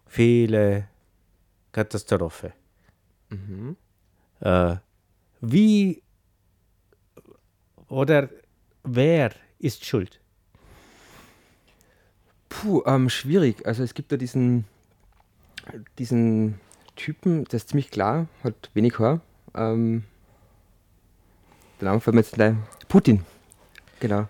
viele 0.06 0.88
Katastrophe. 1.72 2.52
Äh, 4.40 4.76
wie 5.40 6.02
oder 7.88 8.28
wer 8.84 9.32
ist 9.58 9.84
schuld? 9.84 10.20
Puh, 12.48 12.82
ähm, 12.86 13.10
schwierig. 13.10 13.66
Also 13.66 13.82
es 13.82 13.94
gibt 13.94 14.12
da 14.12 14.16
diesen, 14.16 14.64
diesen 15.98 16.60
Typen, 16.94 17.44
der 17.44 17.56
ist 17.56 17.70
ziemlich 17.70 17.90
klar, 17.90 18.28
hat 18.44 18.70
wenig 18.74 18.98
Haar. 18.98 19.20
Ähm, 19.54 20.04
der 21.80 21.88
Name 21.88 22.00
fällt 22.00 22.14
mir 22.14 22.20
jetzt 22.20 22.34
gleich. 22.34 22.54
Putin. 22.88 23.24
Genau. 23.98 24.28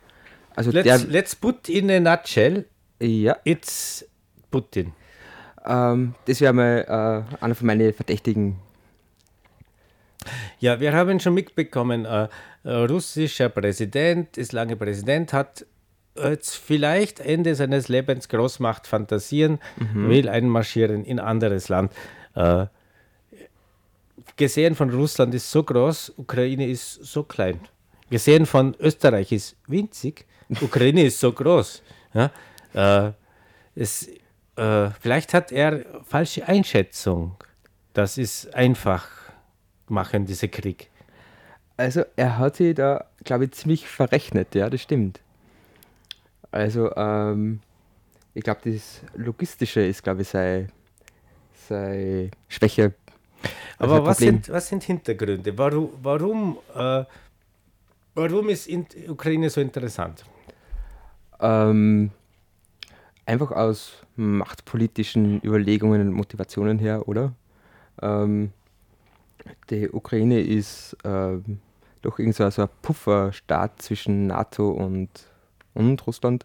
Also 0.57 0.71
Let's, 0.71 0.85
der, 0.85 0.99
let's 1.11 1.37
put 1.37 1.69
in 1.69 1.91
a 1.91 2.01
nutshell, 2.01 2.67
ja, 3.01 3.37
it's 3.45 4.05
Putin. 4.51 4.93
ähm, 5.65 6.15
das 6.27 6.41
wäre 6.41 6.53
mal 6.53 7.25
äh, 7.41 7.43
einer 7.45 7.55
von 7.55 7.67
meinen 7.67 7.93
Verdächtigen. 7.93 8.57
Ja, 10.59 10.81
wir 10.81 10.93
haben 10.93 11.19
schon 11.21 11.35
mitbekommen, 11.35 12.05
äh, 12.05 12.29
äh, 12.65 12.71
russischer 12.71 13.49
Präsident, 13.49 14.37
ist 14.37 14.53
lange 14.53 14.77
Präsident, 14.77 15.33
hat 15.33 15.65
jetzt 16.17 16.57
vielleicht 16.57 17.21
Ende 17.21 17.55
seines 17.55 17.89
Lebens 17.89 18.29
Großmachtfantasien, 18.29 19.59
will 19.95 20.29
einmarschieren 20.29 21.05
in 21.05 21.19
anderes 21.19 21.69
Land. 21.69 21.93
Äh, 22.35 22.67
gesehen 24.37 24.75
von 24.75 24.91
Russland 24.91 25.35
ist 25.35 25.51
so 25.51 25.63
groß, 25.63 26.15
Ukraine 26.19 26.69
ist 26.69 26.95
so 27.05 27.23
klein. 27.23 27.61
Gesehen 28.11 28.45
von 28.45 28.75
Österreich 28.81 29.33
ist 29.33 29.57
winzig, 29.67 30.27
Ukraine 30.61 31.05
ist 31.05 31.21
so 31.21 31.33
groß. 31.33 31.83
Ja? 32.15 32.31
Äh, 32.75 33.13
es, 33.75 34.09
äh, 34.57 34.91
vielleicht 35.01 35.35
hat 35.35 35.53
er 35.53 35.85
falsche 36.05 36.47
Einschätzung. 36.47 37.37
Das 37.93 38.19
ist 38.19 38.55
einfach 38.55 39.09
machen, 39.89 40.27
dieser 40.27 40.49
Krieg. 40.49 40.91
Also 41.77 42.05
er 42.17 42.39
hat 42.39 42.57
sich 42.57 42.75
da, 42.75 43.07
glaube 43.25 43.47
ich, 43.47 43.53
ziemlich 43.53 43.87
verrechnet, 43.87 44.55
ja, 44.55 44.69
das 44.69 44.83
stimmt. 44.83 45.21
Also, 46.51 46.95
ähm, 46.95 47.61
ich 48.35 48.45
glaube, 48.45 48.61
das 48.71 49.01
Logistische 49.15 49.81
ist, 49.81 50.03
glaube 50.03 50.23
ich, 50.23 50.29
seine 50.29 50.69
sei 51.71 52.31
Schwäche. 52.49 52.95
Also 53.79 53.95
Aber 53.95 54.07
was 54.07 54.19
Problem. 54.19 54.43
sind, 54.43 54.49
was 54.51 54.69
sind 54.69 54.83
Hintergründe? 54.83 55.57
Warum, 55.57 55.91
warum, 56.03 56.59
äh, 56.75 57.05
warum 58.15 58.49
ist 58.51 58.67
in 58.67 58.87
Ukraine 59.09 59.49
so 59.49 59.61
interessant? 59.61 60.25
Ähm, 61.41 62.11
einfach 63.27 63.53
aus 63.53 63.93
machtpolitischen 64.17 65.41
Überlegungen 65.43 66.01
und 66.01 66.13
Motivationen 66.13 66.79
her, 66.79 67.09
oder? 67.09 67.33
Ähm, 68.03 68.53
die 69.71 69.89
Ukraine 69.91 70.41
ist 70.41 70.97
ähm, 71.05 71.61
doch 72.03 72.19
irgend 72.19 72.35
so 72.35 72.45
ein 72.45 72.69
Pufferstaat 72.83 73.81
zwischen 73.81 74.27
NATO 74.27 74.71
und, 74.71 75.09
und 75.75 76.07
Russland. 76.07 76.45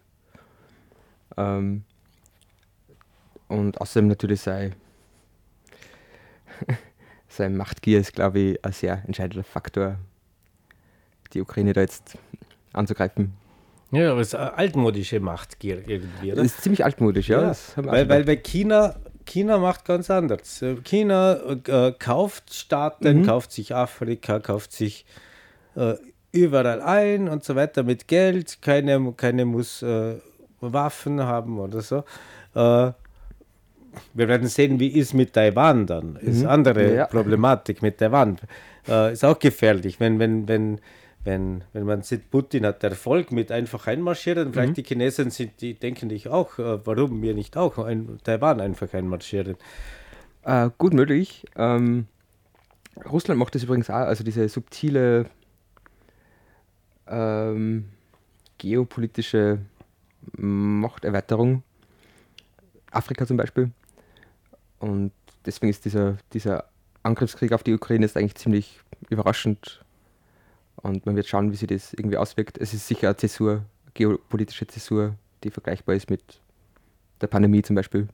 Ähm, 1.36 1.84
und 3.48 3.80
außerdem 3.80 4.08
natürlich 4.08 4.40
sein, 4.40 4.74
sein 7.28 7.56
Machtgier 7.56 8.00
ist, 8.00 8.12
glaube 8.12 8.38
ich, 8.38 8.64
ein 8.64 8.72
sehr 8.72 9.02
entscheidender 9.06 9.44
Faktor, 9.44 9.96
die 11.32 11.40
Ukraine 11.40 11.72
da 11.72 11.82
jetzt 11.82 12.18
anzugreifen. 12.72 13.45
Ja, 13.92 14.10
aber 14.12 14.20
es 14.20 14.28
ist 14.28 14.34
altmodische 14.34 15.20
Machtgier 15.20 15.78
irgendwie, 15.88 16.30
Das 16.30 16.38
oder? 16.38 16.44
ist 16.46 16.62
ziemlich 16.62 16.84
altmodisch, 16.84 17.28
ja. 17.28 17.40
Ja, 17.42 17.48
das 17.48 17.72
weil, 17.76 18.08
weil 18.08 18.24
bei 18.24 18.36
China, 18.36 18.96
China 19.24 19.58
macht 19.58 19.84
ganz 19.84 20.10
anders. 20.10 20.60
Äh, 20.62 20.76
China 20.84 21.36
äh, 21.66 21.92
kauft 21.98 22.52
Staaten, 22.52 23.20
Mhm. 23.20 23.26
kauft 23.26 23.52
sich 23.52 23.74
Afrika, 23.74 24.40
kauft 24.40 24.72
sich 24.72 25.06
äh, 25.76 25.94
überall 26.32 26.80
ein 26.82 27.28
und 27.28 27.44
so 27.44 27.54
weiter 27.54 27.82
mit 27.84 28.08
Geld. 28.08 28.60
Keine, 28.60 29.12
keine 29.16 29.44
muss 29.44 29.82
äh, 29.82 30.16
Waffen 30.60 31.22
haben 31.22 31.58
oder 31.60 31.80
so. 31.80 31.98
Äh, 32.54 32.92
wir 34.12 34.28
werden 34.28 34.46
sehen, 34.48 34.78
wie 34.80 34.88
ist 34.88 35.14
mit 35.14 35.32
Taiwan 35.32 35.86
dann. 35.86 36.16
Ist 36.16 36.44
andere 36.44 36.94
Ja. 36.94 37.06
Problematik 37.06 37.80
mit 37.82 37.98
Taiwan. 37.98 38.36
Äh, 38.88 39.12
ist 39.12 39.24
auch 39.24 39.38
gefährlich, 39.38 40.00
wenn, 40.00 40.18
wenn, 40.18 40.46
wenn, 40.48 40.80
wenn, 41.26 41.64
wenn 41.72 41.84
man 41.84 42.02
sieht, 42.02 42.30
Putin 42.30 42.64
hat 42.64 42.82
Erfolg 42.82 43.32
mit 43.32 43.52
einfach 43.52 43.86
einmarschieren. 43.86 44.52
Vielleicht 44.52 44.76
die 44.76 44.84
Chinesen 44.84 45.30
sind, 45.30 45.60
die 45.60 45.74
denken 45.74 46.08
sich 46.08 46.28
auch, 46.28 46.58
äh, 46.58 46.86
warum 46.86 47.20
wir 47.20 47.34
nicht 47.34 47.56
auch 47.56 47.78
ein, 47.78 48.18
Taiwan 48.24 48.60
einfach 48.60 48.94
einmarschieren. 48.94 49.56
Äh, 50.44 50.70
gut 50.78 50.94
möglich. 50.94 51.44
Ähm, 51.56 52.06
Russland 53.04 53.38
macht 53.38 53.54
das 53.54 53.64
übrigens 53.64 53.90
auch, 53.90 53.94
also 53.94 54.24
diese 54.24 54.48
subtile 54.48 55.26
ähm, 57.08 57.86
geopolitische 58.58 59.58
Machterweiterung. 60.36 61.62
Afrika 62.90 63.26
zum 63.26 63.36
Beispiel. 63.36 63.70
Und 64.78 65.12
deswegen 65.44 65.70
ist 65.70 65.84
dieser, 65.84 66.16
dieser 66.32 66.64
Angriffskrieg 67.02 67.52
auf 67.52 67.62
die 67.62 67.74
Ukraine 67.74 68.04
ist 68.04 68.16
eigentlich 68.16 68.36
ziemlich 68.36 68.80
überraschend. 69.10 69.84
Und 70.82 71.06
man 71.06 71.16
wird 71.16 71.26
schauen, 71.26 71.52
wie 71.52 71.56
sich 71.56 71.68
das 71.68 71.92
irgendwie 71.94 72.16
auswirkt. 72.16 72.58
Es 72.58 72.74
ist 72.74 72.86
sicher 72.86 73.08
eine 73.08 73.16
Zäsur, 73.16 73.64
geopolitische 73.94 74.66
Zäsur, 74.66 75.14
die 75.42 75.50
vergleichbar 75.50 75.94
ist 75.94 76.10
mit 76.10 76.22
der 77.20 77.26
Pandemie 77.28 77.62
zum 77.62 77.76
Beispiel. 77.76 78.08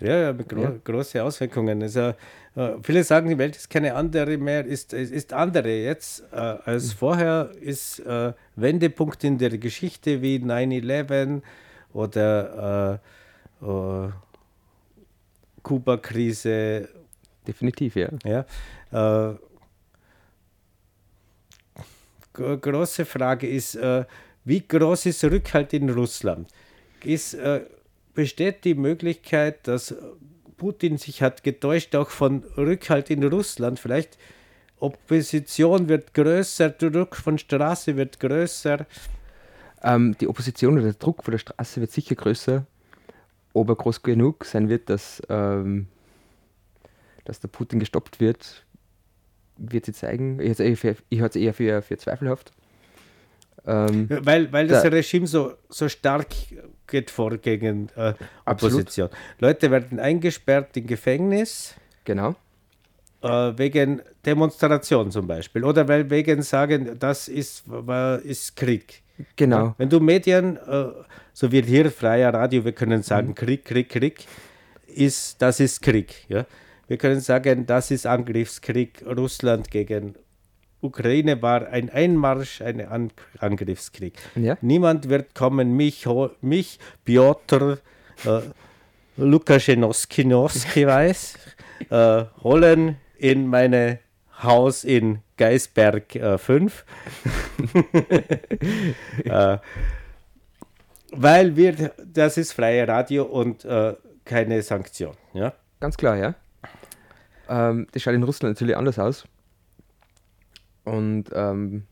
Ja, 0.00 0.16
ja, 0.16 0.32
mit 0.32 0.48
gro 0.48 0.62
Ja. 0.62 0.74
große 0.82 1.22
Auswirkungen. 1.22 1.82
Also, 1.82 2.14
äh, 2.56 2.70
viele 2.82 3.04
sagen, 3.04 3.28
die 3.28 3.36
Welt 3.38 3.56
ist 3.56 3.68
keine 3.68 3.94
andere 3.94 4.38
mehr, 4.38 4.64
ist, 4.64 4.92
ist, 4.92 5.32
andere 5.32 5.68
jetzt 5.70 6.24
äh, 6.32 6.36
als 6.36 6.92
vorher, 6.92 7.50
ist 7.60 8.00
äh, 8.00 8.32
Wendepunkt 8.56 9.24
in 9.24 9.36
der 9.36 9.58
Geschichte 9.58 10.22
wie 10.22 10.36
9-11 10.38 11.42
oder 11.92 13.00
äh, 13.62 13.66
äh, 13.66 14.10
Kuba-Krise, 15.62 16.88
Definitiv, 17.46 17.96
ja. 17.96 18.10
ja. 18.24 19.36
Gro- 22.40 22.58
große 22.58 23.04
Frage 23.04 23.48
ist, 23.48 23.74
äh, 23.74 24.04
wie 24.44 24.66
groß 24.66 25.06
ist 25.06 25.24
Rückhalt 25.24 25.72
in 25.72 25.90
Russland? 25.90 26.48
Ist, 27.04 27.34
äh, 27.34 27.62
besteht 28.14 28.64
die 28.64 28.74
Möglichkeit, 28.74 29.66
dass 29.68 29.94
Putin 30.56 30.98
sich 30.98 31.22
hat 31.22 31.42
getäuscht, 31.42 31.94
auch 31.94 32.10
von 32.10 32.44
Rückhalt 32.56 33.10
in 33.10 33.22
Russland? 33.24 33.78
Vielleicht 33.78 34.18
Opposition 34.78 35.88
wird 35.88 36.14
größer, 36.14 36.70
Druck 36.70 37.16
von 37.16 37.36
Straße 37.36 37.96
wird 37.96 38.18
größer. 38.18 38.86
Ähm, 39.82 40.16
die 40.20 40.28
Opposition 40.28 40.74
oder 40.74 40.84
der 40.84 40.94
Druck 40.94 41.22
von 41.22 41.32
der 41.32 41.38
Straße 41.38 41.80
wird 41.80 41.92
sicher 41.92 42.14
größer. 42.14 42.66
Ob 43.52 43.68
er 43.68 43.76
groß 43.76 44.02
genug 44.02 44.44
sein 44.44 44.68
wird, 44.68 44.88
dass, 44.88 45.22
ähm, 45.28 45.88
dass 47.24 47.40
der 47.40 47.48
Putin 47.48 47.80
gestoppt 47.80 48.20
wird, 48.20 48.64
wird 49.60 49.86
sie 49.86 49.92
zeigen. 49.92 50.40
Ich 50.40 50.48
halte 50.58 50.62
es 50.62 51.36
eher, 51.36 51.52
für- 51.54 51.82
für, 51.82 51.96
zweifelhaft. 51.98 52.52
Ähm, 53.66 54.08
Weil, 54.08 54.50
weil 54.52 54.66
das 54.68 54.82
Da- 54.82 54.88
Regime 54.88 55.26
so, 55.26 55.52
so 55.68 55.88
stark 55.88 56.28
geht 56.86 57.10
vor 57.10 57.36
gegen 57.36 57.88
äh, 57.94 58.14
Absolut. 58.46 58.74
Opposition. 58.74 59.10
Leute 59.38 59.70
werden 59.70 59.98
eingesperrt 60.00 60.76
in 60.76 60.86
Gefängnis. 60.86 61.74
genau. 62.04 62.34
äh, 63.22 63.52
wegen 63.58 64.00
Demonstration 64.24 65.10
zum 65.10 65.26
Beispiel 65.26 65.62
oder 65.64 65.86
weil 65.88 66.08
wegen 66.08 66.40
sagen, 66.40 66.96
das 66.98 67.28
ist, 67.28 67.64
ist 68.24 68.56
Krieg. 68.56 69.02
Genau. 69.36 69.74
Wenn 69.76 69.90
du 69.90 70.00
Medien, 70.00 70.56
äh, 70.56 70.86
so 71.34 71.52
wie 71.52 71.60
hier 71.62 71.90
freier 71.90 72.32
Radio, 72.32 72.64
wir 72.64 72.72
können 72.72 73.02
sagen 73.02 73.34
Krieg, 73.34 73.66
Krieg, 73.66 73.90
Krieg, 73.90 74.24
ist, 74.86 75.40
das 75.42 75.60
ist 75.60 75.82
Krieg. 75.82 76.24
Ja? 76.28 76.46
Wir 76.90 76.98
können 76.98 77.20
sagen, 77.20 77.66
das 77.66 77.92
ist 77.92 78.04
Angriffskrieg 78.04 79.04
Russland 79.06 79.70
gegen 79.70 80.16
Ukraine 80.80 81.40
war 81.40 81.68
ein 81.68 81.88
Einmarsch, 81.88 82.62
ein 82.62 82.84
An 82.84 83.12
Angriffskrieg. 83.38 84.14
Ja. 84.34 84.56
Niemand 84.60 85.08
wird 85.08 85.32
kommen, 85.32 85.76
mich, 85.76 86.04
mich 86.40 86.80
Piotr 87.04 87.78
äh, 88.26 88.40
Lukaschenowski 89.16 90.24
Nowski 90.24 90.84
weiß, 90.84 91.34
äh, 91.90 92.24
holen 92.42 92.96
in 93.18 93.46
meine 93.46 94.00
Haus 94.42 94.82
in 94.82 95.20
Geisberg 95.36 96.16
äh, 96.16 96.38
5. 96.38 96.84
äh, 99.26 99.58
weil 101.12 101.54
wir, 101.54 101.92
das 102.04 102.36
ist 102.36 102.52
freie 102.52 102.88
Radio 102.88 103.26
und 103.26 103.64
äh, 103.64 103.94
keine 104.24 104.60
Sanktion. 104.62 105.14
Ja? 105.34 105.52
Ganz 105.78 105.96
klar, 105.96 106.16
ja. 106.16 106.34
Ähm, 107.50 107.88
das 107.90 108.02
schaut 108.02 108.14
in 108.14 108.22
Russland 108.22 108.54
natürlich 108.54 108.76
anders 108.76 108.98
aus. 108.98 109.24
Und 110.84 111.24
ähm, 111.32 111.84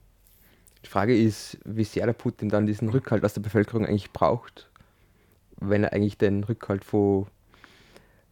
die 0.84 0.88
Frage 0.88 1.20
ist, 1.20 1.58
wie 1.64 1.84
sehr 1.84 2.06
der 2.06 2.12
Putin 2.12 2.48
dann 2.48 2.66
diesen 2.66 2.88
Rückhalt 2.88 3.24
aus 3.24 3.34
der 3.34 3.40
Bevölkerung 3.40 3.84
eigentlich 3.84 4.12
braucht, 4.12 4.70
wenn 5.60 5.82
er 5.82 5.92
eigentlich 5.92 6.16
den 6.16 6.44
Rückhalt 6.44 6.84
von 6.84 7.26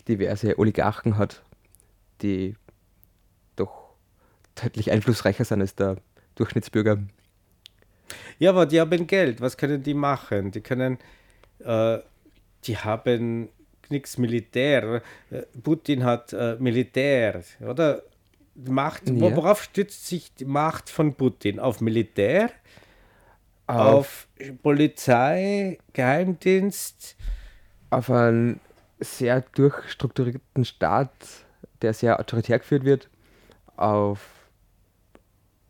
diverse 0.06 0.56
Oligarchen 0.58 1.18
hat, 1.18 1.42
die 2.22 2.54
doch 3.56 3.90
deutlich 4.54 4.92
einflussreicher 4.92 5.44
sind 5.44 5.60
als 5.60 5.74
der 5.74 5.96
Durchschnittsbürger. 6.36 6.98
Ja, 8.38 8.50
aber 8.50 8.66
die 8.66 8.80
haben 8.80 9.06
Geld. 9.08 9.40
Was 9.40 9.56
können 9.56 9.82
die 9.82 9.94
machen? 9.94 10.52
Die 10.52 10.60
können, 10.60 10.98
äh, 11.58 11.98
die 12.64 12.78
haben 12.78 13.48
nichts 13.90 14.18
Militär. 14.18 15.02
Äh, 15.30 15.42
Putin 15.62 16.04
hat 16.04 16.32
äh, 16.32 16.56
Militär, 16.58 17.42
oder? 17.60 18.02
Macht, 18.54 19.08
Ja. 19.10 19.36
worauf 19.36 19.62
stützt 19.62 20.06
sich 20.06 20.34
die 20.34 20.46
Macht 20.46 20.88
von 20.88 21.14
Putin? 21.14 21.60
Auf 21.60 21.80
Militär, 21.82 22.50
auf 23.66 24.28
Polizei, 24.62 25.78
Geheimdienst? 25.92 27.16
auf 27.90 28.10
einen 28.10 28.60
sehr 28.98 29.42
durchstrukturierten 29.54 30.64
Staat, 30.64 31.10
der 31.82 31.92
sehr 31.94 32.18
autoritär 32.18 32.58
geführt 32.58 32.84
wird, 32.84 33.08
auf, 33.76 34.20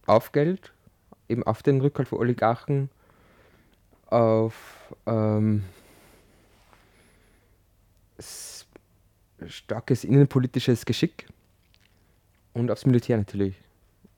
auf 0.06 0.32
Geld, 0.32 0.72
eben 1.28 1.42
auf 1.42 1.62
den 1.62 1.80
Rückhalt 1.80 2.08
von 2.08 2.18
Oligarchen, 2.18 2.88
auf 4.06 4.94
ähm, 5.06 5.64
starkes 9.46 10.04
innenpolitisches 10.04 10.86
Geschick 10.86 11.26
und 12.54 12.70
aufs 12.70 12.86
Militär 12.86 13.16
natürlich. 13.16 13.54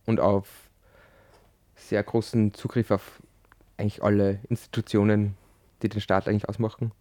Und 0.06 0.20
auf 0.20 0.46
sehr 1.74 2.02
großen 2.02 2.54
Zugriff 2.54 2.90
auf 2.90 3.20
eigentlich 3.76 4.02
alle 4.02 4.40
Institutionen, 4.48 5.36
die 5.82 5.88
den 5.88 6.00
Staat 6.00 6.28
eigentlich 6.28 6.48
ausmachen. 6.48 6.92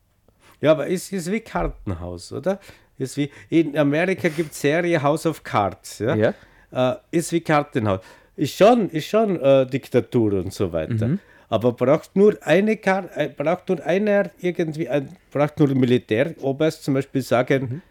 Ja, 0.61 0.71
aber 0.71 0.89
es 0.89 1.11
ist 1.11 1.31
wie 1.31 1.39
Kartenhaus, 1.39 2.31
oder? 2.31 2.59
Ist 2.97 3.17
wie, 3.17 3.31
in 3.49 3.77
Amerika 3.77 4.27
gibt 4.29 4.51
es 4.51 4.61
Serie 4.61 5.01
House 5.01 5.25
of 5.25 5.43
Cards. 5.43 5.99
Ja? 5.99 6.15
Ja. 6.15 6.33
Äh, 6.71 6.95
ist 7.11 7.31
wie 7.31 7.41
Kartenhaus. 7.41 8.01
Ist 8.35 8.55
schon, 8.55 8.89
ist 8.89 9.05
schon 9.05 9.39
äh, 9.39 9.65
Diktatur 9.67 10.33
und 10.33 10.53
so 10.53 10.71
weiter. 10.71 11.09
Aber 11.49 11.71
braucht 11.71 12.15
nur 12.15 12.37
eine 12.41 12.77
Karte, 12.77 13.09
äh, 13.15 13.29
braucht 13.29 13.69
nur 13.69 13.83
einer 13.85 14.31
irgendwie, 14.41 14.89
ein, 14.89 15.15
braucht 15.31 15.59
nur 15.59 15.69
Militäroberst 15.69 16.83
zum 16.83 16.95
Beispiel 16.95 17.21
sagen, 17.21 17.81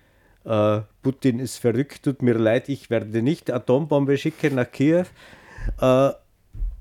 äh, 0.44 0.80
Putin 1.02 1.38
ist 1.38 1.58
verrückt, 1.58 2.02
tut 2.02 2.22
mir 2.22 2.34
leid, 2.34 2.68
ich 2.68 2.90
werde 2.90 3.22
nicht 3.22 3.50
Atombombe 3.50 4.18
schicken 4.18 4.56
nach 4.56 4.70
Kiew. 4.70 5.04
Äh, 5.80 6.10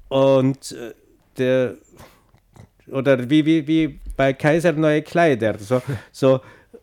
und 0.10 0.72
äh, 0.72 0.94
der 1.38 1.76
oder 2.88 3.30
wie, 3.30 3.46
wie, 3.46 3.68
wie 3.68 4.00
bei 4.16 4.34
Kaiser 4.34 4.74
neue 4.74 5.02
Kleider. 5.02 5.58
So, 5.58 5.82
so 6.12 6.42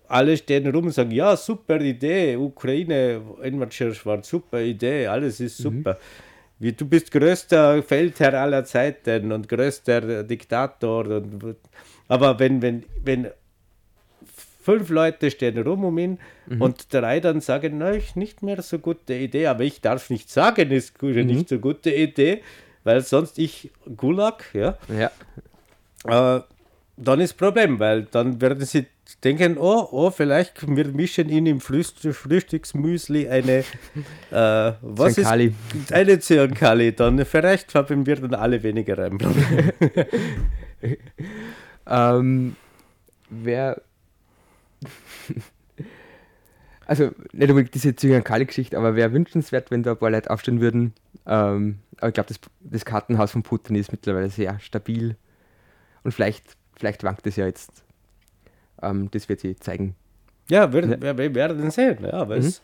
alle 0.08 0.36
stehen 0.36 0.66
rum 0.68 0.86
und 0.86 0.92
sagen, 0.92 1.10
ja, 1.10 1.36
super 1.36 1.80
Idee, 1.80 2.36
Ukraine, 2.36 3.22
Einmarsch 3.42 4.04
war 4.04 4.22
super 4.22 4.60
Idee, 4.60 5.06
alles 5.06 5.40
ist 5.40 5.58
super. 5.58 5.98
Wie, 6.62 6.72
du 6.72 6.86
bist 6.86 7.10
größter 7.10 7.82
Feldherr 7.82 8.34
aller 8.40 8.64
Zeiten 8.64 9.32
und 9.32 9.48
größter 9.48 10.22
Diktator. 10.22 11.06
Und, 11.06 11.56
aber 12.08 12.38
wenn, 12.38 12.62
wenn, 12.62 12.84
wenn 13.04 13.28
fünf 14.62 14.88
Leute 14.90 15.30
stehen 15.30 15.58
rum 15.58 15.84
um 15.84 15.98
ihn 15.98 16.18
und 16.60 16.92
drei 16.94 17.18
dann 17.18 17.40
sagen, 17.40 17.78
na, 17.78 17.90
ist 17.90 18.16
nicht 18.16 18.42
mehr 18.42 18.62
so 18.62 18.78
gute 18.78 19.14
Idee, 19.14 19.48
aber 19.48 19.64
ich 19.64 19.80
darf 19.80 20.08
nicht 20.08 20.30
sagen, 20.30 20.70
ist 20.70 20.98
gu- 20.98 21.08
nicht 21.08 21.48
so 21.48 21.58
gute 21.58 21.90
Idee, 21.92 22.42
weil 22.84 23.00
sonst 23.00 23.38
ich 23.40 23.70
Gulag, 23.96 24.44
ja, 24.54 24.78
Ja. 24.96 26.36
äh, 26.36 26.42
dann 26.96 27.20
ist 27.20 27.34
Problem, 27.34 27.80
weil 27.80 28.02
dann 28.04 28.40
werden 28.40 28.64
sie 28.64 28.86
denken, 29.20 29.58
oh, 29.58 29.88
oh, 29.90 30.10
vielleicht 30.10 30.66
wir 30.66 30.88
mischen 30.88 31.28
ihn 31.28 31.46
im 31.46 31.60
Frühst 31.60 32.00
Frühstücksmüsli 32.00 33.28
eine, 33.28 33.64
äh, 34.30 34.72
was 34.80 35.14
Zyankali. 35.14 35.54
ist, 35.72 35.92
eine 35.92 36.18
Zyankali, 36.18 36.94
dann 36.94 37.24
vielleicht 37.24 37.74
haben 37.74 38.06
wir 38.06 38.16
dann 38.16 38.34
alle 38.34 38.62
weniger 38.62 38.98
ein 38.98 39.18
Problem. 39.18 39.72
Ähm, 41.86 42.56
wer. 43.28 43.82
also, 46.86 47.10
nicht 47.32 47.50
unbedingt 47.50 47.74
diese 47.74 47.94
Zyankali-Geschichte, 47.94 48.76
aber 48.76 48.94
wäre 48.94 49.12
wünschenswert, 49.12 49.70
wenn 49.70 49.82
da 49.82 49.92
ein 49.92 49.98
paar 49.98 50.10
Leute 50.10 50.30
aufstehen 50.30 50.60
würden. 50.60 50.94
Ähm, 51.26 51.78
aber 51.98 52.08
ich 52.08 52.14
glaube, 52.14 52.28
das, 52.28 52.40
das 52.60 52.84
Kartenhaus 52.84 53.32
von 53.32 53.42
Putin 53.42 53.76
ist 53.76 53.92
mittlerweile 53.92 54.30
sehr 54.30 54.58
stabil. 54.60 55.16
Und 56.02 56.12
vielleicht, 56.12 56.56
vielleicht 56.76 57.04
wankt 57.04 57.26
es 57.26 57.36
ja 57.36 57.46
jetzt. 57.46 57.84
Ähm, 58.82 59.10
das 59.10 59.28
wird 59.28 59.40
sie 59.40 59.56
zeigen. 59.56 59.94
Ja, 60.48 60.72
wir, 60.72 61.00
wir, 61.00 61.16
wir 61.16 61.34
werden 61.34 61.70
sehen. 61.70 61.98
Ja, 62.02 62.14
aber 62.14 62.36
es 62.36 62.62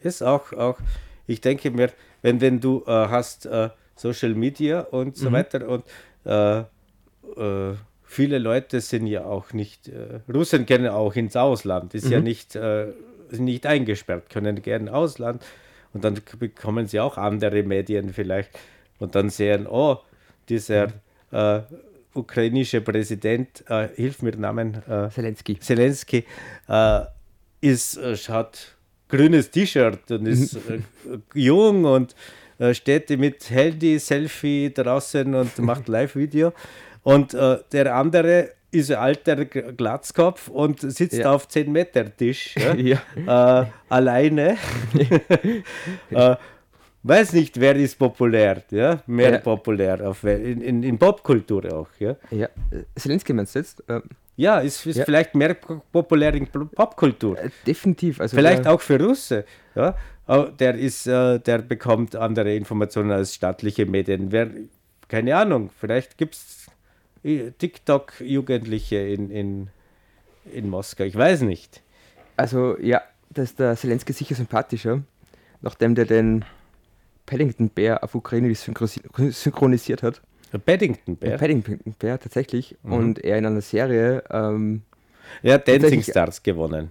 ist 0.00 0.22
auch, 0.22 0.52
auch, 0.52 0.78
ich 1.26 1.40
denke 1.40 1.70
mir, 1.70 1.90
wenn, 2.22 2.40
wenn 2.40 2.60
du 2.60 2.82
äh, 2.86 2.90
hast 2.90 3.46
äh, 3.46 3.70
Social 3.94 4.34
Media 4.34 4.80
und 4.80 5.16
so 5.16 5.30
weiter 5.32 5.68
und 5.68 5.84
äh, 6.24 6.60
äh, 6.60 7.74
viele 8.04 8.38
Leute 8.38 8.80
sind 8.80 9.06
ja 9.06 9.24
auch 9.24 9.52
nicht, 9.52 9.88
äh, 9.88 10.20
Russen 10.32 10.66
gehen 10.66 10.86
auch 10.88 11.14
ins 11.14 11.36
Ausland, 11.36 11.94
ist 11.94 12.08
ja 12.08 12.20
nicht, 12.20 12.56
äh, 12.56 12.86
nicht 13.30 13.66
eingesperrt, 13.66 14.30
können 14.30 14.62
gerne 14.62 14.92
Ausland. 14.92 15.44
Und 15.92 16.04
dann 16.04 16.20
bekommen 16.38 16.86
sie 16.86 17.00
auch 17.00 17.16
andere 17.18 17.62
Medien 17.62 18.12
vielleicht. 18.12 18.50
Und 18.98 19.14
dann 19.14 19.30
sehen, 19.30 19.66
oh, 19.66 19.98
dieser 20.48 20.88
äh, 21.30 21.60
ukrainische 22.14 22.80
Präsident, 22.80 23.64
äh, 23.68 23.88
hilf 23.94 24.22
mir 24.22 24.36
Namen, 24.36 24.74
äh, 24.88 25.08
Zelensky. 25.10 25.58
Zelensky 25.58 26.24
äh, 26.68 27.00
ist, 27.60 27.96
äh, 27.96 28.16
hat 28.28 28.76
grünes 29.08 29.50
T-Shirt 29.50 30.10
und 30.10 30.26
ist 30.26 30.54
äh, 30.68 30.80
jung 31.34 31.84
und 31.84 32.14
äh, 32.58 32.74
steht 32.74 33.10
mit 33.18 33.48
Handy, 33.50 33.98
Selfie 33.98 34.72
draußen 34.72 35.34
und 35.34 35.58
macht 35.70 35.88
Live-Video. 35.88 36.52
Und 37.04 37.32
der 37.32 37.94
andere 37.94 38.50
ist 38.70 38.90
ein 38.90 38.98
alter 38.98 39.44
Glatzkopf 39.46 40.48
und 40.48 40.80
sitzt 40.80 41.16
Ja. 41.16 41.32
auf 41.32 41.48
10 41.48 41.72
Meter 41.72 42.14
Tisch 42.14 42.54
ja? 42.56 42.74
Ja. 43.24 43.72
alleine. 43.88 44.58
Äh, 47.04 47.08
weiß 47.08 47.32
nicht, 47.34 47.58
wer 47.60 47.76
ist 47.76 47.98
populär, 47.98 48.62
ja? 48.70 49.02
mehr 49.06 49.32
Ja. 49.32 49.38
populär 49.38 50.08
auf, 50.08 50.24
in, 50.24 50.60
in, 50.60 50.82
in 50.82 50.98
Popkultur 50.98 51.72
auch. 51.72 51.88
Ja? 51.98 52.16
ja. 52.30 52.46
Äh, 52.70 52.84
Zelensky 52.96 53.32
meinst 53.32 53.54
du 53.54 53.58
jetzt? 53.60 53.82
Ähm, 53.88 54.02
Ja, 54.36 54.60
ist, 54.60 54.86
ist 54.86 54.96
Ja. 54.98 55.04
vielleicht 55.04 55.34
mehr 55.34 55.54
po- 55.54 55.82
populär 55.92 56.32
in 56.34 56.46
Pop- 56.46 56.72
Popkultur. 56.74 57.36
äh, 57.38 57.50
definitiv. 57.66 58.20
Also 58.20 58.36
Vielleicht 58.36 58.66
auch 58.68 58.80
für 58.80 59.00
Russe. 59.00 59.44
Ja? 59.74 59.94
Der, 60.60 60.74
ist, 60.76 61.06
äh, 61.06 61.38
der 61.40 61.58
bekommt 61.58 62.14
andere 62.14 62.54
Informationen 62.54 63.10
als 63.10 63.34
staatliche 63.34 63.86
Medien. 63.86 64.30
Wer, 64.30 64.48
keine 65.08 65.34
Ahnung, 65.36 65.70
vielleicht 65.80 66.18
gibt 66.18 66.34
es 66.34 66.66
TikTok-Jugendliche 67.58 68.96
in, 68.98 69.30
in, 69.30 69.68
in 70.52 70.68
Moskau. 70.70 71.04
Ich 71.04 71.16
weiß 71.16 71.42
nicht. 71.42 71.82
Also 72.36 72.78
ja, 72.78 73.02
da 73.30 73.42
ist 73.42 73.58
der 73.58 73.76
Zelensky 73.76 74.12
sicher 74.12 74.34
sympathischer, 74.34 75.02
nachdem 75.60 75.94
der 75.94 76.04
den 76.04 76.44
Paddington 77.28 77.68
Bär 77.68 78.02
auf 78.02 78.14
Ukrainisch 78.14 78.60
synchronisiert 78.60 80.02
hat. 80.02 80.20
Paddington 80.64 81.18
Der 81.20 81.28
Bear. 81.28 81.38
Paddington 81.38 81.78
Bär 81.98 82.18
tatsächlich. 82.18 82.76
Mhm. 82.82 82.92
Und 82.92 83.24
er 83.24 83.36
in 83.38 83.46
einer 83.46 83.60
Serie, 83.60 84.22
ähm, 84.30 84.82
Er 85.42 85.54
hat 85.54 85.68
Dancing 85.68 86.02
Stars 86.02 86.42
gewonnen. 86.42 86.90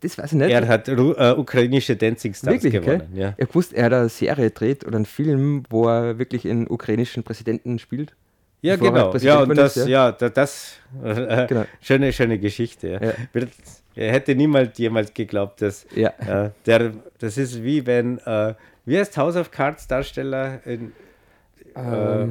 das 0.00 0.16
weiß 0.18 0.32
ich 0.32 0.38
nicht. 0.38 0.50
Er 0.52 0.68
hat 0.68 0.88
äh, 0.88 0.94
ukrainische 1.36 1.96
Dancing 1.96 2.32
Stars 2.34 2.52
wirklich, 2.62 2.76
okay? 2.78 2.98
gewonnen. 2.98 3.16
Ja. 3.16 3.34
Ich 3.38 3.48
gewusst, 3.48 3.72
er 3.72 3.86
hat 3.86 3.92
eine 3.92 4.08
Serie 4.08 4.50
dreht 4.50 4.86
oder 4.86 4.96
einen 4.96 5.06
Film, 5.06 5.64
wo 5.68 5.88
er 5.88 6.18
wirklich 6.18 6.48
einen 6.48 6.68
ukrainischen 6.68 7.24
Präsidenten 7.24 7.78
spielt. 7.80 8.14
Ja, 8.60 8.76
genau. 8.76 9.10
Präsident 9.10 9.34
Ja, 9.34 9.42
und 9.42 9.48
geworden 9.48 9.66
ist, 9.66 9.76
das, 9.76 9.88
ja, 9.88 10.12
da- 10.12 10.28
das, 10.28 10.74
äh, 11.02 11.46
Genau. 11.48 11.64
schöne, 11.80 12.12
schöne 12.12 12.38
Geschichte. 12.38 12.88
Ja. 12.88 13.02
Ja. 13.02 13.46
Er 13.96 14.12
hätte 14.12 14.36
niemals 14.36 14.78
jemals 14.78 15.12
geglaubt, 15.12 15.60
dass 15.60 15.84
Ja. 15.96 16.10
äh, 16.20 16.50
der, 16.66 16.92
das 17.18 17.36
ist 17.36 17.62
wie 17.64 17.84
wenn, 17.84 18.18
äh, 18.18 18.54
wie 18.84 18.98
heißt 18.98 19.16
House 19.16 19.36
of 19.36 19.50
Cards 19.50 19.86
Darsteller 19.86 20.60
in 20.66 20.92
äh, 21.74 21.78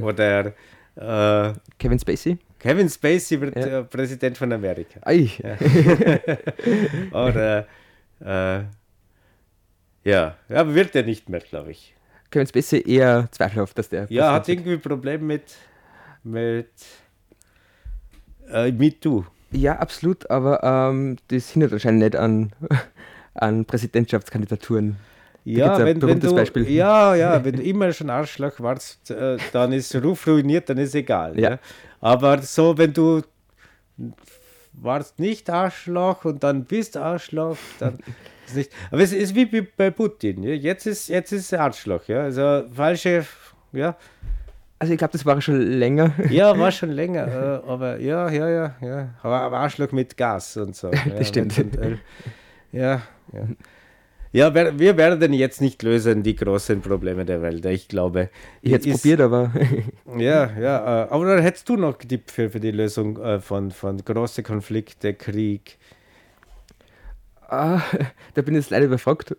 oder 0.01 0.47
äh, 0.95 1.53
Kevin 1.79 1.99
Spacey? 1.99 2.37
Kevin 2.59 2.89
Spacey 2.89 3.41
wird 3.41 3.55
Ja. 3.55 3.79
äh, 3.79 3.83
Präsident 3.83 4.37
von 4.37 4.51
Amerika. 4.53 4.99
Ei, 5.03 5.29
Oder 7.11 7.65
äh, 8.19 8.63
ja, 10.03 10.35
ja, 10.49 10.55
aber 10.55 10.73
wird 10.75 10.95
er 10.95 11.03
nicht 11.03 11.29
mehr, 11.29 11.39
glaube 11.39 11.71
ich. 11.71 11.95
Kevin 12.29 12.47
Spacey 12.47 12.81
eher 12.87 13.27
zweifelhaft, 13.31 13.77
dass 13.77 13.89
der. 13.89 14.05
Ja, 14.09 14.33
hat 14.33 14.47
irgendwie 14.47 14.77
Probleme 14.77 15.23
mit 15.23 15.55
mit 16.23 16.69
äh, 18.51 18.71
MeToo. 18.71 19.25
wird. 19.51 19.61
ja, 19.63 19.77
absolut, 19.79 20.29
aber 20.29 20.63
ähm, 20.63 21.17
das 21.29 21.49
hindert 21.49 21.73
anscheinend 21.73 22.01
nicht 22.03 22.15
an, 22.15 22.51
an 23.33 23.65
Präsidentschaftskandidaturen. 23.65 24.97
Ja, 25.43 25.65
gibt's 25.65 25.79
ein 25.79 25.85
wenn, 25.87 26.01
wenn 26.09 26.19
du, 26.19 26.35
Beispiel. 26.35 26.69
ja, 26.69 27.15
ja, 27.15 27.43
wenn 27.43 27.55
du 27.55 27.63
immer 27.63 27.91
schon 27.93 28.09
Arschloch 28.09 28.59
warst, 28.59 29.09
äh, 29.11 29.37
dann 29.51 29.71
ist 29.73 29.95
Ruf 29.95 30.27
ruiniert, 30.27 30.69
dann 30.69 30.77
ist 30.77 30.93
egal. 30.95 31.39
Ja. 31.39 31.51
Ja. 31.51 31.59
Aber 31.99 32.39
so, 32.41 32.77
wenn 32.77 32.93
du 32.93 33.21
warst 34.73 35.19
nicht 35.19 35.49
Arschloch 35.49 36.25
und 36.25 36.43
dann 36.43 36.65
bist 36.65 36.95
Arschloch, 36.97 37.57
dann 37.79 37.97
ist 38.47 38.55
nicht. 38.55 38.71
Aber 38.91 39.01
es 39.01 39.13
ist 39.13 39.35
wie 39.35 39.45
bei- 39.45 39.91
Putin. 39.91 40.43
Ja? 40.43 40.51
Jetzt 40.53 40.85
ist 40.85 41.09
jetzt 41.09 41.31
ist 41.31 41.53
Arschloch, 41.53 42.03
ja. 42.07 42.21
Also 42.23 42.63
falsche, 42.71 43.25
ja, 43.73 43.95
Also 44.79 44.93
ich 44.93 44.97
glaube, 44.97 45.11
das 45.13 45.25
war 45.25 45.39
schon 45.41 45.59
länger. 45.61 46.13
ja, 46.29 46.57
war 46.57 46.71
schon 46.79 46.91
länger, 46.91 47.27
äh, 47.65 47.69
aber 47.69 47.99
ja, 47.99 48.29
ja, 48.29 48.49
ja, 48.49 48.75
ja. 48.81 49.09
Aber, 49.21 49.57
Arschloch 49.57 49.91
mit 49.91 50.15
Gas 50.17 50.57
und 50.57 50.75
so. 50.75 50.91
Ja, 50.91 51.23
stimmt. 51.23 51.57
Und, 51.57 51.77
äh, 51.77 51.97
ja, 52.71 53.01
ja. 53.33 53.41
Ja, 54.33 54.53
wir, 54.55 54.79
werden 54.97 55.33
jetzt 55.33 55.59
nicht 55.59 55.83
lösen 55.83 56.23
die 56.23 56.35
großen 56.35 56.81
Probleme 56.81 57.25
der 57.25 57.41
Welt. 57.41 57.65
Ich 57.65 57.89
glaube. 57.89 58.29
Ich 58.61 58.71
hätte 58.71 58.89
es 58.89 59.01
probiert, 59.01 59.19
aber 59.21 59.51
Ja, 60.17 60.51
ja. 60.57 61.03
Äh, 61.05 61.09
aber 61.09 61.25
dann 61.35 61.41
hättest 61.43 61.67
du 61.67 61.75
noch 61.75 61.97
Tipp 61.97 62.31
für, 62.31 62.49
für 62.49 62.59
die 62.61 62.71
Lösung 62.71 63.17
äh, 63.21 63.39
von, 63.41 63.71
von 63.71 63.97
großen 63.97 64.43
Konflikte, 64.43 65.13
Krieg. 65.13 65.77
ah, 67.49 67.81
da 68.33 68.41
bin 68.41 68.55
ich 68.55 68.61
jetzt 68.61 68.69
leider 68.71 68.85
überfragt. 68.85 69.35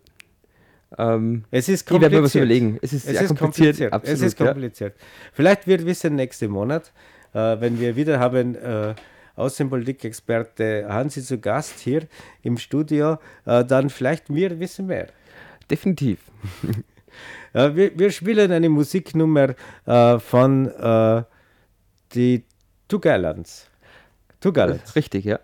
Ähm, 0.99 1.45
Es 1.51 1.69
ist 1.71 1.91
ich 1.91 2.01
werde 2.01 2.17
kompliziert. 2.17 2.21
mir 2.21 2.23
was 2.25 2.35
überlegen. 2.35 2.79
Es 2.83 2.93
ist 2.93 3.07
Es 3.09 3.21
ist 3.23 3.29
kompliziert. 3.29 3.39
kompliziert. 3.39 3.93
Absolut, 3.95 4.15
es 4.15 4.23
ist 4.23 4.39
ja. 4.39 4.47
kompliziert. 4.47 4.95
Vielleicht 5.33 5.67
wird 5.67 5.87
wissen 5.87 6.17
nächsten 6.17 6.51
Monat, 6.51 6.93
äh, 7.33 7.59
wenn 7.61 7.81
wir 7.81 7.97
wieder 7.97 8.21
haben 8.21 8.55
äh, 8.57 8.95
Außenpolitikexperte 9.37 10.87
Hansi 10.89 11.23
zu 11.23 11.39
Gast 11.39 11.79
hier 11.81 12.07
im 12.43 12.59
Studio, 12.59 13.19
äh, 13.47 13.65
dann 13.65 13.91
vielleicht 13.91 14.33
wir 14.33 14.59
wissen 14.61 14.87
mehr. 14.87 15.09
Definitiv. 15.71 16.21
Äh, 17.55 17.75
wir, 17.77 17.99
wir 17.99 18.11
spielen 18.11 18.51
eine 18.53 18.71
Musiknummer 18.71 19.55
äh, 19.85 20.19
von 20.19 20.69
äh, 20.69 21.23
die 22.15 22.45
Two 22.89 22.99
Gallants. 22.99 23.69
Two 24.41 24.51
Gallants. 24.51 24.97
Richtig, 24.97 25.27
ja. 25.27 25.39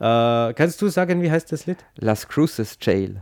Kannst 0.00 0.80
du 0.80 0.86
sagen, 0.86 1.20
wie 1.22 1.30
heißt 1.32 1.50
das 1.50 1.66
Lied? 1.66 1.84
Las 1.96 2.28
Cruces 2.28 2.78
Jail. 2.80 3.20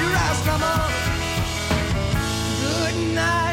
your 0.00 0.08
eyes, 0.08 0.40
come 0.46 0.62
on. 0.62 0.90
Good 2.60 3.14
night. 3.14 3.51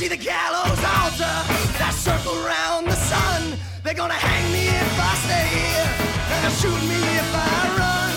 see 0.00 0.08
the 0.08 0.16
gallows 0.16 0.80
altar 0.96 1.28
uh, 1.28 1.44
that 1.76 1.92
circle 1.92 2.32
round 2.40 2.88
the 2.88 2.96
sun. 2.96 3.52
They're 3.84 3.92
gonna 3.92 4.16
hang 4.16 4.48
me 4.48 4.64
if 4.64 4.96
I 4.96 5.12
stay 5.28 5.44
here, 5.60 5.92
and 6.32 6.40
they'll 6.40 6.56
shoot 6.56 6.82
me 6.88 7.00
if 7.20 7.28
I 7.36 7.52
run. 7.76 8.16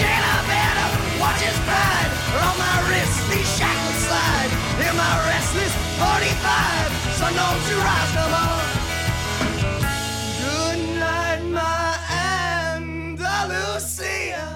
Jailer 0.00 0.40
better 0.48 0.88
watch 1.20 1.36
his 1.44 1.58
pride, 1.68 2.10
or 2.32 2.40
on 2.48 2.56
my 2.64 2.76
wrist 2.88 3.28
these 3.28 3.44
shackles 3.60 4.00
slide. 4.08 4.52
hear 4.80 4.96
my 4.96 5.14
restless 5.28 5.74
45, 6.00 7.20
so 7.20 7.28
don't 7.36 7.62
you 7.68 7.76
rise, 7.84 8.12
come 8.16 8.32
on. 8.40 8.64
Good 10.48 10.80
night, 10.96 11.44
my 11.60 11.92
Andalusia. 13.12 14.48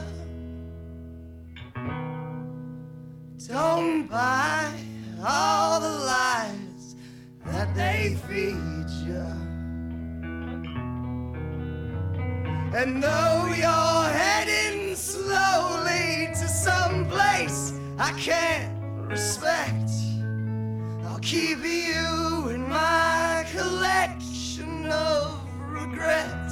Don't 3.45 4.09
buy 4.09 4.78
all 5.29 5.79
the 5.79 5.97
lies 6.07 6.97
that 7.45 7.75
they 7.75 8.17
feed 8.27 8.89
you. 9.07 9.27
And 12.75 13.03
though 13.03 13.45
you're 13.49 14.09
heading 14.23 14.97
slowly 14.97 16.29
to 16.29 16.49
some 16.49 17.07
place 17.11 17.75
I 17.99 18.13
can't 18.13 18.73
respect, 19.07 19.91
I'll 21.05 21.21
keep 21.21 21.59
you 21.59 22.49
in 22.49 22.67
my 22.67 23.45
collection 23.53 24.87
of 24.87 25.41
regrets. 25.71 26.48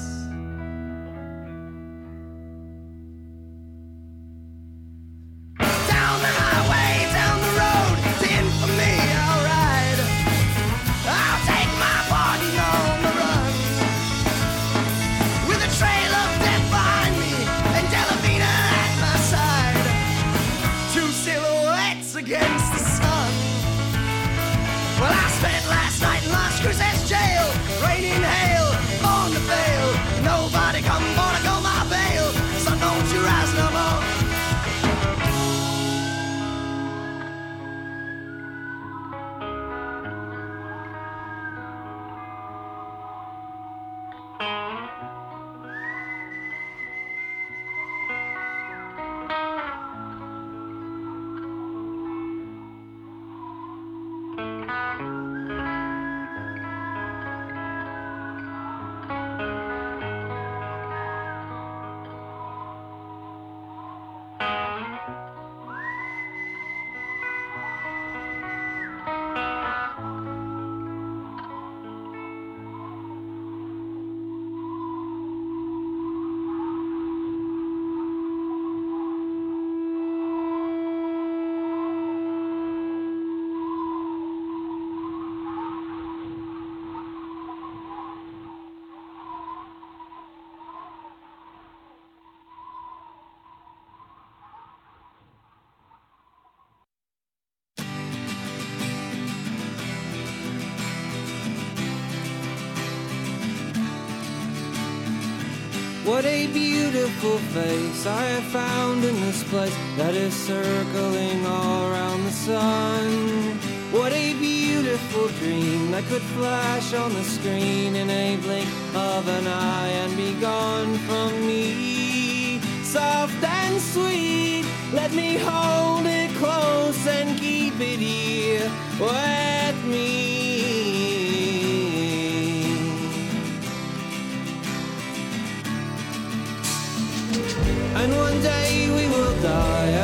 What 106.17 106.25
a 106.25 106.47
beautiful 106.47 107.37
face 107.53 108.07
I 108.07 108.23
have 108.23 108.45
found 108.45 109.05
in 109.05 109.21
this 109.21 109.45
place 109.45 109.77
that 109.99 110.15
is 110.15 110.33
circling 110.33 111.45
all 111.45 111.93
around 111.93 112.25
the 112.25 112.31
sun. 112.31 113.59
What 113.93 114.15
a 114.15 114.33
beautiful 114.33 115.29
dream 115.41 115.91
that 115.91 116.05
could 116.05 116.23
flash 116.23 116.95
on 116.95 117.13
the 117.13 117.23
screen 117.23 117.97
in 117.97 118.09
a 118.09 118.37
blink 118.39 118.67
of 118.95 119.29
an 119.29 119.47
eye 119.47 119.89
and 119.89 120.17
be 120.17 120.33
gone 120.41 120.97
from 121.01 121.33
me. 121.47 122.61
Soft 122.83 123.45
and 123.45 123.79
sweet, 123.79 124.65
let 124.95 125.13
me 125.13 125.37
hold 125.37 126.07
it 126.07 126.31
close 126.37 127.07
and 127.07 127.39
keep 127.39 127.79
it 127.79 127.99
here 127.99 128.73
with 128.99 129.85
me. 129.85 130.26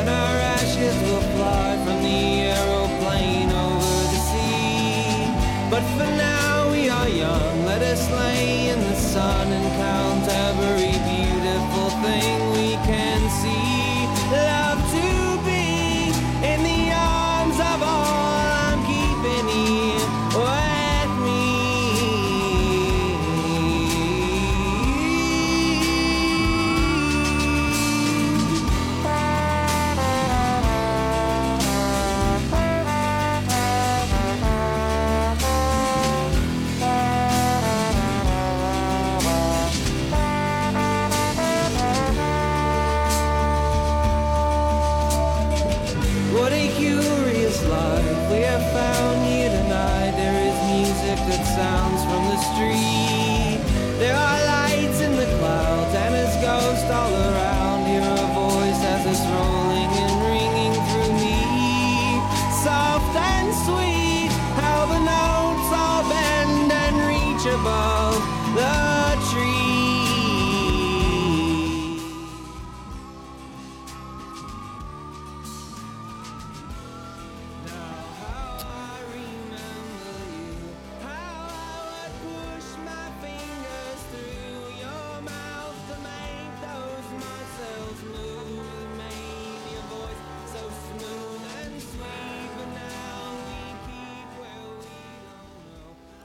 Our 0.07 0.37
ashes 0.57 0.95
will 1.07 1.25
fly 1.35 1.77
from 1.85 1.97
the 2.03 2.21
aeroplane 2.53 3.49
over 3.49 4.01
the 4.13 4.21
sea. 4.29 5.27
But 5.69 5.83
for 5.97 6.09
now 6.17 6.71
we 6.71 6.89
are 6.89 7.09
young, 7.09 7.65
let 7.65 7.81
us 7.81 8.09
lay 8.11 8.69
in 8.69 8.79
the 8.79 8.95
sun 8.95 9.51
and 9.51 9.67
count 9.81 10.12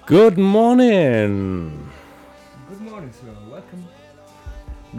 Good 0.09 0.39
morning. 0.39 1.87
Good 2.71 2.81
morning, 2.81 3.13
sir. 3.13 3.27
Welcome. 3.51 3.87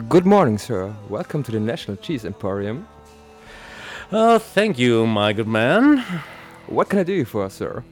Good 0.07 0.25
morning, 0.25 0.57
sir. 0.59 0.93
Welcome 1.09 1.41
to 1.43 1.51
the 1.51 1.59
National 1.59 1.97
Cheese 1.97 2.25
Emporium. 2.25 2.87
Oh, 4.11 4.37
thank 4.37 4.77
you, 4.77 5.07
my 5.07 5.33
good 5.33 5.47
man. 5.47 5.97
What 6.67 6.89
can 6.89 6.99
I 6.99 7.03
do 7.03 7.25
for 7.25 7.45
you 7.45 7.49
sir? 7.49 7.83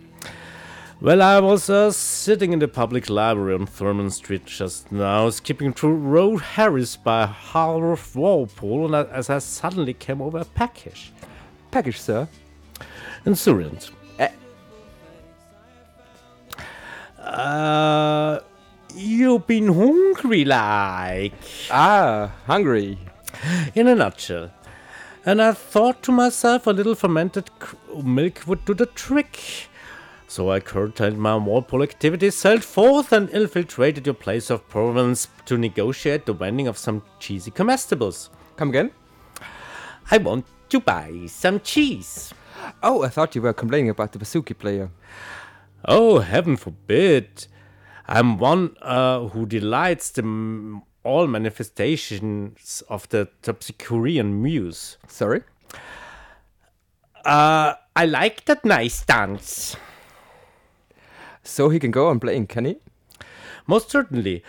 Well, 1.01 1.21
I 1.23 1.39
was 1.39 1.71
uh, 1.71 1.89
sitting 1.91 2.53
in 2.53 2.59
the 2.59 2.67
public 2.67 3.09
library 3.09 3.55
on 3.55 3.65
Thurman 3.65 4.11
Street 4.11 4.45
just 4.45 4.91
now, 4.91 5.29
skipping 5.31 5.73
through 5.73 5.95
Road 5.95 6.37
Harris 6.41 6.95
by 6.97 7.25
Half 7.25 8.15
Walpole, 8.15 8.85
and 8.85 8.95
I- 8.95 9.03
as 9.11 9.29
I 9.31 9.39
suddenly 9.39 9.93
came 9.93 10.21
over 10.21 10.37
a 10.37 10.45
package. 10.45 11.11
Package, 11.71 11.99
sir. 11.99 12.27
In 13.25 13.33
Surrient. 17.27 18.41
Eh. 18.95 19.37
been 19.47 19.67
hungry 19.67 20.45
like? 20.45 21.33
Ah, 21.69 22.31
hungry. 22.45 22.97
In 23.75 23.87
a 23.87 23.95
nutshell. 23.95 24.51
And 25.25 25.41
I 25.41 25.51
thought 25.51 26.03
to 26.03 26.11
myself 26.11 26.67
a 26.67 26.71
little 26.71 26.95
fermented 26.95 27.49
milk 28.01 28.43
would 28.47 28.63
do 28.65 28.73
the 28.73 28.85
trick. 28.85 29.67
So 30.29 30.51
I 30.51 30.59
curtailed 30.59 31.17
my 31.17 31.35
Walpole 31.35 31.83
activities, 31.83 32.35
sailed 32.35 32.63
forth, 32.63 33.11
and 33.11 33.29
infiltrated 33.29 34.05
your 34.05 34.13
place 34.13 34.49
of 34.49 34.67
province 34.67 35.27
to 35.45 35.57
negotiate 35.57 36.25
the 36.25 36.33
vending 36.33 36.67
of 36.67 36.77
some 36.77 37.01
cheesy 37.19 37.51
comestibles. 37.51 38.29
Come 38.55 38.69
again? 38.69 38.91
I 40.11 40.17
want 40.17 40.45
to 40.69 40.79
buy 40.79 41.27
some 41.27 41.59
cheese. 41.59 42.33
Oh, 42.83 43.03
I 43.03 43.09
thought 43.09 43.35
you 43.35 43.41
were 43.41 43.53
complaining 43.53 43.89
about 43.89 44.11
the 44.11 44.19
Bazooki 44.19 44.57
player. 44.57 44.89
Oh, 45.87 46.19
heaven 46.19 46.57
forbid. 46.57 47.47
I'm 48.07 48.37
one 48.37 48.75
uh, 48.81 49.27
who 49.29 49.45
delights 49.45 50.09
the 50.11 50.21
m- 50.23 50.83
all 51.03 51.27
manifestations 51.27 52.83
of 52.89 53.07
the 53.09 53.29
Terpsichorean 53.41 54.33
muse. 54.41 54.97
Sorry? 55.07 55.43
Uh, 57.23 57.75
I 57.95 58.05
like 58.05 58.45
that 58.45 58.65
nice 58.65 59.05
dance. 59.05 59.75
So 61.43 61.69
he 61.69 61.79
can 61.79 61.91
go 61.91 62.07
on 62.09 62.19
playing, 62.19 62.47
can 62.47 62.65
he? 62.65 62.77
Most 63.65 63.89
certainly. 63.89 64.43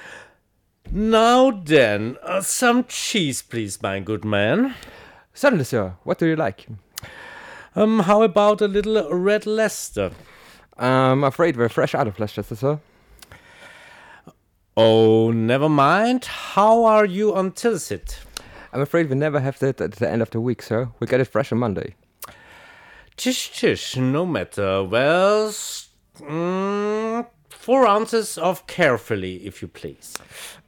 Now 0.90 1.50
then, 1.50 2.16
uh, 2.22 2.40
some 2.40 2.84
cheese, 2.84 3.42
please, 3.42 3.80
my 3.82 4.00
good 4.00 4.24
man. 4.24 4.74
Certainly, 5.34 5.64
sir. 5.64 5.94
What 6.02 6.18
do 6.18 6.26
you 6.26 6.36
like? 6.36 6.66
Um, 7.76 8.00
how 8.00 8.22
about 8.22 8.60
a 8.60 8.66
little 8.68 9.08
red 9.12 9.46
Leicester? 9.46 10.10
I'm 10.78 11.24
afraid 11.24 11.56
we're 11.56 11.68
fresh 11.68 11.94
out 11.94 12.06
of 12.06 12.18
Leicester, 12.18 12.42
sir. 12.42 12.78
Oh, 14.76 15.32
never 15.32 15.68
mind. 15.68 16.24
How 16.24 16.84
are 16.84 17.04
you 17.04 17.34
on 17.34 17.50
Tilsit? 17.50 18.18
I'm 18.72 18.80
afraid 18.80 19.08
we 19.08 19.16
never 19.16 19.40
have 19.40 19.58
that 19.58 19.80
at 19.80 19.92
the 19.92 20.08
end 20.08 20.22
of 20.22 20.30
the 20.30 20.40
week, 20.40 20.62
sir. 20.62 20.88
We 21.00 21.06
get 21.06 21.20
it 21.20 21.24
fresh 21.24 21.50
on 21.50 21.58
Monday. 21.58 21.96
Tish, 23.16 23.50
tish, 23.58 23.96
no 23.96 24.24
matter. 24.24 24.84
Well, 24.84 25.48
mm, 26.20 27.26
four 27.48 27.86
ounces 27.86 28.38
of 28.38 28.66
carefully, 28.68 29.44
if 29.44 29.60
you 29.62 29.66
please. 29.68 30.14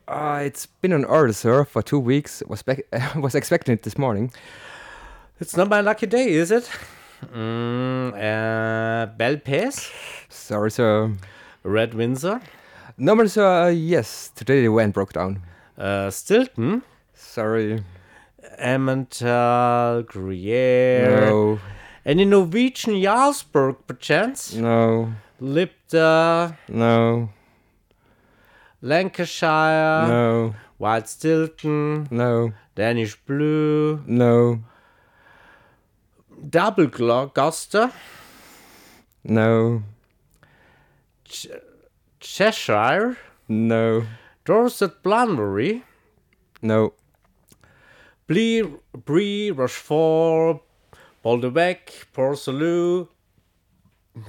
Uh, 0.08 0.40
it's 0.42 0.66
been 0.66 0.92
on 0.92 1.04
order, 1.04 1.32
sir, 1.32 1.64
for 1.64 1.82
two 1.82 2.00
weeks. 2.00 2.42
Was 2.48 2.64
was 3.14 3.36
expecting 3.36 3.74
it 3.74 3.84
this 3.84 3.96
morning. 3.96 4.32
It's 5.38 5.56
not 5.56 5.68
my 5.68 5.80
lucky 5.80 6.06
day, 6.06 6.30
is 6.32 6.50
it? 6.50 6.68
Mm, 7.26 8.12
uh, 8.14 9.06
Belle 9.16 9.36
Pace? 9.38 9.90
Sorry, 10.28 10.70
sir. 10.70 11.12
Red 11.62 11.94
Windsor? 11.94 12.40
Normally, 12.96 13.28
sir, 13.28 13.46
uh, 13.46 13.68
yes. 13.68 14.30
Today 14.34 14.62
the 14.66 14.72
van 14.72 14.90
broke 14.90 15.12
down. 15.12 15.42
Uh, 15.76 16.10
Stilton? 16.10 16.82
Sorry. 17.14 17.82
Emmental, 18.60 20.06
Gruyere? 20.06 21.26
No. 21.30 21.60
Any 22.04 22.24
Norwegian 22.24 22.94
Jarlsberg, 22.94 23.76
perchance? 23.86 24.54
No. 24.54 25.12
Lipta? 25.40 26.56
No. 26.68 27.30
Lancashire? 28.82 30.08
No. 30.08 30.54
White 30.78 31.08
Stilton? 31.08 32.08
No. 32.10 32.52
Danish 32.74 33.16
Blue? 33.26 34.02
No. 34.06 34.60
Double 36.48 36.86
Gloucester? 36.86 37.92
No. 39.24 39.82
Cheshire? 42.20 43.16
No. 43.48 44.04
Dorset 44.44 45.02
Blunbury? 45.02 45.84
No. 46.62 46.94
Brie, 48.26 48.62
Brie, 49.04 49.50
Rochefort, 49.50 50.62
Boldebec, 51.24 52.06
Port-Salut, 52.12 53.08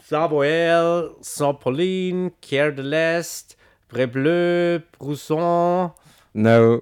Savoyelle, 0.03 1.16
Saint-Pauline, 1.22 2.32
Kier 2.41 2.72
de 2.72 2.82
l'Est, 2.82 3.55
Brébleu, 3.89 4.84
Brousson, 4.97 5.93
No. 6.34 6.82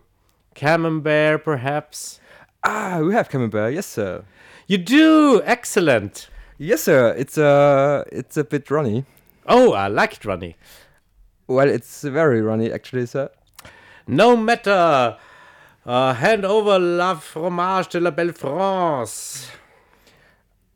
Camembert, 0.55 1.43
perhaps. 1.43 2.19
Ah, 2.63 2.99
we 3.01 3.13
have 3.13 3.29
Camembert. 3.29 3.73
Yes, 3.73 3.85
sir. 3.87 4.23
You 4.69 4.77
do! 4.77 5.41
Excellent! 5.45 6.29
Yes, 6.59 6.83
sir. 6.83 7.15
It's 7.17 7.39
uh, 7.39 8.03
it's 8.11 8.37
a 8.37 8.43
bit 8.43 8.69
runny. 8.69 9.03
Oh, 9.47 9.73
I 9.73 9.87
like 9.87 10.13
it, 10.13 10.25
Ronnie. 10.25 10.57
Well, 11.47 11.67
it's 11.67 12.03
very 12.03 12.39
runny, 12.39 12.71
actually, 12.71 13.07
sir. 13.07 13.31
No 14.05 14.37
matter! 14.37 15.17
Uh, 15.87 16.13
hand 16.13 16.45
over 16.45 16.77
la 16.77 17.15
fromage 17.15 17.89
de 17.89 17.99
la 17.99 18.11
belle 18.11 18.31
France. 18.31 19.49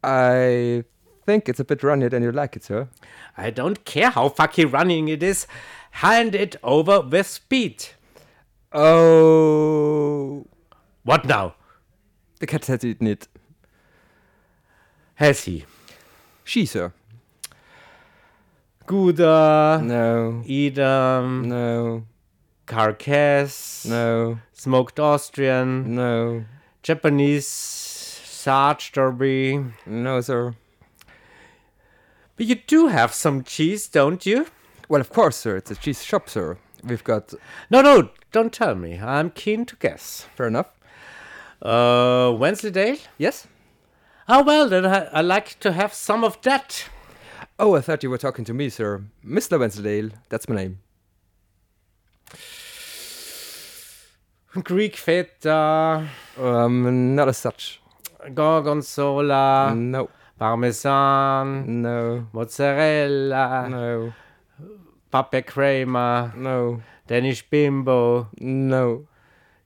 I 0.04 0.84
think 1.28 1.48
it's 1.48 1.60
a 1.60 1.64
bit 1.64 1.84
runnier 1.84 2.10
than 2.10 2.24
you 2.24 2.32
like 2.32 2.56
it, 2.56 2.64
sir. 2.64 2.88
I 3.38 3.52
don't 3.52 3.86
care 3.86 4.10
how 4.10 4.30
fucking 4.30 4.72
running 4.72 5.08
it 5.08 5.22
is. 5.22 5.46
Hand 5.91 6.34
it 6.34 6.56
over 6.64 7.00
with 7.02 7.28
speed. 7.28 7.86
Oh, 8.72 10.48
What 11.04 11.26
now? 11.26 11.54
the 12.39 12.48
cat 12.48 12.66
has 12.66 12.84
eaten 12.84 13.06
it. 13.06 13.28
Has 15.24 15.45
he? 15.45 15.63
She, 16.43 16.65
sir. 16.65 16.91
Gouda, 18.86 19.80
No. 19.82 20.43
Edam, 20.45 21.47
No. 21.47 22.03
Carcass, 22.65 23.86
No. 23.86 24.39
smoked 24.51 24.99
Austrian, 24.99 25.95
No. 25.95 26.43
Japanese, 26.82 27.47
Sarge 27.47 28.91
Derby. 28.91 29.63
No, 29.86 30.19
sir. 30.19 30.55
But 32.36 32.45
you 32.45 32.55
do 32.55 32.88
have 32.88 33.13
some 33.13 33.45
cheese, 33.45 33.88
don't 33.88 34.26
you? 34.26 34.47
Well, 34.89 34.99
of 34.99 35.09
course, 35.09 35.38
sir. 35.38 35.55
It's 35.55 35.71
a 35.71 35.76
cheese 35.76 36.03
shop, 36.03 36.28
sir. 36.30 36.57
We've 36.84 37.05
got. 37.05 37.34
No, 37.69 37.82
no, 37.82 38.09
don't 38.34 38.51
tell 38.51 38.76
me. 38.76 38.99
I'm 38.99 39.30
keen 39.30 39.65
to 39.67 39.78
guess. 39.78 40.28
Fair 40.36 40.47
enough. 40.47 40.67
Uh, 41.61 42.36
Wensleydale? 42.38 42.97
Yes? 43.17 43.47
Oh, 44.28 44.43
well, 44.43 44.69
then 44.69 44.86
I, 44.86 45.05
I 45.05 45.21
like 45.21 45.59
to 45.59 45.71
have 45.74 45.93
some 45.93 46.24
of 46.24 46.41
that. 46.43 46.86
Oh, 47.59 47.76
I 47.76 47.82
thought 47.82 48.03
you 48.03 48.09
were 48.09 48.17
talking 48.17 48.45
to 48.45 48.53
me, 48.53 48.69
sir. 48.69 49.03
Mr. 49.26 49.59
Wensleydale. 49.59 50.11
That's 50.30 50.47
my 50.49 50.55
name. 50.55 50.80
Greek 54.63 54.95
feta, 54.95 56.07
Um, 56.39 57.15
not 57.15 57.28
as 57.28 57.38
such. 57.38 57.82
gorgonzola, 58.34 59.74
No. 59.76 60.09
parmesan, 60.38 61.82
No. 61.82 62.28
mozzarella, 62.34 63.67
No. 63.69 64.13
Pape 65.11 65.45
crema, 65.45 66.32
No. 66.36 66.82
Danish 67.07 67.43
bimbo, 67.49 68.28
No. 68.39 69.07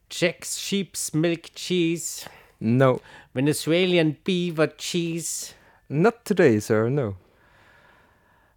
Czech's 0.10 0.56
sheep's 0.58 1.14
milk 1.14 1.50
cheese, 1.54 2.26
No. 2.60 3.02
Venezuelan 3.38 4.18
beaver 4.24 4.66
cheese. 4.66 5.54
Not 5.88 6.26
today, 6.26 6.60
sir. 6.60 6.90
No. 6.90 7.18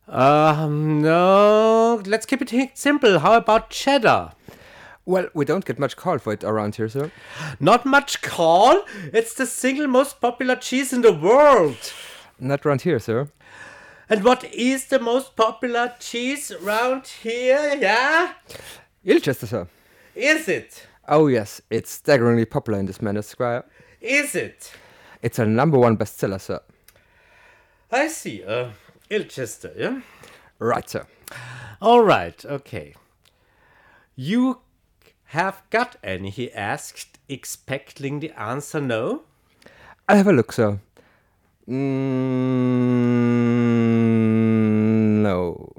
Um, 0.08 1.02
no, 1.02 2.00
let's 2.06 2.24
keep 2.24 2.40
it 2.40 2.78
simple. 2.78 3.18
How 3.18 3.34
about 3.34 3.68
cheddar? 3.68 4.32
Well, 5.04 5.28
we 5.34 5.44
don't 5.44 5.66
get 5.66 5.78
much 5.78 5.98
call 5.98 6.16
for 6.16 6.32
it 6.32 6.42
around 6.44 6.76
here, 6.76 6.88
sir. 6.88 7.12
Not 7.60 7.84
much 7.84 8.22
call. 8.22 8.82
It's 9.12 9.34
the 9.34 9.44
single 9.44 9.86
most 9.86 10.18
popular 10.18 10.56
cheese 10.56 10.94
in 10.94 11.02
the 11.02 11.12
world. 11.12 11.92
Not 12.38 12.64
around 12.64 12.80
here, 12.80 12.98
sir. 12.98 13.28
And 14.08 14.24
what 14.24 14.44
is 14.44 14.86
the 14.86 14.98
most 14.98 15.36
popular 15.36 15.92
cheese 16.00 16.50
around 16.50 17.06
here? 17.06 17.76
Yeah? 17.78 18.32
Ilchester, 19.04 19.46
sir. 19.46 19.68
Is 20.14 20.48
it? 20.48 20.86
Oh, 21.06 21.26
yes. 21.26 21.60
It's 21.68 21.90
staggeringly 21.90 22.46
popular 22.46 22.78
in 22.78 22.86
this 22.86 23.02
manor 23.02 23.20
square. 23.20 23.66
Is 24.00 24.34
it? 24.34 24.72
It's 25.22 25.38
a 25.38 25.44
number 25.44 25.78
one 25.78 25.96
bestseller, 25.98 26.40
sir. 26.40 26.60
I 27.90 28.08
see. 28.08 28.42
Uh, 28.42 28.70
Ilchester, 29.10 29.72
yeah? 29.76 30.00
Right, 30.58 30.88
sir. 30.88 31.06
All 31.82 32.02
right, 32.02 32.42
okay. 32.44 32.94
You 34.16 34.60
have 35.26 35.62
got 35.70 35.96
any, 36.02 36.30
he 36.30 36.50
asked, 36.52 37.18
expecting 37.28 38.20
the 38.20 38.30
answer 38.40 38.80
no? 38.80 39.22
I'll 40.08 40.16
have 40.16 40.28
a 40.28 40.32
look, 40.32 40.52
sir. 40.52 40.78
Mm, 41.68 41.76
no. 45.22 45.72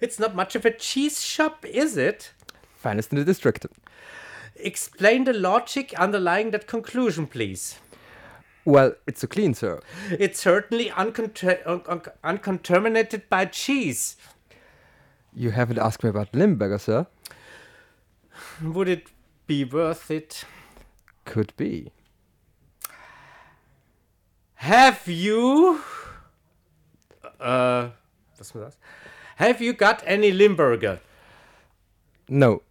It's 0.00 0.18
not 0.18 0.34
much 0.34 0.54
of 0.56 0.64
a 0.64 0.70
cheese 0.70 1.22
shop, 1.22 1.66
is 1.66 1.96
it? 1.96 2.32
Finest 2.76 3.12
in 3.12 3.18
the 3.18 3.24
district. 3.24 3.66
Explain 4.58 5.24
the 5.24 5.32
logic 5.32 5.94
underlying 5.98 6.50
that 6.52 6.66
conclusion, 6.66 7.26
please. 7.26 7.78
Well, 8.64 8.94
it's 9.06 9.20
so 9.20 9.26
clean, 9.28 9.54
sir. 9.54 9.80
It's 10.10 10.40
certainly 10.40 10.90
uncontra- 10.90 11.64
un- 11.66 11.82
un- 11.86 12.02
uncontaminated 12.24 13.28
by 13.28 13.44
cheese. 13.46 14.16
You 15.34 15.50
haven't 15.50 15.78
asked 15.78 16.02
me 16.02 16.10
about 16.10 16.34
Limburger, 16.34 16.78
sir. 16.78 17.06
Would 18.62 18.88
it 18.88 19.08
be 19.46 19.64
worth 19.64 20.10
it? 20.10 20.44
Could 21.24 21.52
be. 21.56 21.92
Have 24.54 25.06
you. 25.06 25.80
Was 27.38 28.54
war 28.54 28.64
das? 28.64 28.76
Have 29.36 29.60
you 29.60 29.74
got 29.74 30.02
any 30.06 30.32
Limburger? 30.32 31.00
No. 32.28 32.62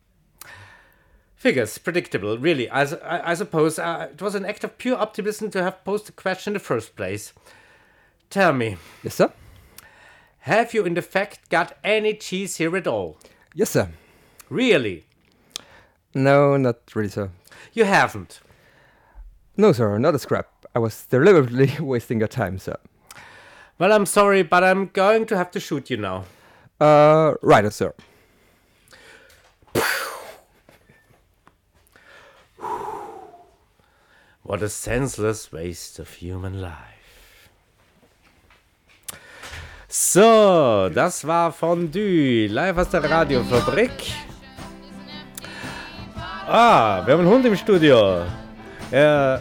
Figures, 1.46 1.78
predictable, 1.78 2.39
really. 2.39 2.68
I, 2.72 2.82
I, 2.86 3.30
I 3.30 3.34
suppose 3.36 3.78
uh, 3.78 4.08
it 4.12 4.20
was 4.20 4.34
an 4.34 4.46
act 4.46 4.64
of 4.64 4.80
pure 4.80 4.98
optimism 4.98 5.52
to 5.52 5.62
have 5.62 5.86
posed 5.86 6.08
the 6.08 6.12
question 6.12 6.50
in 6.50 6.54
the 6.56 6.60
first 6.60 6.96
place. 6.96 7.34
Tell 8.32 8.52
me, 8.52 8.78
Yes, 9.04 9.14
sir. 9.14 9.32
have 10.39 10.74
you 10.74 10.84
in 10.86 10.96
the 10.96 11.04
fact 11.04 11.48
got 11.52 11.78
any 11.84 12.16
cheese 12.16 12.56
here 12.56 12.76
at 12.76 12.88
all? 12.88 13.20
Yes, 13.54 13.70
sir. 13.70 13.89
Really? 14.50 15.06
No, 16.16 16.58
not 16.58 16.78
really, 16.96 17.10
sir. 17.10 17.30
You 17.74 17.86
haven't. 17.86 18.39
No, 19.56 19.72
sir, 19.72 20.00
not 20.00 20.16
a 20.16 20.20
scrap. 20.20 20.50
I 20.74 20.80
was 20.80 21.06
deliberately 21.06 21.74
wasting 21.80 22.18
your 22.18 22.28
time, 22.28 22.58
sir. 22.58 22.78
Well, 23.78 23.93
I'm 23.93 24.08
sorry, 24.08 24.41
but 24.41 24.64
I'm 24.64 24.88
going 24.88 25.28
to 25.28 25.38
have 25.38 25.52
to 25.52 25.60
shoot 25.60 25.91
you 25.91 25.98
now. 25.98 26.26
Uh, 26.82 27.36
right, 27.43 27.72
sir. 27.72 27.93
What 34.46 34.62
a 34.62 34.70
senseless 34.70 35.52
waste 35.52 36.00
of 36.00 36.08
human 36.22 36.62
life. 36.62 36.72
So, 39.88 40.89
das 40.93 41.26
war 41.26 41.52
Fondue, 41.52 42.48
live 42.48 42.78
aus 42.78 42.89
der 42.89 43.04
Radiofabrik. 43.10 43.91
Ah, 46.48 47.02
wir 47.06 47.14
haben 47.14 47.22
einen 47.22 47.30
Hund 47.30 47.46
im 47.46 47.56
Studio. 47.56 48.22
Äh, 48.91 49.39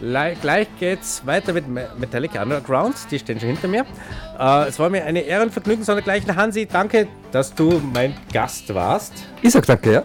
lei- 0.00 0.36
gleich 0.40 0.68
geht's 0.78 1.26
weiter 1.26 1.52
mit 1.52 1.66
Me- 1.66 1.90
Metallica 1.98 2.42
Underground, 2.42 2.94
die 3.10 3.18
stehen 3.18 3.40
schon 3.40 3.48
hinter 3.48 3.66
mir. 3.66 3.84
Äh, 4.38 4.68
es 4.68 4.78
war 4.78 4.88
mir 4.88 5.04
eine 5.04 5.20
Ehrenvergnügen, 5.22 5.82
sondergleichen 5.84 6.36
Hansi, 6.36 6.66
danke, 6.66 7.08
dass 7.32 7.52
du 7.52 7.80
mein 7.92 8.14
Gast 8.32 8.72
warst. 8.72 9.14
Ich 9.42 9.50
sag 9.52 9.66
danke, 9.66 9.92
ja. 9.94 10.04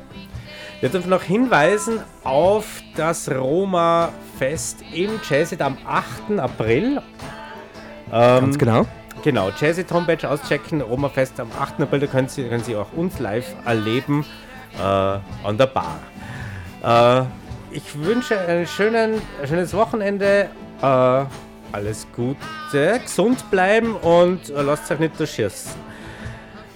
Wir 0.86 0.91
dürfen 0.91 1.09
noch 1.09 1.23
hinweisen 1.23 1.99
auf 2.23 2.83
das 2.95 3.27
Roma-Fest 3.27 4.83
im 4.93 5.19
Jazzit 5.27 5.59
am 5.59 5.79
8. 5.83 6.38
April. 6.38 7.01
Ganz 8.11 8.55
genau. 8.55 8.86
Genau, 9.23 9.49
Jazzit 9.59 9.91
Homepage 9.91 10.29
auschecken, 10.29 10.81
Roma-Fest 10.81 11.39
am 11.39 11.49
8. 11.59 11.81
April, 11.81 12.01
da 12.01 12.05
können 12.05 12.27
Sie, 12.27 12.47
können 12.47 12.63
Sie 12.63 12.75
auch 12.75 12.93
uns 12.93 13.17
live 13.17 13.47
erleben 13.65 14.23
äh, 14.77 14.83
an 14.83 15.57
der 15.57 15.65
Bar. 15.65 16.01
Äh, 16.83 17.75
ich 17.75 17.97
wünsche 17.97 18.39
ein, 18.39 18.67
schönen, 18.67 19.19
ein 19.41 19.47
schönes 19.47 19.73
Wochenende, 19.73 20.51
äh, 20.83 21.25
alles 21.71 22.05
Gute, 22.15 22.99
gesund 23.01 23.49
bleiben 23.49 23.95
und 23.95 24.51
äh, 24.51 24.61
lasst 24.61 24.91
euch 24.91 24.99
nicht 24.99 25.19
durchschießen. 25.19 25.71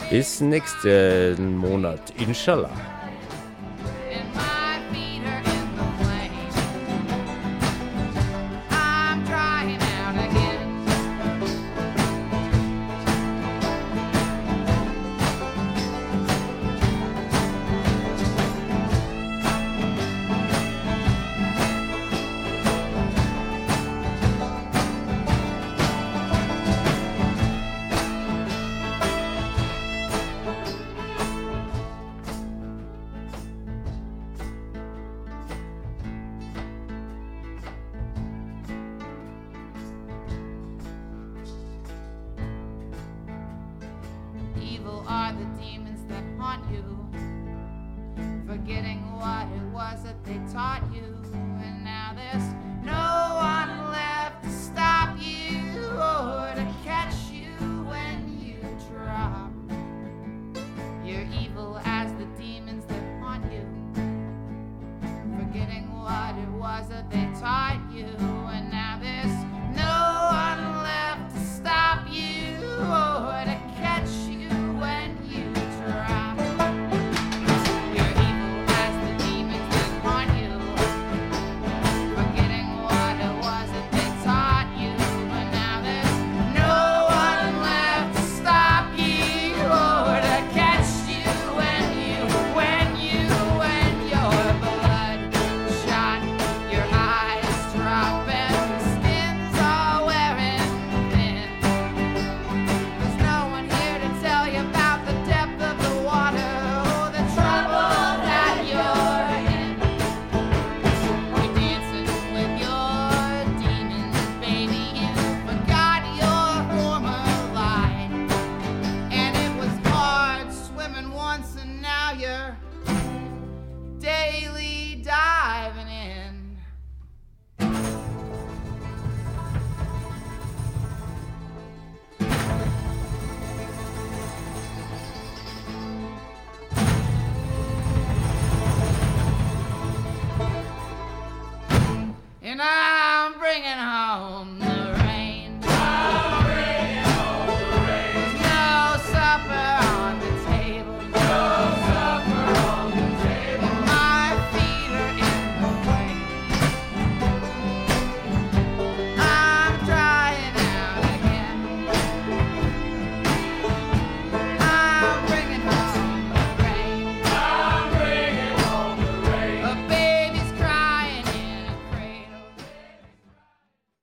Bis 0.10 0.42
nächsten 0.42 1.58
Monat, 1.58 2.12
inshallah. 2.18 2.72
tight. 67.40 67.79